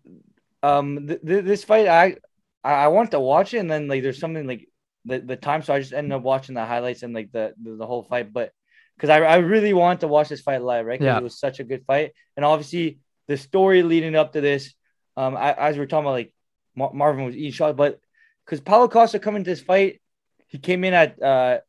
um, 0.63 1.07
th- 1.07 1.21
th- 1.25 1.45
this 1.45 1.63
fight, 1.63 1.87
I 1.87 2.17
I 2.65 2.71
I 2.85 2.87
want 2.95 3.11
to 3.11 3.19
watch 3.19 3.53
it, 3.53 3.59
and 3.63 3.69
then 3.71 3.87
like 3.87 4.01
there's 4.03 4.19
something 4.19 4.45
like 4.51 4.63
the, 5.09 5.19
the 5.19 5.35
time, 5.49 5.61
so 5.63 5.73
I 5.75 5.79
just 5.79 5.93
ended 5.93 6.11
up 6.17 6.23
watching 6.23 6.55
the 6.55 6.65
highlights 6.65 7.03
and 7.03 7.13
like 7.13 7.31
the 7.31 7.53
the, 7.63 7.71
the 7.81 7.87
whole 7.91 8.03
fight. 8.03 8.33
But 8.33 8.51
because 8.97 9.09
I, 9.15 9.17
I 9.21 9.37
really 9.53 9.73
wanted 9.73 9.99
to 10.01 10.07
watch 10.15 10.29
this 10.29 10.41
fight 10.41 10.61
live, 10.61 10.85
right? 10.85 10.99
Because 10.99 11.13
Yeah. 11.13 11.19
it 11.19 11.23
was 11.29 11.37
such 11.39 11.59
a 11.59 11.63
good 11.71 11.83
fight, 11.85 12.13
and 12.35 12.43
obviously 12.45 12.99
the 13.27 13.37
story 13.37 13.83
leading 13.83 14.15
up 14.15 14.33
to 14.33 14.41
this, 14.41 14.73
um, 15.17 15.35
I, 15.35 15.53
as 15.53 15.77
we 15.77 15.83
are 15.83 15.87
talking 15.87 16.05
about, 16.05 16.13
like 16.21 16.33
Mar- 16.75 16.93
Marvin 16.93 17.25
was 17.25 17.35
eating 17.35 17.51
shots, 17.51 17.75
but 17.77 17.99
because 18.45 18.61
Paulo 18.61 18.87
Costa 18.87 19.19
coming 19.19 19.43
to 19.43 19.49
this 19.51 19.61
fight, 19.61 20.01
he 20.47 20.57
came 20.59 20.83
in 20.83 20.93
at 20.93 21.21
uh, 21.21 21.59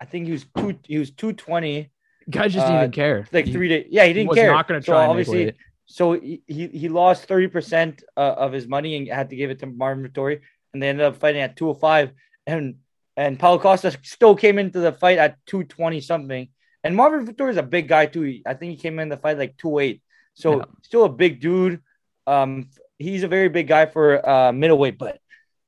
I 0.00 0.04
think 0.06 0.26
he 0.26 0.32
was 0.32 0.44
two, 0.56 0.78
he 0.84 0.98
was 0.98 1.10
two 1.10 1.32
twenty, 1.32 1.90
Guys 2.30 2.52
just 2.54 2.66
didn't 2.66 2.78
Uh, 2.78 2.82
even 2.82 2.90
care. 2.92 3.26
like 3.32 3.46
He- 3.46 3.52
three 3.52 3.68
days. 3.68 3.86
Yeah, 3.90 4.02
he 4.02 4.08
he 4.08 4.14
didn't 4.14 4.28
was 4.30 4.38
care. 4.38 4.50
not 4.52 4.66
going 4.68 4.80
to 4.80 4.84
try. 4.84 5.02
make 5.02 5.10
obviously. 5.10 5.52
So 5.86 6.12
he 6.14 6.42
he, 6.46 6.88
lost 6.88 7.26
thirty 7.26 7.48
percent 7.48 8.02
uh, 8.16 8.34
of 8.38 8.52
his 8.52 8.66
money 8.66 8.96
and 8.96 9.08
had 9.08 9.30
to 9.30 9.36
give 9.36 9.50
it 9.50 9.58
to 9.60 9.66
Marvin 9.66 10.08
Vettori, 10.08 10.40
and 10.72 10.82
they 10.82 10.88
ended 10.88 11.04
up 11.04 11.16
fighting 11.16 11.42
at 11.42 11.56
two 11.56 11.66
hundred 11.66 11.80
five, 11.80 12.12
and 12.46 12.76
and 13.16 13.38
Paulo 13.38 13.58
Costa 13.58 13.96
still 14.02 14.34
came 14.34 14.58
into 14.58 14.80
the 14.80 14.92
fight 14.92 15.18
at 15.18 15.36
two 15.46 15.64
twenty 15.64 16.00
something, 16.00 16.48
and 16.82 16.96
Marvin 16.96 17.26
Vettori 17.26 17.50
is 17.50 17.58
a 17.58 17.62
big 17.62 17.86
guy 17.88 18.06
too. 18.06 18.22
He- 18.22 18.42
I 18.46 18.54
think 18.54 18.70
he 18.72 18.78
came 18.78 18.98
in 18.98 19.08
the 19.10 19.18
fight 19.18 19.38
like 19.38 19.56
two 19.58 19.78
eight, 19.78 20.02
so 20.34 20.58
Yeah. 20.58 20.64
still 20.82 21.04
a 21.04 21.08
big 21.10 21.40
dude. 21.40 21.80
Um, 22.26 22.70
he's 22.98 23.22
a 23.22 23.28
very 23.28 23.48
big 23.48 23.68
guy 23.68 23.84
for 23.86 24.26
uh 24.26 24.52
middleweight, 24.52 24.96
but 24.98 25.18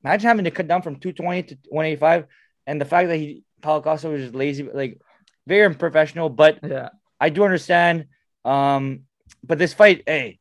imagine 0.02 0.28
having 0.28 0.44
to 0.46 0.50
cut 0.50 0.66
down 0.66 0.80
from 0.80 0.96
two 0.96 1.12
twenty 1.12 1.42
to 1.42 1.58
one 1.68 1.84
eighty 1.84 2.00
five, 2.00 2.24
and 2.66 2.80
the 2.80 2.86
fact 2.86 3.08
that 3.08 3.16
he 3.18 3.44
Paulo 3.60 3.82
Costa 3.82 4.08
was 4.08 4.22
just 4.22 4.34
lazy, 4.34 4.62
like 4.62 4.98
very 5.46 5.66
unprofessional, 5.66 6.30
but 6.30 6.60
Yeah. 6.62 6.88
I 7.20 7.28
do 7.28 7.44
understand. 7.44 8.06
Um, 8.44 9.02
but 9.42 9.58
this 9.58 9.74
fight, 9.74 10.02
hey, 10.06 10.38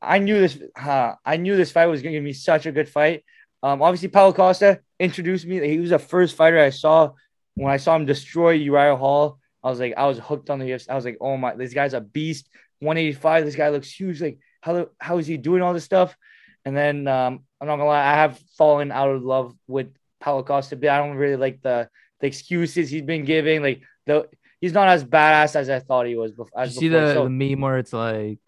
I 0.00 0.18
knew 0.18 0.38
this. 0.38 0.58
Uh, 0.76 1.14
I 1.24 1.36
knew 1.36 1.56
this 1.56 1.72
fight 1.72 1.86
was 1.86 2.02
going 2.02 2.14
to 2.14 2.20
be 2.20 2.32
such 2.32 2.66
a 2.66 2.72
good 2.72 2.88
fight. 2.88 3.24
Um, 3.62 3.82
obviously, 3.82 4.08
Paulo 4.08 4.32
Costa 4.32 4.80
introduced 5.00 5.46
me. 5.46 5.66
He 5.66 5.78
was 5.78 5.90
the 5.90 5.98
first 5.98 6.36
fighter 6.36 6.58
I 6.58 6.70
saw 6.70 7.12
when 7.54 7.72
I 7.72 7.76
saw 7.78 7.96
him 7.96 8.06
destroy 8.06 8.50
Uriah 8.50 8.96
Hall. 8.96 9.38
I 9.62 9.70
was 9.70 9.80
like, 9.80 9.94
I 9.96 10.06
was 10.06 10.18
hooked 10.18 10.50
on 10.50 10.60
the 10.60 10.66
UFC. 10.66 10.88
I 10.88 10.94
was 10.94 11.04
like, 11.04 11.18
oh 11.20 11.36
my, 11.36 11.54
this 11.54 11.74
guy's 11.74 11.94
a 11.94 12.00
beast. 12.00 12.48
185. 12.80 13.44
This 13.44 13.56
guy 13.56 13.70
looks 13.70 13.90
huge. 13.90 14.22
Like, 14.22 14.38
how 14.60 14.88
how 14.98 15.18
is 15.18 15.26
he 15.26 15.36
doing 15.36 15.62
all 15.62 15.74
this 15.74 15.84
stuff? 15.84 16.16
And 16.64 16.76
then 16.76 17.08
um, 17.08 17.44
I'm 17.60 17.66
not 17.66 17.76
gonna 17.76 17.88
lie, 17.88 18.06
I 18.06 18.14
have 18.14 18.38
fallen 18.56 18.92
out 18.92 19.10
of 19.10 19.22
love 19.22 19.54
with 19.66 19.88
Paulo 20.20 20.44
Costa. 20.44 20.76
But 20.76 20.90
I 20.90 20.98
don't 20.98 21.16
really 21.16 21.36
like 21.36 21.60
the 21.62 21.88
the 22.20 22.26
excuses 22.28 22.90
he's 22.90 23.02
been 23.02 23.24
giving. 23.24 23.62
Like 23.62 23.82
the 24.06 24.28
he's 24.60 24.72
not 24.72 24.88
as 24.88 25.04
badass 25.04 25.56
as 25.56 25.68
I 25.70 25.78
thought 25.80 26.06
he 26.06 26.16
was. 26.16 26.32
Before, 26.32 26.60
as 26.60 26.74
you 26.74 26.80
see 26.80 26.88
before. 26.88 27.06
the, 27.06 27.14
So- 27.14 27.24
the 27.24 27.30
meme 27.30 27.60
where 27.60 27.78
it's 27.78 27.92
like, 27.92 28.40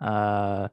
uh, 0.00 0.68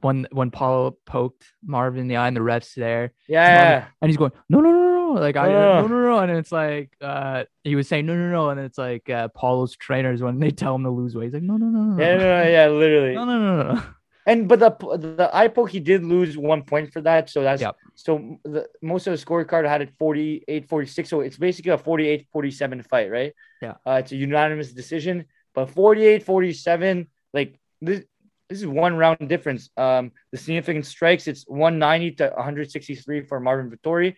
when 0.00 0.26
when 0.32 0.50
Paulo 0.50 0.96
poked 1.06 1.44
Marvin 1.64 2.00
in 2.00 2.08
the 2.08 2.16
eye 2.16 2.26
and 2.26 2.36
the 2.36 2.40
refs 2.40 2.74
there, 2.74 3.12
yeah, 3.28 3.86
and 4.02 4.08
he's 4.10 4.16
going, 4.16 4.32
no, 4.48 4.60
no, 4.60 4.70
no, 4.72 5.14
no, 5.14 5.20
like 5.20 5.36
I, 5.36 5.46
No, 5.46 5.82
no, 5.82 5.86
no, 5.86 6.02
no, 6.02 6.18
and 6.18 6.32
it's 6.32 6.50
like, 6.50 6.96
uh, 7.00 7.44
he 7.62 7.76
was 7.76 7.86
saying 7.86 8.06
no, 8.06 8.16
no, 8.16 8.28
no, 8.30 8.50
and 8.50 8.58
it's 8.58 8.78
like 8.78 9.08
uh, 9.08 9.28
Paulo's 9.28 9.76
trainers 9.76 10.20
when 10.20 10.40
they 10.40 10.50
tell 10.50 10.74
him 10.74 10.82
to 10.82 10.90
lose 10.90 11.14
weight, 11.14 11.26
he's 11.26 11.34
like, 11.34 11.42
no, 11.44 11.56
no, 11.56 11.66
no, 11.66 11.80
no, 11.80 12.02
yeah, 12.02 12.16
no, 12.16 12.42
no, 12.42 12.48
yeah, 12.50 12.68
literally. 12.68 13.14
no, 13.14 13.24
no, 13.24 13.38
no, 13.38 13.72
no. 13.74 13.82
And 14.26 14.48
but 14.48 14.58
the 14.58 14.70
the 14.96 15.30
eye 15.32 15.48
poke 15.48 15.70
he 15.70 15.80
did 15.80 16.02
lose 16.02 16.36
one 16.38 16.62
point 16.62 16.92
for 16.92 17.02
that, 17.02 17.28
so 17.28 17.42
that's 17.42 17.60
Yep. 17.60 17.76
so 17.94 18.38
the 18.44 18.66
most 18.80 19.06
of 19.06 19.12
the 19.18 19.22
scorecard 19.24 19.68
had 19.68 19.82
it 19.82 19.90
48 19.98 20.66
46 20.68 21.08
so 21.10 21.20
it's 21.20 21.36
basically 21.36 21.72
a 21.72 21.78
48 21.78 22.26
47 22.32 22.82
fight 22.82 23.10
right? 23.10 23.32
Yeah. 23.60 23.74
uh, 23.86 23.98
it's 24.00 24.12
a 24.12 24.16
unanimous 24.16 24.72
decision. 24.72 25.26
But 25.54 25.70
48 25.70 26.22
47 26.22 27.06
like 27.34 27.60
this 27.82 28.02
this 28.48 28.60
is 28.60 28.66
one 28.66 28.96
round 28.96 29.28
difference. 29.28 29.68
Um 29.76 30.12
the 30.32 30.38
significant 30.38 30.86
strikes 30.86 31.28
it's 31.28 31.44
190 31.46 32.12
to 32.16 32.24
163 32.34 33.22
for 33.28 33.40
Marvin 33.40 33.70
Vettori. 33.70 34.16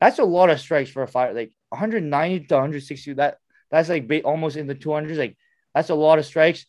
That's 0.00 0.18
a 0.20 0.24
lot 0.24 0.50
of 0.50 0.60
strikes 0.60 0.90
for 0.90 1.02
a 1.02 1.08
fight 1.08 1.34
like 1.34 1.52
190 1.70 2.46
to 2.46 2.54
160 2.54 3.14
that 3.14 3.38
that's 3.70 3.88
like 3.88 4.06
ba- 4.06 4.22
almost 4.22 4.56
in 4.56 4.66
the 4.68 4.74
200s 4.74 5.18
like 5.18 5.36
that's 5.74 5.90
a 5.90 5.94
lot 5.94 6.18
of 6.20 6.24
strikes 6.26 6.66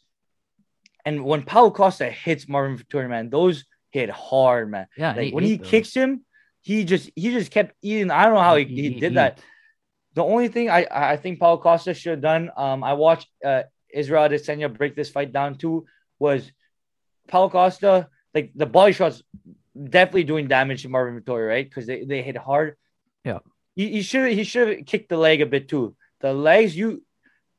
and 1.06 1.24
when 1.24 1.44
Paulo 1.44 1.72
Costa 1.72 2.10
hits 2.10 2.48
Marvin 2.50 2.78
Vettori 2.78 3.10
man 3.10 3.30
those 3.30 3.66
hit 3.92 4.10
hard 4.10 4.70
man 4.72 4.88
Yeah, 4.98 5.14
like 5.14 5.34
when 5.34 5.44
he 5.44 5.58
them. 5.58 5.66
kicks 5.66 5.94
him, 5.94 6.26
he 6.62 6.84
just 6.84 7.10
he 7.16 7.32
just 7.32 7.52
kept 7.52 7.76
eating. 7.82 8.12
I 8.12 8.26
don't 8.26 8.34
know 8.36 8.42
how 8.42 8.56
he, 8.56 8.66
he, 8.66 9.00
did 9.00 9.16
that. 9.16 9.38
ate. 9.38 9.44
The 10.16 10.24
only 10.24 10.48
thing 10.48 10.70
I 10.70 10.88
I 10.92 11.18
think 11.18 11.40
Paulo 11.40 11.58
Costa 11.58 11.94
should 11.94 12.12
have 12.12 12.22
done. 12.22 12.52
Um, 12.58 12.84
I 12.84 12.94
watched 12.94 13.28
uh 13.44 13.64
Israel 13.94 14.28
Adesanya 14.28 14.76
break 14.76 14.96
this 14.96 15.10
fight 15.10 15.32
down 15.32 15.56
too. 15.56 15.86
Was 16.20 16.52
Paulo 17.28 17.50
Costa 17.50 18.10
like 18.34 18.52
the 18.56 18.66
body 18.66 18.94
shots 18.94 19.24
definitely 19.76 20.24
doing 20.24 20.48
damage 20.48 20.82
to 20.84 20.90
Marvin 20.90 21.20
Vettori, 21.20 21.48
right? 21.48 21.66
Because 21.68 21.86
they, 21.86 22.04
they 22.04 22.22
hit 22.22 22.38
hard. 22.38 22.76
Yeah. 23.24 23.40
He, 23.76 23.90
he 23.92 24.02
should 24.02 24.32
he 24.32 24.44
should 24.44 24.68
have 24.68 24.86
kicked 24.86 25.10
the 25.10 25.18
leg 25.18 25.42
a 25.42 25.46
bit 25.46 25.68
too. 25.68 25.96
The 26.22 26.34
legs 26.34 26.76
you 26.76 27.04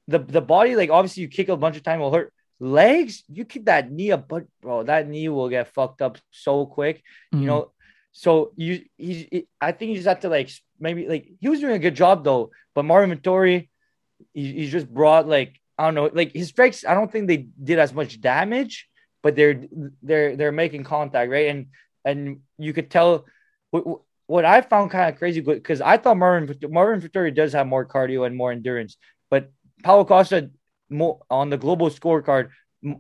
the 0.09 0.18
the 0.18 0.40
body 0.40 0.76
like 0.76 0.90
obviously 0.90 1.22
you 1.22 1.28
kick 1.28 1.48
a 1.48 1.56
bunch 1.56 1.76
of 1.76 1.82
time 1.82 2.00
will 2.00 2.12
hurt. 2.12 2.32
Legs 2.59 3.23
you 3.29 3.45
keep 3.45 3.66
that 3.66 3.90
knee 3.90 4.12
up, 4.12 4.29
but 4.29 4.47
bro, 4.62 4.83
that 4.85 5.09
knee 5.09 5.29
will 5.29 5.49
get 5.49 5.75
fucked 5.75 6.01
up 6.01 6.19
so 6.31 6.66
quick 6.66 7.03
you 7.33 7.40
mm. 7.40 7.45
know? 7.45 7.73
So 8.12 8.53
you 8.57 8.83
he's 8.97 9.27
he, 9.31 9.47
i 9.61 9.73
think 9.73 9.90
you 9.90 9.97
just 9.97 10.09
have 10.09 10.21
to 10.21 10.31
like 10.31 10.49
maybe 10.81 11.07
like 11.07 11.29
he 11.38 11.51
was 11.51 11.61
doing 11.61 11.75
a 11.75 11.79
good 11.79 11.95
job 11.95 12.25
though 12.25 12.51
but 12.75 12.87
marvin 12.87 13.19
Vettori, 13.19 13.69
he, 14.33 14.53
he 14.55 14.71
just 14.71 14.88
brought 14.88 15.29
like 15.29 15.61
i 15.77 15.85
don't 15.85 15.95
know 15.95 16.09
like 16.11 16.33
his 16.33 16.49
strikes 16.49 16.87
i 16.87 16.95
don't 16.95 17.12
think 17.12 17.27
they 17.27 17.49
did 17.62 17.79
as 17.79 17.92
much 17.92 18.19
damage 18.23 18.88
but 19.23 19.37
they're 19.37 19.66
they're 20.03 20.35
they're 20.35 20.51
making 20.51 20.83
contact 20.83 21.31
right? 21.31 21.49
And 21.49 21.66
and 22.07 22.40
you 22.57 22.73
could 22.73 22.90
tell 22.90 23.27
what, 23.71 23.85
what 24.27 24.45
i 24.47 24.62
found 24.62 24.90
kind 24.90 25.12
of 25.12 25.19
crazy 25.19 25.42
because 25.42 25.83
i 25.83 25.99
thought 25.99 26.16
marvin 26.16 26.57
marvin 26.71 27.07
Vettori 27.07 27.35
does 27.35 27.53
have 27.53 27.66
more 27.66 27.85
cardio 27.85 28.27
and 28.27 28.35
more 28.35 28.51
endurance 28.51 28.97
but 29.31 29.51
paulo 29.83 30.07
costa 30.07 30.51
more 30.88 31.20
on 31.31 31.51
the 31.51 31.57
global 31.59 31.90
scorecard 31.90 32.49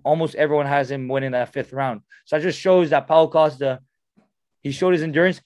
almost 0.04 0.34
everyone 0.34 0.66
has 0.66 0.90
him 0.90 1.06
winning 1.08 1.32
that 1.32 1.52
fifth 1.52 1.72
round 1.72 2.00
so 2.24 2.36
that 2.36 2.42
just 2.42 2.58
shows 2.58 2.90
that 2.90 3.06
paulo 3.06 3.28
costa 3.28 3.80
he 4.66 4.72
showed 4.72 4.94
his 4.94 5.02
endurance, 5.02 5.40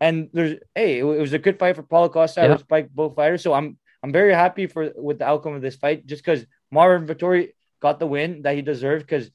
and 0.00 0.28
there's 0.34 0.58
hey, 0.74 0.98
it, 0.98 1.02
was 1.02 1.32
a 1.32 1.38
good 1.38 1.58
fight 1.58 1.76
for 1.76 1.82
Paulo 1.82 2.10
Costa. 2.10 2.42
I 2.42 2.44
Yeah. 2.44 2.52
respect 2.52 2.94
both 2.94 3.14
fighters, 3.14 3.42
so 3.42 3.54
I'm 3.54 3.78
I'm 4.02 4.12
very 4.12 4.34
happy 4.34 4.66
for 4.66 4.92
with 4.96 5.18
the 5.18 5.26
outcome 5.26 5.54
of 5.54 5.62
this 5.62 5.76
fight, 5.76 6.06
just 6.06 6.22
because 6.22 6.44
Marvin 6.70 7.08
Vettori 7.08 7.52
got 7.80 7.98
the 7.98 8.06
win 8.06 8.42
that 8.42 8.54
he 8.54 8.60
deserved, 8.60 9.06
because 9.06 9.30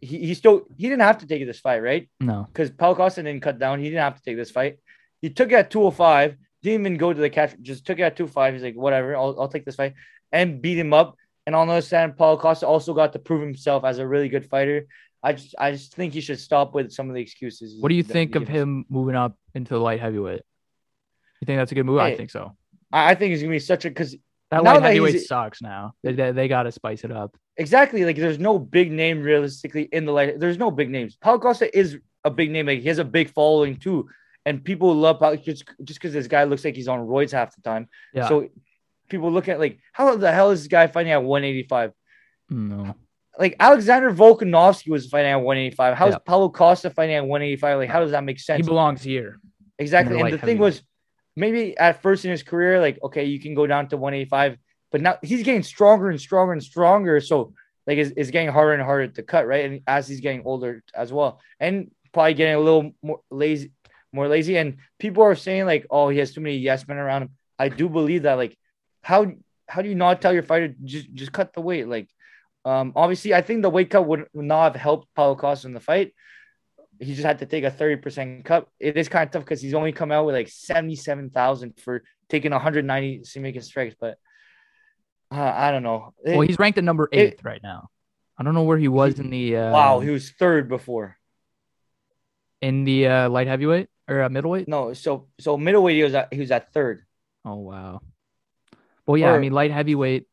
he, 0.00 0.18
he 0.26 0.34
still 0.34 0.66
he 0.76 0.88
didn't 0.90 1.00
have 1.08 1.18
to 1.18 1.26
take 1.26 1.46
this 1.46 1.60
fight, 1.60 1.82
right? 1.82 2.10
no, 2.20 2.46
Because 2.52 2.70
Paulo 2.70 2.94
Costa 2.94 3.22
didn't 3.22 3.42
cut 3.42 3.58
down, 3.58 3.78
he 3.78 3.86
didn't 3.86 4.02
have 4.02 4.16
to 4.16 4.22
take 4.22 4.36
this 4.36 4.50
fight. 4.50 4.76
He 5.22 5.30
took 5.30 5.50
it 5.52 5.54
at 5.54 5.70
205, 5.70 6.36
didn't 6.62 6.80
even 6.82 6.98
go 6.98 7.14
to 7.14 7.20
the 7.20 7.30
catch, 7.30 7.54
just 7.62 7.86
took 7.86 7.98
it 7.98 8.02
at 8.02 8.16
205. 8.16 8.52
He's 8.54 8.62
like, 8.62 8.74
whatever, 8.74 9.16
I'll, 9.16 9.34
I'll 9.40 9.48
take 9.48 9.64
this 9.64 9.76
fight 9.76 9.94
and 10.32 10.60
beat 10.60 10.76
him 10.76 10.92
up. 10.92 11.16
And 11.46 11.56
on 11.56 11.66
the 11.66 11.74
other 11.74 11.80
side, 11.82 12.16
Paulo 12.16 12.36
Costa 12.36 12.66
also 12.66 12.94
got 12.94 13.12
to 13.14 13.18
prove 13.18 13.42
himself 13.42 13.84
as 13.84 13.98
a 13.98 14.06
really 14.06 14.28
good 14.28 14.46
fighter. 14.48 14.86
I 15.22 15.32
just 15.32 15.54
I 15.58 15.72
just 15.72 15.94
think 15.94 16.12
he 16.14 16.20
should 16.20 16.38
stop 16.40 16.74
with 16.74 16.92
some 16.92 17.08
of 17.08 17.14
the 17.14 17.20
excuses. 17.20 17.80
what 17.80 17.88
do 17.88 17.94
you 17.94 18.02
think 18.02 18.34
of 18.34 18.48
him 18.48 18.84
moving 18.88 19.14
up 19.14 19.36
into 19.54 19.74
the 19.74 19.80
light 19.80 20.00
heavyweight? 20.00 20.42
You 21.40 21.46
think 21.46 21.58
that's 21.58 21.72
a 21.72 21.74
good 21.74 21.86
move? 21.86 21.98
I 21.98 22.16
think 22.16 22.30
so. 22.30 22.56
I, 22.92 23.14
think 23.14 23.30
he's 23.30 23.40
gonna 23.42 23.52
be 23.52 23.58
such 23.58 23.84
a 23.84 23.88
because 23.88 24.16
That 24.50 24.62
light 24.64 24.82
heavyweight 24.82 25.14
he's- 25.14 25.26
sucks 25.26 25.62
now. 25.62 25.94
They, 26.02 26.12
they, 26.12 26.32
they 26.32 26.48
got 26.48 26.64
to 26.64 26.72
spice 26.72 27.04
it 27.04 27.12
up. 27.12 27.36
exactly 27.56 28.04
like 28.04 28.16
there's 28.16 28.38
no 28.38 28.58
big 28.58 28.92
name 28.92 29.22
realistically 29.22 29.88
in 29.92 30.04
the 30.04 30.12
light. 30.12 30.38
There's 30.38 30.58
no 30.58 30.70
big 30.70 30.90
names. 30.90 31.16
Paulo 31.16 31.38
Costa 31.38 31.76
is 31.76 31.98
a 32.24 32.30
big 32.30 32.50
name. 32.50 32.66
Like 32.66 32.80
he 32.80 32.88
has 32.88 32.98
a 32.98 33.04
big 33.04 33.30
following 33.30 33.76
too, 33.76 34.08
and 34.44 34.62
people 34.64 34.94
love 34.94 35.20
Paulo 35.20 35.36
just 35.36 35.64
just 35.84 36.00
because 36.00 36.12
this 36.12 36.26
guy 36.26 36.44
looks 36.44 36.64
like 36.64 36.76
he's 36.76 36.88
on 36.88 37.00
roids 37.00 37.30
half 37.32 37.54
the 37.54 37.62
time. 37.62 37.88
Yeah. 38.12 38.28
So 38.28 38.48
people 39.12 39.30
look 39.30 39.48
at 39.48 39.60
like 39.60 39.78
how 39.92 40.16
the 40.16 40.32
hell 40.32 40.50
is 40.50 40.62
this 40.62 40.68
guy 40.68 40.88
fighting 40.88 41.12
at 41.12 41.22
185? 41.22 41.92
no. 42.50 42.96
Like 43.38 43.56
Alexander 43.58 44.12
Volkanovski 44.12 44.88
was 44.90 45.06
fighting 45.06 45.30
at 45.30 45.36
185. 45.36 45.96
How's 45.96 46.12
Yeah. 46.12 46.18
Paulo 46.18 46.50
Costa 46.50 46.90
fighting 46.90 47.14
at 47.14 47.24
185? 47.24 47.78
Like 47.78 47.88
how 47.88 48.00
does 48.00 48.10
that 48.10 48.24
make 48.24 48.38
sense? 48.38 48.66
He 48.66 48.68
belongs 48.68 49.02
here. 49.02 49.38
Exactly. 49.78 50.20
And 50.20 50.32
the 50.32 50.36
the 50.36 50.46
thing 50.46 50.58
was, 50.58 50.82
maybe 51.34 51.76
at 51.78 52.02
first 52.02 52.24
in 52.24 52.30
his 52.30 52.42
career, 52.42 52.80
like, 52.80 52.98
okay, 53.02 53.24
you 53.24 53.40
can 53.40 53.54
go 53.54 53.66
down 53.66 53.88
to 53.88 53.96
185, 53.96 54.58
but 54.90 55.00
now 55.00 55.16
he's 55.22 55.42
getting 55.42 55.62
stronger 55.62 56.10
and 56.10 56.20
stronger 56.20 56.52
and 56.52 56.62
stronger. 56.62 57.20
So, 57.20 57.54
like, 57.86 57.98
it's, 57.98 58.12
it's 58.16 58.30
getting 58.30 58.52
harder 58.52 58.74
and 58.74 58.82
harder 58.82 59.08
to 59.08 59.22
cut, 59.22 59.46
right? 59.46 59.64
And 59.64 59.80
as 59.86 60.06
he's 60.08 60.20
getting 60.20 60.42
older 60.44 60.82
as 60.94 61.12
well, 61.12 61.40
and 61.58 61.90
probably 62.12 62.34
getting 62.34 62.54
a 62.54 62.60
little 62.60 62.92
more 63.02 63.20
lazy, 63.30 63.72
more 64.12 64.28
lazy. 64.28 64.56
And 64.58 64.76
people 64.98 65.22
are 65.22 65.34
saying, 65.34 65.64
like, 65.64 65.86
oh, 65.90 66.10
he 66.10 66.18
has 66.18 66.34
too 66.34 66.42
many 66.42 66.58
yes 66.58 66.86
men 66.86 66.98
around 66.98 67.22
him. 67.22 67.30
I 67.58 67.70
do 67.70 67.88
believe 67.88 68.22
that, 68.24 68.34
like, 68.34 68.56
how 69.02 69.26
how 69.68 69.82
do 69.82 69.88
you 69.88 69.94
not 69.94 70.20
tell 70.22 70.32
your 70.32 70.42
fighter 70.42 70.74
just 70.84 71.12
just 71.12 71.32
cut 71.32 71.52
the 71.52 71.60
weight? 71.60 71.86
Like, 71.88 72.08
um, 72.64 72.92
obviously, 72.96 73.34
I 73.34 73.42
think 73.42 73.62
the 73.62 73.70
weight 73.70 73.90
cut 73.90 74.06
would 74.06 74.26
not 74.34 74.72
have 74.72 74.80
helped 74.80 75.08
Paulo 75.14 75.36
Costa 75.36 75.66
in 75.68 75.74
the 75.74 75.80
fight 75.80 76.12
he 77.00 77.14
just 77.14 77.24
had 77.26 77.40
to 77.40 77.46
take 77.46 77.64
a 77.64 77.70
30% 77.70 78.44
cut. 78.44 78.68
It 78.78 78.96
is 78.96 79.08
kind 79.08 79.26
of 79.26 79.32
tough 79.32 79.42
because 79.44 79.60
he's 79.60 79.74
only 79.74 79.90
come 79.90 80.12
out 80.12 80.24
with 80.24 80.36
like 80.36 80.48
77,000 80.48 81.80
for 81.80 82.04
taking 82.28 82.52
190 82.52 83.24
significant 83.24 83.64
strikes. 83.64 83.96
But 83.98 84.18
uh, 85.32 85.40
I 85.40 85.72
don't 85.72 85.82
know. 85.82 86.12
It- 86.24 86.36
Well, 86.36 86.46
he's 86.46 86.60
ranked 86.60 86.78
at 86.78 86.84
number 86.84 87.08
it- 87.10 87.40
right 87.42 87.60
now. 87.62 87.88
I 88.38 88.44
don't 88.44 88.54
know 88.54 88.62
where 88.62 88.78
he 88.78 88.86
was 88.86 89.18
in 89.18 89.30
the 89.30 89.56
uh, 89.56 89.72
wow, 89.72 89.98
he 90.00 90.10
was 90.10 90.30
third 90.30 90.68
before. 90.68 91.16
in 92.60 92.84
the 92.84 93.08
uh, 93.08 93.28
light 93.30 93.48
heavyweight 93.48 93.88
or 94.06 94.22
uh, 94.22 94.28
middleweight. 94.28 94.68
No, 94.68 94.92
so 94.92 95.26
so 95.40 95.56
middleweight 95.56 95.96
he 95.96 96.04
was 96.04 96.14
at 96.14 96.32
he 96.32 96.38
was 96.40 96.50
at 96.52 96.72
third. 96.72 97.04
Oh 97.44 97.56
wow. 97.56 98.00
Well, 99.06 99.16
yeah, 99.16 99.32
I 99.32 99.38
mean, 99.38 99.52
light 99.52 99.70
heavyweight. 99.70 100.26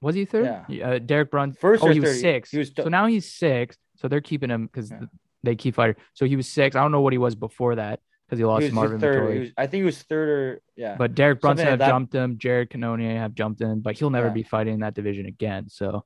Was 0.00 0.14
he 0.14 0.24
third? 0.24 0.64
Yeah. 0.68 0.90
Uh, 0.90 0.98
Derek 0.98 1.30
Brunson. 1.30 1.58
First 1.60 1.82
oh, 1.84 1.88
he 1.90 2.00
was 2.00 2.20
six. 2.20 2.50
He 2.50 2.58
was 2.58 2.72
so 2.74 2.84
now 2.88 3.06
he's 3.06 3.30
six. 3.30 3.76
So 3.96 4.08
they're 4.08 4.20
keeping 4.22 4.50
him 4.50 4.66
because 4.66 4.90
Yeah. 4.90 5.00
they 5.42 5.56
keep 5.56 5.74
fighting. 5.74 5.96
So 6.14 6.24
he 6.24 6.36
was 6.36 6.48
six. 6.48 6.74
I 6.74 6.80
don't 6.80 6.92
know 6.92 7.02
what 7.02 7.12
he 7.12 7.18
was 7.18 7.34
before 7.34 7.74
that 7.76 8.00
because 8.26 8.38
he 8.38 8.44
lost 8.46 8.62
He 8.62 8.66
was 8.68 8.74
Marvin 8.74 8.98
third. 9.00 9.22
Vettori. 9.22 9.32
He 9.34 9.40
was, 9.40 9.48
I 9.58 9.66
think 9.66 9.80
he 9.80 9.84
was 9.84 10.02
third 10.02 10.28
or 10.28 10.62
yeah. 10.76 10.96
But 10.96 11.14
Derek 11.14 11.40
Brunson 11.42 11.66
have 11.66 11.80
that. 11.80 11.88
jumped 11.88 12.14
him. 12.14 12.38
Jared 12.38 12.70
Cannonier 12.70 13.18
have 13.18 13.34
jumped 13.34 13.60
him, 13.60 13.80
but 13.80 13.98
he'll 13.98 14.08
never 14.10 14.28
Yeah. 14.28 14.32
be 14.32 14.42
fighting 14.42 14.74
in 14.74 14.80
that 14.80 14.94
division 14.94 15.26
again. 15.26 15.68
So, 15.68 16.04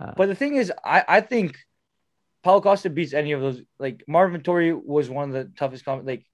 uh, 0.00 0.12
But 0.16 0.26
the 0.26 0.34
thing 0.34 0.56
is, 0.56 0.72
I, 0.84 1.04
I 1.06 1.20
think 1.20 1.56
Paulo 2.42 2.60
Costa 2.60 2.90
beats 2.90 3.12
any 3.12 3.30
of 3.32 3.40
those. 3.40 3.62
Like 3.78 4.02
Marvin 4.08 4.40
Vettori 4.40 4.72
was 4.84 5.08
one 5.08 5.28
of 5.28 5.34
the 5.34 5.52
toughest. 5.56 5.84
Com- 5.84 6.04
like 6.04 6.24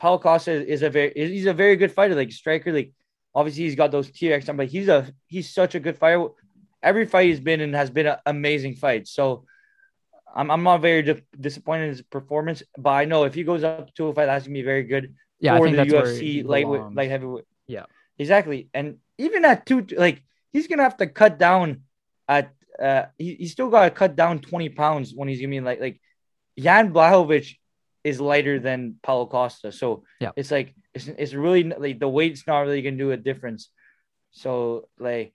Paulo 0.00 0.18
Costa 0.18 0.52
is 0.66 0.80
a 0.82 0.88
very 0.88 1.12
he's 1.14 1.46
a 1.46 1.52
very 1.52 1.76
good 1.76 1.92
fighter. 1.92 2.14
Like 2.14 2.32
striker. 2.32 2.72
Like 2.72 2.92
obviously 3.34 3.64
he's 3.64 3.74
got 3.74 3.90
those 3.90 4.10
TX, 4.10 4.56
but 4.56 4.66
he's 4.66 4.88
a 4.88 5.12
he's 5.26 5.52
such 5.52 5.74
a 5.74 5.80
good 5.80 5.98
fighter. 5.98 6.28
Every 6.82 7.06
fight 7.06 7.26
he's 7.26 7.40
been 7.40 7.60
in 7.60 7.72
has 7.74 7.90
been 7.90 8.06
an 8.06 8.16
amazing 8.26 8.76
fight. 8.76 9.08
So 9.08 9.44
I'm 10.34 10.50
I'm 10.50 10.62
not 10.62 10.80
very 10.80 11.02
di- 11.02 11.22
disappointed 11.38 11.84
in 11.84 11.88
his 11.90 12.02
performance, 12.02 12.62
but 12.76 12.90
I 12.90 13.04
know 13.04 13.24
if 13.24 13.34
he 13.34 13.44
goes 13.44 13.64
up 13.64 13.94
to 13.94 14.08
a 14.08 14.14
fight, 14.14 14.26
that's 14.26 14.46
gonna 14.46 14.54
be 14.54 14.62
very 14.62 14.84
good 14.84 15.14
yeah, 15.40 15.56
for 15.56 15.70
the 15.70 15.76
UFC 15.76 16.44
lightweight, 16.44 16.94
light 16.94 17.10
heavyweight. 17.10 17.44
Yeah. 17.66 17.86
exactly. 18.18 18.68
And 18.74 18.98
even 19.18 19.44
at 19.44 19.66
two, 19.66 19.86
like 19.96 20.22
he's 20.52 20.66
gonna 20.66 20.82
have 20.82 20.96
to 20.98 21.06
cut 21.06 21.38
down 21.38 21.82
at. 22.28 22.52
Uh, 22.82 23.04
he, 23.18 23.34
he's 23.34 23.52
still 23.52 23.68
got 23.68 23.84
to 23.84 23.90
cut 23.90 24.16
down 24.16 24.38
twenty 24.40 24.70
pounds 24.70 25.12
when 25.14 25.28
he's 25.28 25.40
gonna 25.40 25.50
be 25.50 25.60
like 25.60 25.78
like 25.78 26.00
Jan 26.58 26.92
Blachowicz 26.92 27.54
is 28.04 28.20
lighter 28.20 28.58
than 28.58 28.96
Paulo 29.02 29.26
Costa, 29.26 29.70
so 29.72 30.04
Yeah. 30.20 30.32
it's 30.36 30.50
like 30.50 30.74
it's 30.94 31.08
it's 31.08 31.34
really 31.34 31.64
like 31.64 31.98
the 32.00 32.08
weight's 32.08 32.46
not 32.46 32.60
really 32.60 32.82
gonna 32.82 32.96
do 32.96 33.12
a 33.12 33.16
difference. 33.16 33.70
So 34.30 34.88
like. 34.98 35.34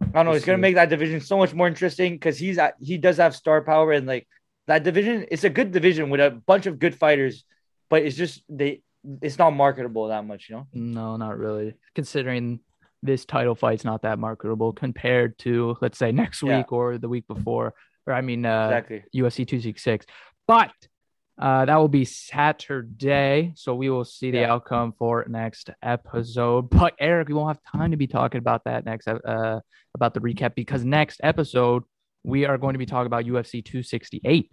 I 0.00 0.06
don't 0.06 0.24
know. 0.26 0.32
It's 0.32 0.44
gonna 0.44 0.58
make 0.58 0.74
that 0.74 0.88
division 0.88 1.20
so 1.20 1.36
much 1.36 1.54
more 1.54 1.68
interesting 1.68 2.14
because 2.14 2.36
he's 2.36 2.58
he 2.80 2.98
does 2.98 3.18
have 3.18 3.36
star 3.36 3.62
power 3.62 3.92
and 3.92 4.04
like 4.06 4.26
that 4.66 4.82
division. 4.82 5.26
It's 5.30 5.44
a 5.44 5.50
good 5.50 5.70
division 5.70 6.10
with 6.10 6.20
a 6.20 6.30
bunch 6.30 6.66
of 6.66 6.78
good 6.80 6.96
fighters, 6.96 7.44
but 7.88 8.02
it's 8.02 8.16
just 8.16 8.42
they 8.48 8.82
it's 9.20 9.38
not 9.38 9.50
marketable 9.50 10.08
that 10.08 10.24
much, 10.24 10.48
you 10.48 10.56
know. 10.56 10.66
No, 10.72 11.16
not 11.18 11.38
really. 11.38 11.74
Considering 11.94 12.60
this 13.02 13.24
title 13.26 13.54
fight's 13.54 13.84
not 13.84 14.02
that 14.02 14.18
marketable 14.18 14.72
compared 14.72 15.38
to, 15.40 15.76
let's 15.80 15.98
say, 15.98 16.10
next 16.10 16.42
Yeah. 16.42 16.58
week 16.58 16.72
or 16.72 16.98
the 16.98 17.08
week 17.08 17.28
before, 17.28 17.74
or 18.06 18.12
I 18.14 18.22
mean, 18.22 18.44
uh, 18.46 18.66
Exactly. 18.70 19.04
UFC 19.14 19.44
266. 19.46 20.06
But 20.48 20.72
uh, 21.38 21.64
that 21.64 21.76
will 21.76 21.88
be 21.88 22.04
Saturday. 22.04 23.52
So 23.56 23.74
we 23.74 23.90
will 23.90 24.04
see 24.04 24.30
the 24.30 24.38
Yeah. 24.40 24.52
outcome 24.52 24.92
for 24.98 25.24
next 25.28 25.70
episode. 25.82 26.70
But 26.70 26.94
Eric, 26.98 27.28
we 27.28 27.34
won't 27.34 27.48
have 27.56 27.80
time 27.80 27.90
to 27.90 27.96
be 27.96 28.06
talking 28.06 28.38
about 28.38 28.64
that 28.64 28.84
next, 28.84 29.08
uh, 29.08 29.60
about 29.94 30.14
the 30.14 30.20
recap 30.20 30.54
because 30.54 30.84
next 30.84 31.20
episode, 31.22 31.84
we 32.24 32.44
are 32.46 32.58
going 32.58 32.74
to 32.74 32.78
be 32.78 32.86
talking 32.86 33.06
about 33.06 33.24
UFC 33.24 33.62
268. 33.64 34.50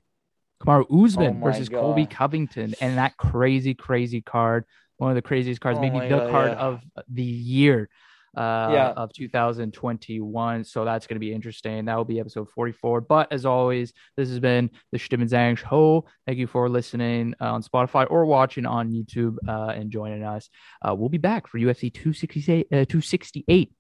Kamaru 0.62 1.06
Usman 1.06 1.38
Oh 1.42 1.46
versus 1.46 1.70
Colby 1.70 2.06
Covington 2.06 2.74
and 2.82 2.98
that 2.98 3.16
crazy, 3.18 3.74
crazy 3.74 4.22
card. 4.22 4.66
One 4.98 5.12
of 5.12 5.16
the 5.16 5.22
craziest 5.22 5.62
cards, 5.62 5.80
Oh 5.80 5.82
maybe 5.82 6.00
the 6.00 6.10
God, 6.10 6.32
card 6.32 6.52
yeah. 6.52 6.58
of 6.58 6.82
the 7.08 7.24
year 7.24 7.90
uh, 8.38 8.70
Yeah. 8.74 8.90
of 8.96 9.12
2021. 9.14 10.64
So 10.64 10.86
that's 10.86 11.08
going 11.08 11.16
to 11.16 11.20
be 11.20 11.34
interesting. 11.34 11.86
That 11.86 11.96
will 11.98 12.06
be 12.06 12.20
episode 12.20 12.50
44. 12.50 13.02
But 13.02 13.32
as 13.32 13.46
always, 13.46 13.94
this 14.18 14.30
has 14.30 14.40
been 14.40 14.70
the 14.92 14.98
Stimmen 14.98 15.30
Zhang 15.30 15.58
Show. 15.58 16.06
Thank 16.26 16.38
you 16.40 16.48
for 16.48 16.70
listening 16.70 17.34
uh, 17.42 17.52
on 17.54 17.64
Spotify 17.64 18.06
or 18.10 18.26
watching 18.26 18.66
on 18.66 18.92
YouTube 18.92 19.38
uh, 19.48 19.70
and 19.76 19.92
joining 19.92 20.24
us. 20.24 20.50
Uh, 20.82 20.96
we'll 20.96 21.10
be 21.10 21.18
back 21.18 21.48
for 21.48 21.58
UFC 21.60 21.94
268, 21.94 22.68
uh, 22.72 22.86
268 22.86 23.72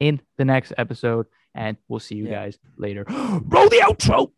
in 0.00 0.20
the 0.36 0.44
next 0.44 0.72
episode. 0.78 1.26
And 1.54 1.76
we'll 1.88 1.98
see 2.00 2.14
you 2.16 2.26
Yeah. 2.26 2.44
guys 2.44 2.58
later. 2.76 3.04
Roll 3.08 3.68
the 3.68 3.82
outro. 3.82 4.30